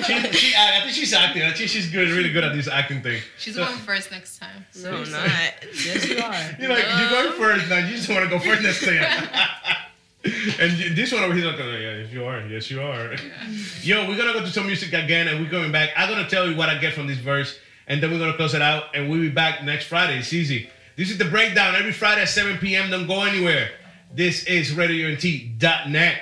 She, 0.04 0.32
she, 0.32 0.54
I 0.56 0.80
think 0.82 0.92
she's 0.92 1.12
acting. 1.12 1.42
I 1.42 1.52
think 1.52 1.68
she's 1.70 1.88
good, 1.90 2.08
really 2.08 2.32
good 2.32 2.42
at 2.44 2.54
this 2.56 2.66
acting 2.66 3.00
thing. 3.02 3.20
She's 3.38 3.54
So- 3.54 3.64
going 3.64 3.78
first 3.78 4.10
next 4.10 4.38
time. 4.38 4.66
No, 4.82 4.90
not. 5.04 5.30
yes, 5.72 6.08
you 6.08 6.18
are. 6.18 6.34
You're 6.60 6.68
like, 6.70 6.84
you're 6.98 7.10
going 7.10 7.32
first 7.38 7.68
now. 7.70 7.78
You 7.78 7.96
just 7.96 8.08
want 8.08 8.24
to 8.24 8.28
go 8.30 8.38
first 8.40 8.62
next 8.62 8.84
time. 8.84 9.28
and 10.60 10.96
this 10.96 11.12
one 11.12 11.22
over 11.22 11.32
here, 11.32 11.46
like, 11.46 11.58
yeah, 11.58 11.98
yes, 11.98 12.12
you 12.12 12.24
are. 12.24 12.40
Yes, 12.46 12.70
you 12.70 12.82
are. 12.82 13.14
Yo, 13.82 14.08
we're 14.08 14.16
gonna 14.16 14.32
go 14.32 14.40
to 14.40 14.48
some 14.48 14.66
music 14.66 14.92
again, 14.92 15.28
and 15.28 15.40
we're 15.40 15.50
going 15.50 15.70
back. 15.70 15.90
I'm 15.96 16.08
gonna 16.08 16.28
tell 16.28 16.48
you 16.48 16.56
what 16.56 16.68
I 16.68 16.78
get 16.78 16.94
from 16.94 17.06
this 17.06 17.18
verse, 17.18 17.58
and 17.86 18.02
then 18.02 18.10
we're 18.10 18.18
gonna 18.18 18.36
close 18.36 18.54
it 18.54 18.62
out, 18.62 18.84
and 18.94 19.08
we'll 19.08 19.20
be 19.20 19.30
back 19.30 19.62
next 19.62 19.86
Friday. 19.86 20.18
It's 20.18 20.32
easy. 20.32 20.70
This 20.96 21.10
is 21.10 21.18
the 21.18 21.24
breakdown 21.24 21.76
every 21.76 21.92
Friday 21.92 22.22
at 22.22 22.28
7 22.28 22.58
p.m. 22.58 22.90
Don't 22.90 23.06
go 23.06 23.22
anywhere. 23.22 23.70
This 24.12 24.44
is 24.46 24.72
RadioUNT.net. 24.72 26.18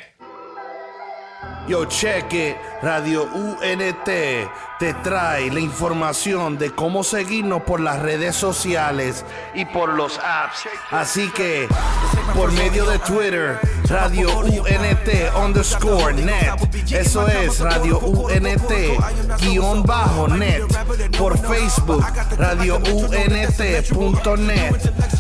Yo, 1.69 1.85
check 1.87 2.33
it. 2.33 2.57
Radio 2.81 3.25
UNT 3.25 4.05
te 4.05 4.95
trae 5.03 5.51
la 5.51 5.59
información 5.59 6.59
de 6.59 6.71
cómo 6.71 7.03
seguirnos 7.03 7.63
por 7.63 7.81
las 7.81 8.01
redes 8.03 8.37
sociales 8.37 9.25
y 9.55 9.65
por 9.65 9.95
los 9.95 10.19
apps. 10.19 10.69
Así 10.91 11.29
que, 11.31 11.67
por 12.35 12.53
medio 12.53 12.87
de 12.87 12.99
Twitter, 13.01 13.59
Radio 13.89 14.29
UNT 14.41 15.09
underscore 15.35 16.13
net. 16.13 16.59
Eso 16.91 17.27
es 17.29 17.61
Radio 17.61 17.99
UNT 17.99 18.73
guion 19.41 19.83
bajo 19.83 20.29
net. 20.29 20.63
Por 21.19 21.39
Facebook, 21.39 22.05
Radio 22.39 22.77
UNT.net. 22.79 23.47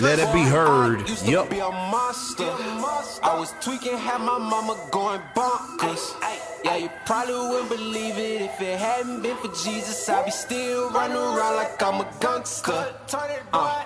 let 0.00 0.18
it 0.18 0.32
be 0.32 0.42
heard. 0.42 1.08
Used 1.08 1.24
to 1.24 1.30
Yup. 1.30 1.50
be 1.50 1.58
a 1.58 1.70
monster. 1.70 2.44
I 3.22 3.36
was 3.38 3.54
tweaking, 3.60 3.96
had 3.96 4.18
my 4.20 4.38
mama 4.38 4.76
going 4.90 5.20
bonkers. 5.34 6.14
Yeah, 6.64 6.76
you 6.76 6.90
probably 7.06 7.34
wouldn't 7.34 7.68
believe 7.70 8.18
it 8.18 8.42
if 8.42 8.60
it 8.60 8.78
hadn't 8.78 9.22
been 9.22 9.36
for 9.36 9.48
Jesus. 9.48 10.08
I'd 10.08 10.24
be 10.24 10.30
still 10.30 10.90
running 10.90 11.16
around 11.16 11.56
like 11.56 11.82
I'm 11.82 12.00
a 12.00 12.08
gangster. 12.20 12.94
Uh. 13.52 13.84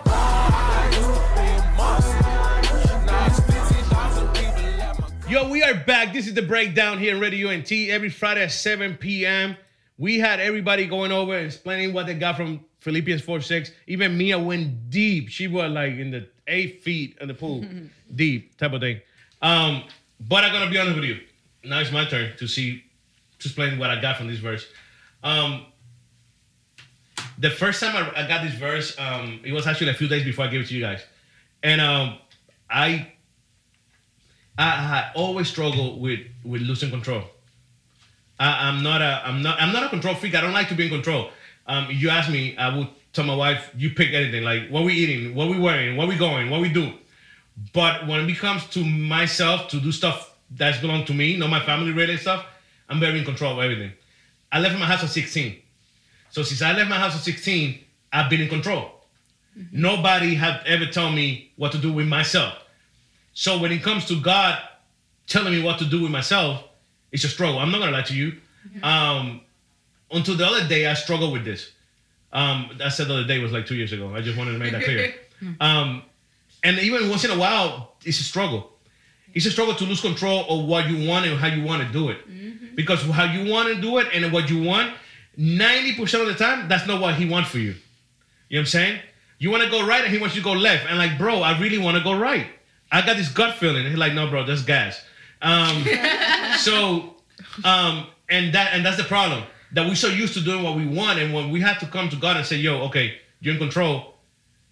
Yo, 5.28 5.48
we 5.48 5.62
are 5.62 5.74
back. 5.74 6.12
This 6.12 6.28
is 6.28 6.34
the 6.34 6.42
breakdown 6.42 6.98
here 6.98 7.14
in 7.14 7.20
Radio 7.20 7.48
UNT 7.48 7.70
every 7.72 8.10
Friday 8.10 8.44
at 8.44 8.52
7 8.52 8.94
p.m. 8.96 9.56
We 9.98 10.18
had 10.18 10.38
everybody 10.38 10.86
going 10.86 11.10
over 11.10 11.36
and 11.36 11.46
explaining 11.46 11.92
what 11.92 12.06
they 12.06 12.14
got 12.14 12.36
from 12.36 12.64
Philippians 12.86 13.20
4 13.20 13.40
6. 13.40 13.72
Even 13.88 14.16
Mia 14.16 14.38
went 14.38 14.90
deep. 14.90 15.28
She 15.28 15.48
was 15.48 15.72
like 15.72 15.94
in 15.94 16.12
the 16.12 16.28
eight 16.46 16.84
feet 16.84 17.18
in 17.20 17.26
the 17.26 17.34
pool, 17.34 17.64
deep 18.14 18.56
type 18.56 18.72
of 18.72 18.80
thing. 18.80 19.00
Um, 19.42 19.82
but 20.20 20.44
I'm 20.44 20.52
gonna 20.52 20.70
be 20.70 20.78
honest 20.78 20.94
with 20.94 21.04
you. 21.04 21.18
Now 21.64 21.80
it's 21.80 21.90
my 21.90 22.04
turn 22.04 22.36
to 22.36 22.46
see 22.46 22.84
to 23.40 23.48
explain 23.48 23.80
what 23.80 23.90
I 23.90 24.00
got 24.00 24.18
from 24.18 24.28
this 24.28 24.38
verse. 24.38 24.64
Um, 25.24 25.66
the 27.38 27.50
first 27.50 27.80
time 27.80 27.96
I, 27.96 28.22
I 28.22 28.28
got 28.28 28.44
this 28.44 28.54
verse, 28.54 28.96
um, 29.00 29.40
it 29.44 29.52
was 29.52 29.66
actually 29.66 29.90
a 29.90 29.94
few 29.94 30.06
days 30.06 30.22
before 30.22 30.44
I 30.44 30.48
gave 30.48 30.60
it 30.60 30.68
to 30.68 30.74
you 30.74 30.80
guys, 30.80 31.02
and 31.64 31.80
um, 31.80 32.18
I 32.70 33.12
I, 34.56 34.64
I 34.64 35.10
always 35.16 35.48
struggle 35.48 35.98
with 35.98 36.20
with 36.44 36.62
losing 36.62 36.90
control. 36.90 37.24
I, 38.38 38.68
I'm 38.68 38.84
not 38.84 39.02
a 39.02 39.22
I'm 39.24 39.42
not 39.42 39.60
I'm 39.60 39.72
not 39.72 39.82
a 39.82 39.88
control 39.88 40.14
freak. 40.14 40.36
I 40.36 40.40
don't 40.40 40.52
like 40.52 40.68
to 40.68 40.76
be 40.76 40.84
in 40.84 40.90
control. 40.90 41.30
Um, 41.66 41.88
you 41.90 42.10
ask 42.10 42.30
me, 42.30 42.56
I 42.56 42.76
would 42.76 42.88
tell 43.12 43.24
my 43.24 43.34
wife, 43.34 43.70
"You 43.76 43.90
pick 43.90 44.12
anything. 44.12 44.42
Like 44.42 44.68
what 44.68 44.84
we 44.84 44.92
eating, 44.94 45.34
what 45.34 45.48
we 45.48 45.58
wearing, 45.58 45.96
what 45.96 46.08
we 46.08 46.16
going, 46.16 46.50
what 46.50 46.60
we 46.60 46.68
do." 46.68 46.92
But 47.72 48.06
when 48.06 48.28
it 48.28 48.38
comes 48.38 48.66
to 48.68 48.84
myself 48.84 49.68
to 49.70 49.80
do 49.80 49.90
stuff 49.90 50.34
that's 50.50 50.78
belong 50.80 51.04
to 51.06 51.14
me, 51.14 51.36
not 51.36 51.50
my 51.50 51.64
family 51.64 51.90
related 51.92 52.20
stuff, 52.20 52.44
I'm 52.88 53.00
very 53.00 53.18
in 53.18 53.24
control 53.24 53.52
of 53.52 53.64
everything. 53.64 53.92
I 54.52 54.60
left 54.60 54.78
my 54.78 54.86
house 54.86 55.02
at 55.02 55.10
16. 55.10 55.56
So 56.30 56.42
since 56.42 56.62
I 56.62 56.72
left 56.72 56.88
my 56.90 56.98
house 56.98 57.14
at 57.14 57.22
16, 57.22 57.78
I've 58.12 58.30
been 58.30 58.40
in 58.40 58.48
control. 58.48 58.92
Nobody 59.72 60.34
have 60.34 60.62
ever 60.66 60.86
told 60.86 61.14
me 61.14 61.50
what 61.56 61.72
to 61.72 61.78
do 61.78 61.92
with 61.92 62.06
myself. 62.06 62.54
So 63.32 63.58
when 63.58 63.72
it 63.72 63.82
comes 63.82 64.04
to 64.06 64.20
God 64.20 64.58
telling 65.26 65.52
me 65.52 65.62
what 65.62 65.78
to 65.78 65.84
do 65.86 66.02
with 66.02 66.10
myself, 66.10 66.62
it's 67.10 67.24
a 67.24 67.28
struggle. 67.28 67.58
I'm 67.58 67.70
not 67.70 67.80
gonna 67.80 67.92
lie 67.92 68.02
to 68.02 68.14
you. 68.14 68.36
Um, 68.82 69.40
until 70.10 70.36
the 70.36 70.46
other 70.46 70.66
day, 70.66 70.86
I 70.86 70.94
struggled 70.94 71.32
with 71.32 71.44
this. 71.44 71.72
Um, 72.32 72.70
I 72.84 72.88
said 72.88 73.08
the 73.08 73.14
other 73.14 73.26
day 73.26 73.38
was 73.38 73.52
like 73.52 73.66
two 73.66 73.76
years 73.76 73.92
ago. 73.92 74.14
I 74.14 74.20
just 74.20 74.36
wanted 74.36 74.52
to 74.52 74.58
make 74.58 74.72
that 74.72 74.84
clear. 74.84 75.14
Um, 75.60 76.00
and 76.64 76.78
even 76.78 77.10
once 77.10 77.22
in 77.22 77.30
a 77.30 77.38
while, 77.38 77.92
it's 78.06 78.18
a 78.20 78.24
struggle. 78.24 78.72
It's 79.34 79.44
a 79.44 79.50
struggle 79.50 79.74
to 79.74 79.84
lose 79.84 80.00
control 80.00 80.46
of 80.48 80.66
what 80.66 80.88
you 80.88 81.06
want 81.06 81.26
and 81.26 81.38
how 81.38 81.48
you 81.48 81.62
want 81.62 81.86
to 81.86 81.92
do 81.92 82.08
it. 82.08 82.74
Because 82.74 83.02
how 83.02 83.24
you 83.24 83.52
want 83.52 83.68
to 83.74 83.78
do 83.78 83.98
it 83.98 84.06
and 84.14 84.32
what 84.32 84.48
you 84.48 84.62
want, 84.62 84.94
90% 85.38 86.22
of 86.22 86.26
the 86.28 86.34
time, 86.34 86.68
that's 86.68 86.86
not 86.86 87.02
what 87.02 87.16
he 87.16 87.28
wants 87.28 87.50
for 87.50 87.58
you. 87.58 87.74
You 87.74 87.74
know 87.74 87.80
what 88.48 88.58
I'm 88.60 88.66
saying? 88.66 89.00
You 89.38 89.50
want 89.50 89.62
to 89.64 89.70
go 89.70 89.86
right 89.86 90.04
and 90.04 90.10
he 90.10 90.18
wants 90.18 90.34
you 90.34 90.40
to 90.40 90.44
go 90.46 90.52
left. 90.54 90.86
And 90.88 90.96
like, 90.96 91.18
bro, 91.18 91.42
I 91.42 91.58
really 91.60 91.76
want 91.76 91.98
to 91.98 92.02
go 92.02 92.18
right. 92.18 92.46
I 92.90 93.04
got 93.04 93.18
this 93.18 93.28
gut 93.28 93.56
feeling. 93.56 93.82
And 93.82 93.88
he's 93.88 93.98
like, 93.98 94.14
no, 94.14 94.30
bro, 94.30 94.46
that's 94.46 94.62
gas. 94.62 95.04
Um, 95.42 95.84
so, 96.58 97.14
um, 97.62 98.06
and 98.30 98.54
that 98.54 98.72
and 98.72 98.84
that's 98.84 98.96
the 98.96 99.04
problem 99.04 99.44
that 99.72 99.86
we're 99.86 99.94
so 99.94 100.08
used 100.08 100.34
to 100.34 100.40
doing 100.40 100.62
what 100.62 100.76
we 100.76 100.86
want, 100.86 101.18
and 101.18 101.32
when 101.34 101.50
we 101.50 101.60
have 101.60 101.78
to 101.80 101.86
come 101.86 102.08
to 102.10 102.16
God 102.16 102.36
and 102.36 102.46
say, 102.46 102.56
"Yo, 102.56 102.82
okay, 102.88 103.18
you're 103.40 103.54
in 103.54 103.60
control," 103.60 104.14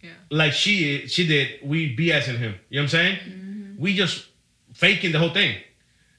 Yeah. 0.02 0.10
like 0.30 0.52
she 0.52 1.06
she 1.08 1.26
did, 1.26 1.60
we 1.62 1.96
BSing 1.96 2.38
him. 2.38 2.54
You 2.68 2.80
know 2.80 2.82
what 2.82 2.82
I'm 2.82 2.88
saying? 2.88 3.76
We 3.78 3.94
just 3.94 4.26
faking 4.72 5.12
the 5.12 5.18
whole 5.18 5.32
thing. 5.34 5.56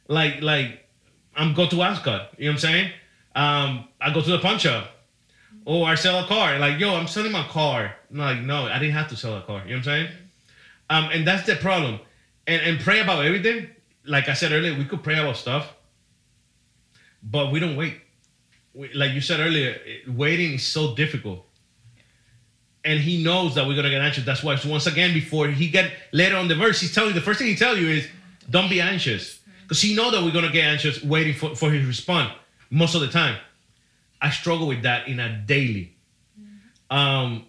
Like 0.07 0.41
like 0.41 0.88
I'm 1.36 1.53
go 1.53 1.67
to 1.67 1.76
Amscot. 1.76 2.30
You 2.38 2.45
know 2.45 2.51
what 2.51 2.53
I'm 2.53 2.57
saying? 2.59 2.91
Um, 3.36 3.88
I 3.99 4.13
go 4.13 4.21
to 4.21 4.32
the 4.32 4.39
punch 4.39 4.65
up. 4.65 4.91
Or 5.65 5.88
I 5.88 5.95
sell 5.95 6.23
a 6.23 6.28
car. 6.28 6.59
Like, 6.59 6.80
yo, 6.80 6.93
I'm 6.95 7.07
selling 7.07 7.32
my 7.32 7.43
car. 7.47 7.95
I'm 8.11 8.17
like, 8.17 8.39
no, 8.41 8.65
I 8.67 8.78
didn't 8.78 8.93
have 8.93 9.07
to 9.09 9.17
sell 9.17 9.36
a 9.36 9.41
car. 9.41 9.63
You 9.65 9.71
know 9.71 9.78
what 9.78 9.78
I'm 9.78 9.84
saying? 9.84 10.07
Um, 10.91 11.09
and 11.11 11.28
that's 11.28 11.47
the 11.47 11.55
problem. 11.55 11.99
And 12.45 12.61
and 12.61 12.80
pray 12.80 12.99
about 12.99 13.26
everything. 13.26 13.69
Like 14.05 14.30
I 14.30 14.34
said 14.34 14.51
earlier, 14.51 14.78
we 14.78 14.86
could 14.86 15.01
pray 15.03 15.17
about 15.17 15.38
stuff, 15.38 15.73
but 17.23 17.51
we 17.51 17.59
don't 17.59 17.76
wait. 17.76 17.95
Like 18.93 19.13
you 19.13 19.21
said 19.21 19.39
earlier, 19.39 19.80
waiting 20.07 20.53
is 20.53 20.63
so 20.63 20.95
difficult. 20.95 21.45
And 22.84 22.99
he 22.99 23.23
knows 23.23 23.55
that 23.55 23.65
we're 23.65 23.76
gonna 23.76 23.89
get 23.89 24.01
anxious. 24.01 24.26
That's 24.26 24.43
why 24.43 24.59
once 24.65 24.86
again, 24.86 25.13
before 25.13 25.47
he 25.47 25.69
get 25.69 25.91
later 26.11 26.36
on 26.36 26.47
the 26.47 26.55
verse, 26.55 26.82
he's 26.82 26.93
telling 26.93 27.09
you 27.09 27.15
the 27.15 27.26
first 27.26 27.39
thing 27.39 27.47
he 27.47 27.55
tell 27.55 27.78
you 27.78 27.88
is 27.88 28.07
don't 28.49 28.69
be 28.69 28.82
anxious. 28.82 29.39
Because 29.63 29.82
he 29.82 29.95
know 29.95 30.11
that 30.11 30.21
we're 30.23 30.32
gonna 30.32 30.51
get 30.51 30.65
anxious 30.65 31.03
waiting 31.03 31.34
for, 31.34 31.55
for 31.55 31.71
his 31.71 31.86
response 31.86 32.34
most 32.69 32.95
of 32.95 33.01
the 33.01 33.07
time. 33.07 33.38
I 34.21 34.30
struggle 34.30 34.67
with 34.67 34.84
that 34.84 35.07
in 35.07 35.19
a 35.19 35.41
daily. 35.45 35.95
Um 36.89 37.45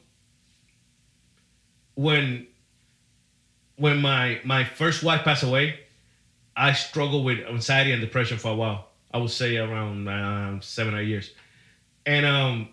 when 1.95 2.47
when 3.77 4.01
my 4.01 4.41
my 4.45 4.65
first 4.65 5.03
wife 5.03 5.23
passed 5.23 5.43
away, 5.43 5.81
I 6.57 6.73
struggled 6.73 7.25
with 7.25 7.41
anxiety 7.41 7.93
and 7.93 8.01
depression 8.01 8.39
for 8.39 8.53
a 8.53 8.55
while. 8.55 8.86
I 9.17 9.19
would 9.19 9.31
say 9.31 9.57
around 9.57 10.07
um, 10.09 10.61
seven 10.61 10.95
or 10.95 11.01
eight 11.01 11.09
years. 11.09 11.31
And 12.05 12.27
um, 12.27 12.69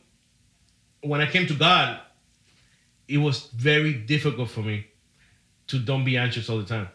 when 1.02 1.22
I 1.22 1.26
came 1.26 1.48
to 1.48 1.54
God, 1.54 2.02
it 3.08 3.18
was 3.18 3.48
very 3.56 3.94
difficult 3.94 4.50
for 4.50 4.60
me 4.60 4.88
to 5.68 5.80
don't 5.80 6.04
be 6.04 6.18
anxious 6.18 6.50
all 6.50 6.58
the 6.58 6.66
time. 6.66 6.89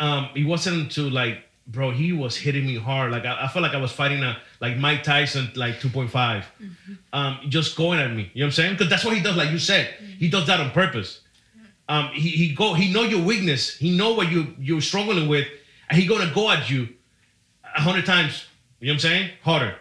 Um, 0.00 0.30
it 0.34 0.44
wasn't 0.44 0.90
to 0.92 1.08
like, 1.08 1.44
bro, 1.68 1.92
he 1.92 2.12
was 2.12 2.36
hitting 2.36 2.66
me 2.66 2.76
hard. 2.76 3.12
Like 3.12 3.24
I, 3.24 3.44
I 3.44 3.46
felt 3.46 3.62
like 3.62 3.74
I 3.74 3.80
was 3.80 3.92
fighting 3.92 4.24
a 4.24 4.36
like 4.60 4.76
Mike 4.78 5.04
Tyson 5.04 5.52
like 5.54 5.76
2.5, 5.76 6.42
um, 7.12 7.38
just 7.48 7.76
going 7.76 8.00
at 8.00 8.10
me. 8.10 8.32
You 8.34 8.40
know 8.40 8.46
what 8.46 8.48
I'm 8.48 8.52
saying? 8.52 8.72
Because 8.72 8.90
that's 8.90 9.04
what 9.04 9.16
he 9.16 9.22
does. 9.22 9.36
Like 9.36 9.52
you 9.52 9.60
said, 9.60 9.94
he 10.18 10.28
does 10.28 10.48
that 10.48 10.58
on 10.58 10.72
purpose. 10.72 11.20
Um, 11.88 12.08
he, 12.08 12.30
he 12.30 12.52
go 12.52 12.74
he 12.74 12.92
know 12.92 13.04
your 13.04 13.22
weakness. 13.22 13.76
He 13.76 13.96
know 13.96 14.14
what 14.14 14.32
you 14.32 14.56
you're 14.58 14.80
struggling 14.80 15.28
with, 15.28 15.46
and 15.88 15.96
he 15.96 16.08
gonna 16.08 16.32
go 16.34 16.50
at 16.50 16.68
you 16.68 16.88
a 17.76 17.80
hundred 17.80 18.06
times. 18.06 18.46
You 18.80 18.88
know 18.88 18.92
what 18.92 18.94
I'm 18.94 19.00
saying? 19.00 19.30
Harder, 19.42 19.76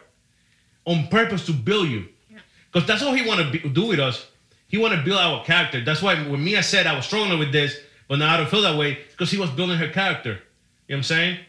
on 0.86 1.08
purpose 1.08 1.46
to 1.48 1.54
build 1.54 1.90
you, 1.90 2.08
because 2.72 2.88
that's 2.88 3.02
all 3.04 3.14
he 3.14 3.28
want 3.28 3.52
to 3.52 3.70
do 3.70 3.88
with 3.88 4.00
us. 4.00 4.28
He 4.68 4.78
want 4.78 4.94
to 4.94 5.02
build 5.04 5.20
our 5.20 5.44
character. 5.44 5.84
That's 5.84 6.02
why 6.02 6.16
when 6.28 6.44
Mia 6.44 6.64
said 6.64 6.88
I 6.88 6.96
was 6.96 7.06
struggling 7.06 7.38
with 7.40 7.52
this, 7.52 7.78
but 8.08 8.20
now 8.20 8.34
I 8.34 8.38
don't 8.38 8.50
feel 8.50 8.62
that 8.62 8.78
way, 8.78 9.00
because 9.12 9.32
he 9.32 9.38
was 9.38 9.50
building 9.52 9.78
her 9.78 9.90
character. 9.90 10.30
You 10.30 10.36
know 10.36 10.42
what 10.88 10.98
I'm 10.98 11.04
saying? 11.04 11.40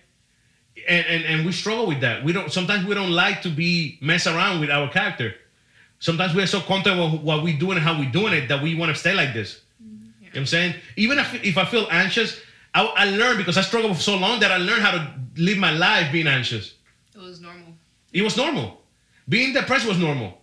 And, 0.88 1.06
and 1.06 1.24
and 1.24 1.46
we 1.46 1.52
struggle 1.52 1.86
with 1.86 2.00
that. 2.00 2.24
We 2.24 2.32
don't 2.32 2.52
sometimes 2.52 2.86
we 2.86 2.94
don't 2.94 3.10
like 3.10 3.42
to 3.42 3.48
be 3.48 3.98
mess 4.00 4.26
around 4.26 4.60
with 4.60 4.70
our 4.70 4.88
character. 4.90 5.34
Sometimes 5.98 6.34
we 6.34 6.42
are 6.42 6.46
so 6.46 6.60
comfortable 6.60 7.10
with 7.12 7.22
what 7.22 7.42
we 7.42 7.56
doing 7.56 7.78
and 7.78 7.86
how 7.86 7.98
we 7.98 8.06
doing 8.06 8.34
it 8.34 8.48
that 8.48 8.62
we 8.62 8.74
want 8.74 8.90
to 8.90 8.94
stay 8.94 9.14
like 9.14 9.32
this. 9.32 9.60
Mm-hmm. 9.82 10.04
You 10.20 10.26
know 10.26 10.30
what 10.30 10.40
I'm 10.40 10.46
saying? 10.46 10.74
Even 10.96 11.18
if, 11.18 11.42
if 11.42 11.56
I 11.56 11.64
feel 11.64 11.88
anxious, 11.90 12.38
I, 12.76 12.84
I 12.84 13.04
learned 13.06 13.38
because 13.38 13.56
I 13.56 13.62
struggled 13.62 13.96
for 13.96 14.02
so 14.02 14.16
long 14.16 14.38
that 14.40 14.52
I 14.52 14.58
learned 14.58 14.82
how 14.82 14.90
to 14.90 15.02
live 15.36 15.56
my 15.56 15.72
life 15.72 16.12
being 16.12 16.26
anxious. 16.26 16.74
It 17.14 17.20
was 17.20 17.40
normal. 17.40 17.72
It 18.12 18.20
was 18.20 18.36
normal. 18.36 18.82
Being 19.26 19.54
depressed 19.54 19.86
was 19.86 19.98
normal. 19.98 20.42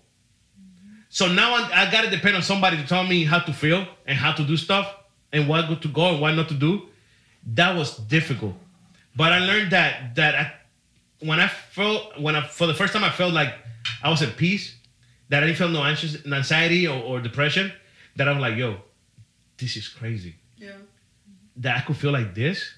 So 1.10 1.32
now 1.32 1.54
I, 1.54 1.84
I 1.84 1.92
got 1.92 2.06
to 2.06 2.10
depend 2.10 2.36
on 2.36 2.42
somebody 2.42 2.78
to 2.78 2.88
tell 2.88 3.04
me 3.04 3.24
how 3.24 3.38
to 3.38 3.54
feel 3.54 3.86
and 4.08 4.18
how 4.18 4.32
to 4.32 4.44
do 4.44 4.58
stuff 4.58 4.96
and 5.32 5.48
what 5.48 5.82
to 5.84 5.88
go 5.88 6.06
and 6.12 6.22
what 6.22 6.32
not 6.32 6.48
to 6.50 6.56
do. 6.56 6.88
That 7.54 7.78
was 7.78 7.98
difficult. 7.98 8.56
But 9.16 9.32
I 9.32 9.40
learned 9.40 9.72
that 9.72 10.16
that 10.16 10.34
I, 10.34 10.54
when 11.20 11.40
I 11.40 11.48
felt 11.48 12.20
when 12.20 12.36
I 12.36 12.48
for 12.48 12.66
the 12.66 12.74
first 12.74 12.94
time 12.94 13.04
I 13.04 13.12
felt 13.12 13.32
like 13.34 13.54
I 14.02 14.10
was 14.10 14.24
at 14.24 14.38
peace, 14.38 14.76
that 15.30 15.44
I 15.44 15.46
didn't 15.46 15.60
feel 15.60 15.70
no 15.70 15.84
anxious 15.84 16.26
anxiety 16.26 16.88
or, 16.88 17.00
or 17.00 17.22
depression, 17.22 17.72
that 18.16 18.28
I'm 18.28 18.40
like, 18.40 18.56
yo, 18.58 18.78
this 19.58 19.78
is 19.78 19.88
crazy. 19.88 20.36
Yeah. 20.58 20.72
That 21.58 21.78
I 21.78 21.82
could 21.82 21.98
feel 21.98 22.12
like 22.12 22.34
this. 22.34 22.74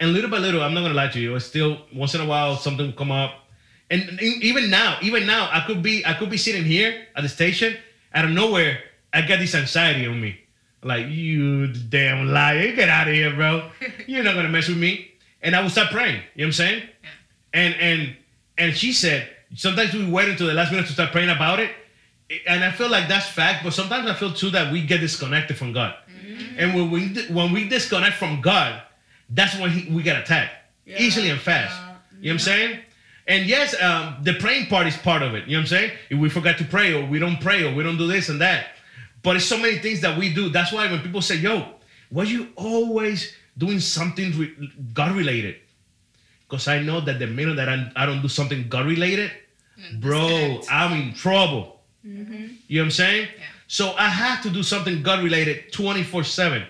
And 0.00 0.12
little 0.12 0.30
by 0.30 0.38
little, 0.38 0.62
I'm 0.62 0.74
not 0.74 0.82
gonna 0.82 0.94
lie 0.94 1.08
to 1.08 1.20
you, 1.20 1.36
it's 1.36 1.44
still 1.44 1.82
once 1.94 2.14
in 2.14 2.20
a 2.20 2.26
while 2.26 2.56
something 2.56 2.86
will 2.86 2.92
come 2.92 3.12
up. 3.12 3.34
And, 3.90 4.20
even 4.22 4.70
now, 4.70 4.98
even 5.02 5.26
now, 5.26 5.50
I 5.52 5.60
could 5.66 5.82
be 5.82 6.04
I 6.04 6.14
could 6.14 6.30
be 6.30 6.38
sitting 6.38 6.64
here 6.64 7.06
at 7.14 7.22
the 7.22 7.28
station, 7.28 7.76
out 8.14 8.24
of 8.24 8.30
nowhere, 8.30 8.78
I 9.12 9.20
got 9.22 9.38
this 9.38 9.54
anxiety 9.54 10.06
on 10.06 10.20
me. 10.20 10.40
Like, 10.82 11.06
you 11.08 11.68
damn 11.68 12.28
liar, 12.28 12.74
get 12.74 12.88
out 12.88 13.06
of 13.06 13.14
here, 13.14 13.34
bro. 13.34 13.70
You're 14.06 14.24
not 14.24 14.34
gonna 14.34 14.48
mess 14.48 14.68
with 14.68 14.78
me. 14.78 15.12
And 15.42 15.54
I 15.54 15.62
would 15.62 15.70
start 15.70 15.90
praying. 15.90 16.22
You 16.34 16.44
know 16.44 16.44
what 16.44 16.46
I'm 16.46 16.52
saying? 16.52 16.82
Yeah. 16.82 17.08
And 17.54 17.74
and 17.74 18.16
and 18.58 18.76
she 18.76 18.92
said, 18.92 19.28
sometimes 19.54 19.92
we 19.94 20.10
wait 20.10 20.28
until 20.28 20.46
the 20.46 20.54
last 20.54 20.70
minute 20.72 20.86
to 20.86 20.92
start 20.92 21.12
praying 21.12 21.30
about 21.30 21.60
it. 21.60 21.70
And 22.46 22.64
I 22.64 22.70
feel 22.70 22.88
like 22.88 23.08
that's 23.08 23.28
fact, 23.28 23.62
but 23.62 23.72
sometimes 23.72 24.08
I 24.08 24.14
feel 24.14 24.32
too 24.32 24.50
that 24.50 24.72
we 24.72 24.84
get 24.84 25.00
disconnected 25.00 25.56
from 25.58 25.72
God. 25.72 25.94
Mm. 26.08 26.11
And 26.58 26.74
when 26.74 26.90
we 26.90 27.08
when 27.30 27.52
we 27.52 27.68
disconnect 27.68 28.16
from 28.16 28.40
God, 28.40 28.82
that's 29.30 29.58
when 29.58 29.70
he, 29.70 29.90
we 29.92 30.02
get 30.02 30.16
attacked 30.22 30.52
easily 30.86 31.30
and 31.30 31.40
fast. 31.40 31.74
You 32.20 32.28
know 32.28 32.28
what 32.28 32.32
I'm 32.32 32.38
saying? 32.38 32.78
And 33.26 33.46
yes, 33.46 33.74
um, 33.80 34.16
the 34.22 34.34
praying 34.34 34.66
part 34.66 34.86
is 34.86 34.96
part 34.96 35.22
of 35.22 35.34
it. 35.34 35.46
You 35.46 35.52
know 35.52 35.58
what 35.58 35.62
I'm 35.62 35.66
saying? 35.68 35.90
If 36.10 36.18
we 36.18 36.28
forget 36.28 36.58
to 36.58 36.64
pray, 36.64 36.92
or 36.92 37.06
we 37.06 37.18
don't 37.18 37.40
pray, 37.40 37.64
or 37.64 37.74
we 37.74 37.82
don't 37.84 37.96
do 37.98 38.06
this 38.06 38.28
and 38.28 38.40
that, 38.40 38.66
but 39.22 39.36
it's 39.36 39.44
so 39.46 39.56
many 39.58 39.78
things 39.78 40.00
that 40.00 40.18
we 40.18 40.34
do. 40.34 40.48
That's 40.48 40.72
why 40.72 40.90
when 40.90 41.00
people 41.00 41.22
say, 41.22 41.36
"Yo, 41.36 41.66
why 42.10 42.24
you 42.24 42.48
always 42.56 43.32
doing 43.56 43.78
something 43.80 44.36
re- 44.36 44.54
God 44.92 45.12
related?" 45.16 45.56
Because 46.48 46.66
I 46.68 46.80
know 46.82 47.00
that 47.00 47.18
the 47.18 47.26
minute 47.28 47.56
that 47.56 47.68
I, 47.68 47.90
I 47.96 48.06
don't 48.06 48.20
do 48.22 48.28
something 48.28 48.68
God 48.68 48.86
related, 48.86 49.30
bro. 50.00 50.60
I'm 50.70 50.92
in 51.00 51.14
trouble. 51.14 51.80
You 52.68 52.78
know 52.78 52.82
what 52.82 52.84
I'm 52.86 52.90
saying? 52.90 53.28
Yeah. 53.38 53.44
So 53.72 53.94
I 53.94 54.10
have 54.10 54.42
to 54.42 54.50
do 54.50 54.62
something 54.62 55.02
God 55.02 55.24
related 55.24 55.72
24 55.72 56.24
7. 56.24 56.62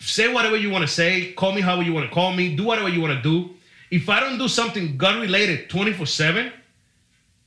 Say 0.00 0.32
whatever 0.32 0.56
you 0.56 0.68
want 0.68 0.82
to 0.82 0.88
say, 0.88 1.30
call 1.34 1.52
me 1.52 1.60
however 1.60 1.84
you 1.84 1.92
want 1.92 2.08
to 2.08 2.12
call 2.12 2.32
me, 2.32 2.56
do 2.56 2.64
whatever 2.64 2.88
you 2.88 3.00
want 3.00 3.14
to 3.14 3.22
do. 3.22 3.50
If 3.92 4.08
I 4.08 4.18
don't 4.18 4.36
do 4.36 4.48
something 4.48 4.96
God 4.96 5.20
related 5.20 5.70
24 5.70 6.06
7, 6.06 6.52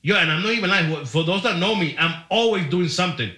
yo, 0.02 0.16
and 0.16 0.32
I'm 0.32 0.42
not 0.42 0.54
even 0.54 0.70
lying, 0.70 1.06
for 1.06 1.26
those 1.26 1.44
that 1.44 1.58
know 1.58 1.76
me, 1.76 1.98
I'm 2.00 2.24
always 2.30 2.66
doing 2.70 2.88
something 2.88 3.32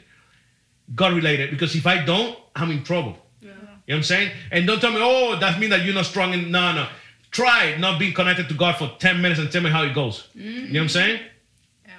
God 0.94 1.16
related 1.16 1.50
because 1.50 1.76
if 1.76 1.88
I 1.88 2.06
don't, 2.06 2.38
I'm 2.56 2.70
in 2.70 2.84
trouble. 2.84 3.18
Yeah. 3.42 3.50
You 3.50 3.56
know 3.56 3.72
what 3.88 3.96
I'm 3.96 4.04
saying? 4.04 4.32
And 4.52 4.68
don't 4.68 4.80
tell 4.80 4.92
me, 4.92 5.00
oh, 5.02 5.40
that 5.40 5.60
means 5.60 5.72
that 5.72 5.84
you're 5.84 5.96
not 5.96 6.06
strong. 6.06 6.36
In, 6.36 6.52
no, 6.52 6.72
no. 6.72 6.88
Try 7.32 7.76
not 7.80 7.98
being 7.98 8.14
connected 8.14 8.48
to 8.50 8.54
God 8.54 8.76
for 8.76 8.92
10 9.00 9.24
minutes 9.24 9.42
and 9.42 9.52
tell 9.52 9.64
me 9.64 9.72
how 9.72 9.82
it 9.86 9.96
goes. 9.96 10.28
You 10.36 10.44
know 10.44 10.52
what 10.52 10.60
I'm 10.60 10.76
mm-hmm. 10.76 10.88
saying? 10.88 11.22
Yeah. 11.84 11.94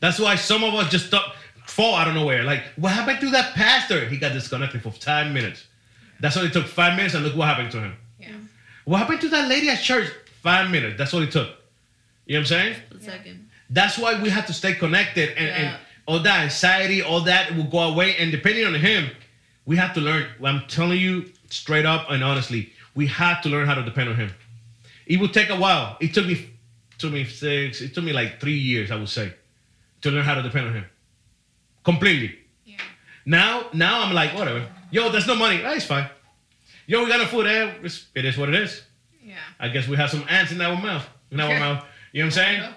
That's 0.00 0.18
why 0.18 0.36
some 0.36 0.64
of 0.64 0.72
us 0.72 0.90
just 0.90 1.08
stop, 1.08 1.34
fall 1.64 1.94
out 1.94 2.08
of 2.08 2.14
nowhere. 2.14 2.44
Like, 2.44 2.62
what 2.76 2.92
happened 2.92 3.20
to 3.20 3.30
that 3.30 3.54
pastor? 3.54 4.06
He 4.06 4.16
got 4.16 4.32
disconnected 4.32 4.82
for 4.82 4.90
10 4.90 5.32
minutes. 5.32 5.64
That's 6.20 6.36
all 6.36 6.44
it 6.44 6.52
took, 6.52 6.66
five 6.66 6.96
minutes, 6.96 7.14
and 7.14 7.24
look 7.24 7.36
what 7.36 7.48
happened 7.48 7.70
to 7.72 7.80
him. 7.80 7.94
Yeah. 8.18 8.28
What 8.84 8.98
happened 8.98 9.20
to 9.22 9.28
that 9.30 9.48
lady 9.48 9.68
at 9.68 9.80
church? 9.80 10.10
Five 10.42 10.70
minutes. 10.70 10.96
That's 10.98 11.12
all 11.12 11.22
it 11.22 11.32
took. 11.32 11.48
You 12.26 12.34
know 12.34 12.40
what 12.40 12.40
I'm 12.40 12.46
saying? 12.46 12.76
A 12.96 13.00
second. 13.00 13.50
That's 13.70 13.98
why 13.98 14.20
we 14.20 14.30
have 14.30 14.46
to 14.46 14.52
stay 14.52 14.74
connected 14.74 15.30
and, 15.36 15.48
and 15.48 15.76
all 16.06 16.20
that 16.20 16.40
anxiety, 16.42 17.02
all 17.02 17.20
that 17.22 17.54
will 17.56 17.64
go 17.64 17.78
away. 17.78 18.16
And 18.16 18.30
depending 18.30 18.66
on 18.66 18.74
him, 18.74 19.10
we 19.66 19.76
have 19.76 19.94
to 19.94 20.00
learn. 20.00 20.26
I'm 20.42 20.62
telling 20.68 21.00
you 21.00 21.30
straight 21.50 21.86
up 21.86 22.10
and 22.10 22.22
honestly, 22.22 22.72
we 22.94 23.06
have 23.08 23.42
to 23.42 23.48
learn 23.48 23.66
how 23.66 23.74
to 23.74 23.82
depend 23.82 24.10
on 24.10 24.16
him. 24.16 24.30
It 25.06 25.18
will 25.18 25.28
take 25.28 25.50
a 25.50 25.56
while. 25.56 25.96
It 26.00 26.14
took 26.14 26.26
me 26.26 26.50
took 26.98 27.12
me 27.12 27.24
six, 27.24 27.80
it 27.80 27.92
took 27.92 28.04
me 28.04 28.12
like 28.12 28.40
three 28.40 28.56
years, 28.56 28.90
I 28.90 28.96
would 28.96 29.08
say, 29.08 29.32
to 30.02 30.10
learn 30.10 30.24
how 30.24 30.34
to 30.34 30.42
depend 30.42 30.68
on 30.68 30.74
him. 30.74 30.84
Completely. 31.84 32.38
Yeah. 32.64 32.76
Now, 33.26 33.66
now 33.72 34.02
I'm 34.02 34.12
like, 34.14 34.34
whatever. 34.34 34.66
Yo, 34.90 35.10
there's 35.10 35.26
no 35.26 35.34
money. 35.34 35.58
That's 35.58 35.84
fine. 35.84 36.08
Yo, 36.86 37.02
we 37.02 37.08
got 37.08 37.18
no 37.20 37.26
food. 37.26 37.46
Eh? 37.46 37.64
It's- 37.78 38.06
It 38.14 38.24
is 38.24 38.36
what 38.36 38.48
it 38.48 38.54
is. 38.56 38.82
Yeah. 39.22 39.34
I 39.58 39.68
guess 39.68 39.86
we 39.88 39.96
have 39.96 40.10
some 40.10 40.24
ants 40.28 40.52
in 40.52 40.60
our 40.60 40.80
mouth. 40.80 41.06
In 41.30 41.40
our 41.40 41.58
mouth. 41.64 41.84
You 42.12 42.22
know 42.22 42.26
what 42.28 42.38
I'm 42.38 42.44
saying? 42.44 42.74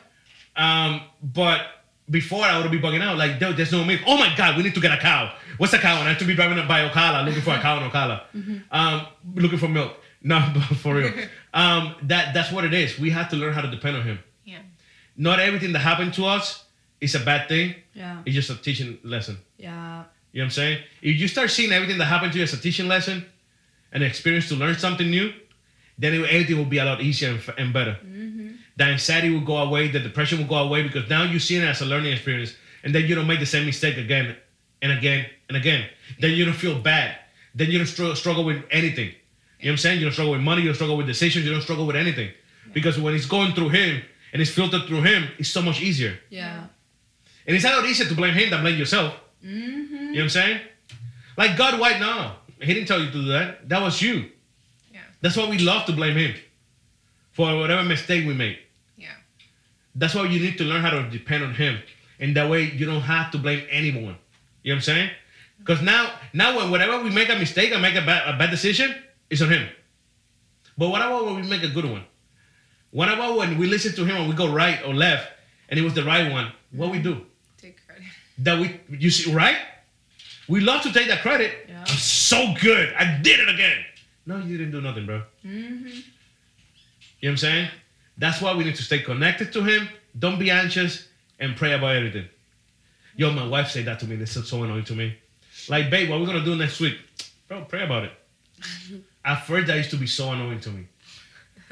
Um, 0.56 1.02
but 1.22 1.62
before 2.10 2.44
I 2.46 2.58
would 2.60 2.72
be 2.72 2.80
bugging 2.80 3.02
out 3.02 3.18
like, 3.18 3.38
"Dude, 3.40 3.58
there's 3.58 3.72
no 3.72 3.84
milk. 3.84 4.02
Oh 4.08 4.18
my 4.18 4.34
God, 4.36 4.58
we 4.58 4.64
need 4.64 4.74
to 4.76 4.80
get 4.82 4.92
a 4.94 4.98
cow. 4.98 5.34
What's 5.58 5.74
a 5.74 5.78
cow? 5.78 5.98
And 6.00 6.08
I 6.08 6.10
have 6.10 6.20
to 6.20 6.26
be 6.26 6.34
driving 6.36 6.58
up 6.58 6.68
by 6.68 6.88
Ocala 6.88 7.26
looking 7.26 7.42
for 7.42 7.54
a 7.54 7.60
cow 7.60 7.78
in 7.84 7.90
Ocala, 7.90 8.22
um, 8.72 9.08
looking 9.36 9.60
for 9.60 9.68
milk. 9.68 9.94
No, 10.24 10.40
for 10.82 10.96
real. 10.96 11.14
um, 11.54 11.96
that 12.04 12.34
that's 12.34 12.52
what 12.52 12.66
it 12.66 12.74
is. 12.74 12.98
We 13.00 13.12
have 13.12 13.30
to 13.30 13.36
learn 13.36 13.54
how 13.54 13.62
to 13.62 13.70
depend 13.70 13.96
on 13.98 14.02
Him. 14.04 14.20
Yeah. 14.44 14.60
Not 15.16 15.40
everything 15.40 15.74
that 15.74 15.80
happened 15.80 16.16
to 16.16 16.26
us 16.26 16.64
is 17.02 17.16
a 17.16 17.20
bad 17.20 17.48
thing. 17.48 17.76
Yeah. 17.94 18.22
It's 18.26 18.36
just 18.36 18.50
a 18.50 18.56
teaching 18.56 18.98
lesson. 19.04 19.38
Yeah. 19.58 20.04
You 20.32 20.40
know 20.40 20.46
what 20.46 20.46
I'm 20.46 20.52
saying? 20.52 20.84
If 21.02 21.18
you 21.18 21.28
start 21.28 21.50
seeing 21.52 21.72
everything 21.72 21.98
that 21.98 22.06
happened 22.06 22.34
to 22.34 22.38
you 22.38 22.44
as 22.44 22.54
a 22.54 22.58
teaching 22.58 22.88
lesson, 22.88 23.26
an 23.92 24.04
experience 24.04 24.50
to 24.50 24.56
learn 24.56 24.76
something 24.76 25.10
new, 25.10 25.32
then 25.98 26.14
it, 26.14 26.22
everything 26.30 26.58
will 26.58 26.66
be 26.66 26.78
a 26.78 26.86
lot 26.86 27.02
easier 27.02 27.30
and, 27.30 27.42
and 27.58 27.74
better. 27.74 27.98
Mm-hmm. 28.06 28.50
The 28.76 28.84
anxiety 28.84 29.32
will 29.32 29.46
go 29.46 29.58
away, 29.58 29.88
the 29.88 30.00
depression 30.00 30.40
will 30.40 30.48
go 30.48 30.58
away 30.58 30.84
because 30.84 31.10
now 31.10 31.24
you 31.24 31.40
see 31.40 31.56
it 31.56 31.64
as 31.64 31.82
a 31.82 31.86
learning 31.86 32.14
experience, 32.14 32.54
and 32.84 32.94
then 32.94 33.06
you 33.06 33.16
don't 33.16 33.26
make 33.26 33.40
the 33.40 33.46
same 33.46 33.66
mistake 33.66 33.98
again 33.98 34.36
and 34.82 34.92
again 34.92 35.26
and 35.48 35.58
again. 35.58 35.88
Then 36.20 36.32
you 36.32 36.46
don't 36.46 36.54
feel 36.54 36.80
bad. 36.80 37.18
Then 37.56 37.72
you 37.72 37.80
don't 37.80 37.88
str- 37.88 38.14
struggle 38.14 38.44
with 38.44 38.64
anything. 38.70 39.08
You 39.08 39.14
know 39.14 39.16
what 39.60 39.72
I'm 39.72 39.78
saying? 39.78 40.00
You 40.00 40.06
don't 40.06 40.14
struggle 40.14 40.34
with 40.34 40.42
money, 40.42 40.62
you 40.62 40.68
don't 40.68 40.76
struggle 40.76 40.98
with 40.98 41.08
decisions, 41.08 41.46
you 41.46 41.52
don't 41.52 41.62
struggle 41.62 41.88
with 41.88 41.96
anything. 41.96 42.30
Because 42.74 43.00
when 43.00 43.16
it's 43.16 43.26
going 43.26 43.54
through 43.54 43.70
him 43.70 44.04
and 44.34 44.42
it's 44.42 44.52
filtered 44.52 44.84
through 44.86 45.02
him, 45.02 45.30
it's 45.40 45.50
so 45.50 45.64
much 45.64 45.82
easier. 45.82 46.20
Yeah. 46.30 46.66
And 47.48 47.56
it's 47.56 47.66
a 47.66 47.70
lot 47.70 47.86
easier 47.86 48.08
to 48.08 48.16
blame 48.16 48.34
him 48.34 48.50
than 48.50 48.62
blame 48.62 48.78
yourself. 48.78 49.14
Mm-hmm. 49.44 49.96
You 49.96 50.00
know 50.00 50.12
what 50.12 50.24
I'm 50.24 50.30
saying? 50.30 50.62
Like 51.38 51.58
God, 51.58 51.80
why 51.80 51.98
now, 51.98 52.38
He 52.60 52.74
didn't 52.74 52.88
tell 52.88 53.00
you 53.00 53.08
to 53.08 53.12
do 53.12 53.26
that. 53.28 53.70
That 53.70 53.82
was 53.82 54.02
you. 54.02 54.30
Yeah. 54.92 55.02
That's 55.22 55.38
why 55.38 55.50
we 55.50 55.60
love 55.60 55.86
to 55.86 55.94
blame 55.94 56.18
him 56.18 56.36
for 57.32 57.56
whatever 57.58 57.84
mistake 57.84 58.28
we 58.28 58.34
made. 58.34 58.60
Yeah. 58.98 59.14
That's 59.96 60.14
why 60.14 60.26
you 60.26 60.40
need 60.40 60.58
to 60.58 60.66
learn 60.66 60.82
how 60.82 60.90
to 60.90 61.10
depend 61.10 61.44
on 61.44 61.54
him. 61.54 61.80
And 62.20 62.36
that 62.36 62.50
way 62.50 62.64
you 62.64 62.86
don't 62.86 63.02
have 63.02 63.32
to 63.32 63.38
blame 63.38 63.66
anyone. 63.70 64.18
You 64.64 64.74
know 64.74 64.76
what 64.76 64.76
I'm 64.76 64.82
saying? 64.82 65.10
Because 65.60 65.82
now, 65.82 66.12
now 66.34 66.58
when 66.58 66.72
whenever 66.72 67.02
we 67.02 67.12
make 67.12 67.30
a 67.30 67.36
mistake 67.36 67.72
or 67.72 67.80
make 67.80 67.96
a 67.96 68.02
bad, 68.02 68.34
a 68.34 68.38
bad 68.38 68.50
decision, 68.50 68.94
it's 69.30 69.42
on 69.42 69.50
him. 69.50 69.68
But 70.78 70.90
what 70.90 71.02
about 71.02 71.26
when 71.26 71.36
we 71.36 71.42
make 71.44 71.64
a 71.64 71.70
good 71.70 71.86
one? 71.86 72.04
What 72.92 73.10
about 73.10 73.38
when 73.38 73.58
we 73.58 73.68
listen 73.68 73.94
to 73.96 74.06
him 74.06 74.18
and 74.18 74.30
we 74.30 74.36
go 74.36 74.52
right 74.52 74.80
or 74.86 74.94
left 74.94 75.30
and 75.70 75.80
it 75.80 75.84
was 75.84 75.94
the 75.94 76.04
right 76.04 76.32
one? 76.32 76.52
What 76.72 76.92
we 76.92 77.00
do? 77.00 77.26
That 78.40 78.60
we 78.60 78.80
you 78.90 79.10
see 79.10 79.34
right? 79.34 79.58
We 80.48 80.62
love 80.62 80.82
to 80.84 80.94
take 80.94 81.08
that 81.08 81.22
credit. 81.22 81.52
Yeah. 81.68 81.80
i'm 81.82 81.98
so 81.98 82.54
good. 82.62 82.94
I 82.98 83.20
did 83.22 83.40
it 83.40 83.50
again. 83.50 83.84
No 84.26 84.38
you 84.38 84.58
didn't 84.58 84.72
do 84.72 84.82
nothing 84.82 85.06
bro. 85.06 85.22
Mm-hmm. 85.46 85.88
you 85.88 85.94
know 85.94 86.02
what 87.22 87.30
i'm 87.30 87.38
saying? 87.38 87.70
That's 88.18 88.42
why 88.42 88.56
we 88.56 88.64
need 88.64 88.76
to 88.76 88.84
stay 88.84 89.00
connected 89.00 89.52
to 89.54 89.64
him. 89.64 89.90
Don't 90.18 90.40
be 90.40 90.50
anxious 90.52 91.08
and 91.40 91.56
pray 91.56 91.74
about 91.74 91.96
everything. 91.96 92.26
Yo 93.16 93.32
my 93.32 93.48
wife 93.48 93.70
said 93.70 93.86
that 93.86 94.00
to 94.02 94.08
me. 94.08 94.16
This 94.16 94.36
is 94.36 94.48
so 94.48 94.64
annoying 94.64 94.86
to 94.86 94.96
me. 94.96 95.16
Like 95.70 95.90
babe 95.90 96.10
what 96.10 96.20
we 96.20 96.26
gonna 96.26 96.46
do 96.46 96.56
next 96.56 96.80
week? 96.80 96.98
Bro 97.48 97.66
pray 97.66 97.84
about 97.84 98.04
it. 98.06 98.12
At 99.26 99.46
first 99.46 99.68
that 99.68 99.78
used 99.78 99.90
to 99.92 99.98
be 99.98 100.08
so 100.08 100.32
annoying 100.32 100.60
to 100.62 100.70
me. 100.70 100.88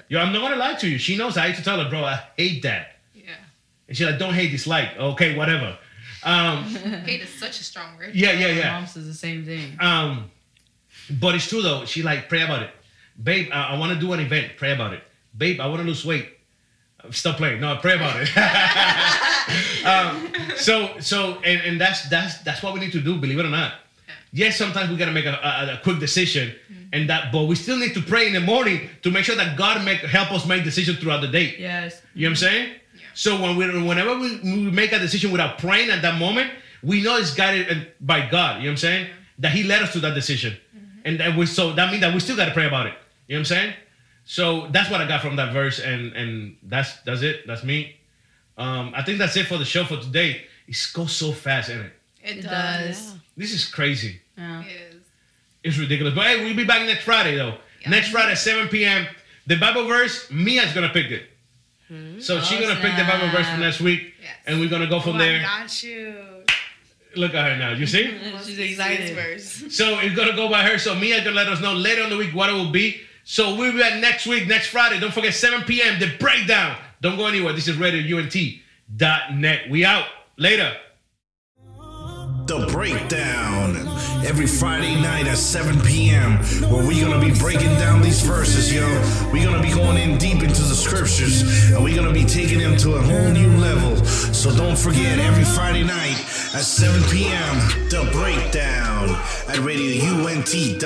Yo 0.10 0.20
i'm 0.20 0.34
not 0.34 0.42
gonna 0.42 0.56
lie 0.56 0.74
to 0.76 0.88
you. 0.90 0.98
She 0.98 1.16
knows 1.16 1.38
i 1.38 1.48
used 1.48 1.60
to 1.60 1.66
tell 1.66 1.82
her 1.82 1.90
bro 1.90 2.04
i 2.04 2.22
hate 2.38 2.64
that. 2.64 2.98
Yeah. 3.14 3.32
and 3.88 3.96
she's 3.96 4.08
like 4.08 4.20
don't 4.20 4.34
hate 4.34 4.52
dislike 4.52 4.98
okay 4.98 5.36
whatever 5.38 5.78
um 6.26 6.64
Hate 7.06 7.22
is 7.22 7.30
such 7.30 7.60
a 7.60 7.64
strong 7.64 7.96
word. 7.98 8.14
yeah 8.14 8.32
yeah 8.32 8.48
My 8.48 8.54
yeah 8.54 8.72
mom 8.80 8.88
says 8.88 9.06
the 9.08 9.14
same 9.14 9.46
thing. 9.46 9.78
Um, 9.80 10.32
but 11.22 11.36
it's 11.36 11.48
true 11.48 11.62
though. 11.62 11.86
She 11.86 12.02
like 12.04 12.28
pray 12.30 12.42
about 12.42 12.64
it, 12.64 12.72
babe. 13.22 13.50
I, 13.54 13.76
I 13.76 13.78
want 13.80 13.94
to 13.94 14.00
do 14.00 14.12
an 14.14 14.20
event. 14.20 14.54
Pray 14.58 14.74
about 14.74 14.94
it, 14.94 15.04
babe. 15.38 15.60
I 15.62 15.68
want 15.68 15.82
to 15.82 15.88
lose 15.88 16.04
weight. 16.06 16.30
Stop 17.12 17.38
playing. 17.38 17.62
No, 17.62 17.78
pray 17.78 17.94
about 17.96 18.16
it. 18.20 18.30
um, 19.86 20.32
so 20.58 21.00
so 21.00 21.40
and, 21.44 21.62
and 21.62 21.80
that's 21.80 22.10
that's 22.10 22.40
that's 22.40 22.64
what 22.64 22.74
we 22.74 22.80
need 22.80 22.92
to 22.94 23.02
do. 23.02 23.20
Believe 23.20 23.38
it 23.40 23.46
or 23.46 23.50
not. 23.50 23.74
Yes, 24.32 24.58
sometimes 24.58 24.90
we 24.90 24.98
gotta 24.98 25.12
make 25.14 25.26
a, 25.26 25.32
a, 25.34 25.76
a 25.76 25.80
quick 25.84 26.00
decision, 26.00 26.54
and 26.92 27.08
that, 27.10 27.32
but 27.32 27.44
we 27.46 27.56
still 27.56 27.78
need 27.78 27.94
to 27.94 28.02
pray 28.02 28.28
in 28.28 28.34
the 28.34 28.42
morning 28.42 28.90
to 29.04 29.12
make 29.12 29.24
sure 29.24 29.36
that 29.36 29.56
God 29.58 29.86
make 29.86 30.00
help 30.00 30.32
us 30.32 30.46
make 30.46 30.64
decisions 30.64 30.98
throughout 31.00 31.22
the 31.22 31.28
day. 31.28 31.56
Yes. 31.58 32.02
You 32.16 32.24
know 32.24 32.32
what 32.32 32.32
I'm 32.32 32.36
saying? 32.38 32.76
Yeah. 33.16 33.36
So 33.36 33.42
when 33.42 33.56
we, 33.56 33.66
whenever 33.88 34.18
we, 34.18 34.40
we 34.42 34.72
make 34.72 34.92
a 34.92 35.00
decision 35.00 35.32
without 35.32 35.58
praying 35.58 35.90
at 35.90 36.02
that 36.02 36.20
moment, 36.20 36.52
we 36.84 37.02
know 37.02 37.18
it's 37.18 37.34
guided 37.34 37.70
uh, 37.70 37.82
by 38.02 38.28
God. 38.30 38.58
You 38.58 38.64
know 38.64 38.68
what 38.68 38.72
I'm 38.72 38.78
saying? 38.78 39.08
That 39.40 39.52
He 39.52 39.64
led 39.64 39.82
us 39.82 39.94
to 39.94 40.00
that 40.02 40.14
decision, 40.14 40.56
and 41.04 41.20
that 41.20 41.36
we 41.38 41.46
so 41.46 41.74
that 41.74 41.90
means 41.92 42.02
that 42.02 42.14
we 42.14 42.20
still 42.20 42.36
got 42.38 42.46
to 42.46 42.52
pray 42.54 42.68
about 42.68 42.86
it. 42.88 42.94
You 43.28 43.36
know 43.36 43.40
what 43.40 43.52
I'm 43.52 43.58
saying? 43.58 43.74
So 44.26 44.68
that's 44.72 44.90
what 44.90 45.02
I 45.02 45.08
got 45.08 45.22
from 45.22 45.36
that 45.38 45.54
verse, 45.54 45.80
and 45.80 46.14
and 46.14 46.58
that's 46.64 47.02
that's 47.02 47.22
it. 47.22 47.46
That's 47.48 47.64
me. 47.64 47.98
Um, 48.58 48.94
I 48.96 49.04
think 49.04 49.20
that's 49.20 49.36
it 49.38 49.48
for 49.48 49.58
the 49.58 49.66
show 49.66 49.84
for 49.84 49.98
today. 49.98 50.46
It 50.68 50.78
goes 50.94 51.12
so 51.12 51.32
fast, 51.32 51.70
isn't 51.70 51.86
it? 51.86 51.94
It, 52.24 52.38
It 52.38 52.42
does. 52.44 52.52
does. 53.12 53.16
This 53.38 53.52
is 53.54 53.66
crazy. 53.66 54.22
Yeah. 54.38 54.62
It 54.64 54.68
is. 54.68 55.02
It's 55.64 55.78
ridiculous. 55.78 56.14
But 56.14 56.28
hey, 56.28 56.44
we'll 56.46 56.56
be 56.56 56.64
back 56.64 56.86
next 56.86 57.04
Friday 57.04 57.36
though. 57.36 57.58
Yeah. 57.82 57.90
Next 57.90 58.10
Friday, 58.10 58.32
at 58.32 58.38
7 58.38 58.68
p.m. 58.70 59.06
The 59.48 59.58
Bible 59.58 59.86
verse, 59.88 60.30
Mia's 60.32 60.74
gonna 60.74 60.90
pick 60.90 61.12
it. 61.12 61.24
So 62.20 62.42
she's 62.42 62.60
Oh, 62.60 62.62
gonna 62.68 62.80
pick 62.82 62.96
the 62.98 63.04
Bible 63.04 63.30
verse 63.30 63.48
for 63.48 63.58
next 63.58 63.80
week, 63.80 64.14
Yes. 64.22 64.32
and 64.48 64.60
we're 64.60 64.70
gonna 64.70 64.88
go 64.88 65.00
from 65.00 65.16
oh, 65.16 65.20
there. 65.20 65.40
I 65.40 65.62
got 65.62 65.84
you. 65.84 66.16
Look 67.16 67.34
at 67.34 67.52
her 67.52 67.58
now. 67.58 67.72
You 67.72 67.86
see? 67.86 68.14
She's 68.46 68.60
excited. 68.60 69.16
verse. 69.16 69.64
so 69.70 70.00
it's 70.00 70.16
gonna 70.16 70.36
go 70.36 70.50
by 70.50 70.64
her. 70.64 70.78
So 70.78 70.96
Mia 70.96 71.20
gonna 71.24 71.36
let 71.36 71.48
us 71.48 71.62
know 71.62 71.74
later 71.74 72.02
in 72.04 72.10
the 72.10 72.18
week 72.18 72.34
what 72.34 72.50
it 72.50 72.54
will 72.54 72.72
be. 72.72 73.02
So 73.24 73.56
we'll 73.56 73.72
be 73.72 73.80
back 73.80 74.00
next 74.02 74.26
week, 74.28 74.48
next 74.48 74.68
Friday. 74.68 75.00
Don't 75.00 75.14
forget 75.14 75.34
7 75.34 75.62
p.m. 75.64 76.00
The 76.00 76.12
breakdown. 76.20 76.76
Don't 77.02 77.16
go 77.18 77.26
anywhere. 77.28 77.54
This 77.54 77.68
is 77.68 77.78
Radio 77.78 78.02
RadioUNT.net. 78.22 79.70
We 79.70 79.86
out. 79.86 80.06
Later. 80.38 80.76
The 82.46 82.68
Breakdown. 82.72 83.76
Every 84.24 84.46
Friday 84.46 85.02
night 85.02 85.26
at 85.26 85.38
7 85.38 85.82
p.m., 85.82 86.38
where 86.70 86.86
we're 86.86 87.04
gonna 87.04 87.20
be 87.20 87.34
breaking 87.40 87.74
down 87.80 88.04
these 88.04 88.22
verses, 88.22 88.72
yo. 88.72 88.86
We're 89.34 89.44
gonna 89.44 89.64
be 89.64 89.74
going 89.74 89.98
in 89.98 90.20
deep 90.20 90.44
into 90.44 90.62
the 90.62 90.76
scriptures, 90.76 91.42
and 91.72 91.84
we're 91.84 91.96
gonna 91.96 92.14
be 92.14 92.24
taking 92.24 92.60
them 92.60 92.78
to 92.78 92.98
a 92.98 93.02
whole 93.02 93.32
new 93.32 93.50
level. 93.58 93.96
So 94.06 94.56
don't 94.56 94.78
forget, 94.78 95.18
every 95.18 95.44
Friday 95.44 95.84
night 95.84 96.20
at 96.54 96.62
7 96.62 97.02
p.m., 97.10 97.58
The 97.90 98.08
Breakdown 98.14 99.10
at 99.48 99.58
RadioUNT.net. 99.66 100.86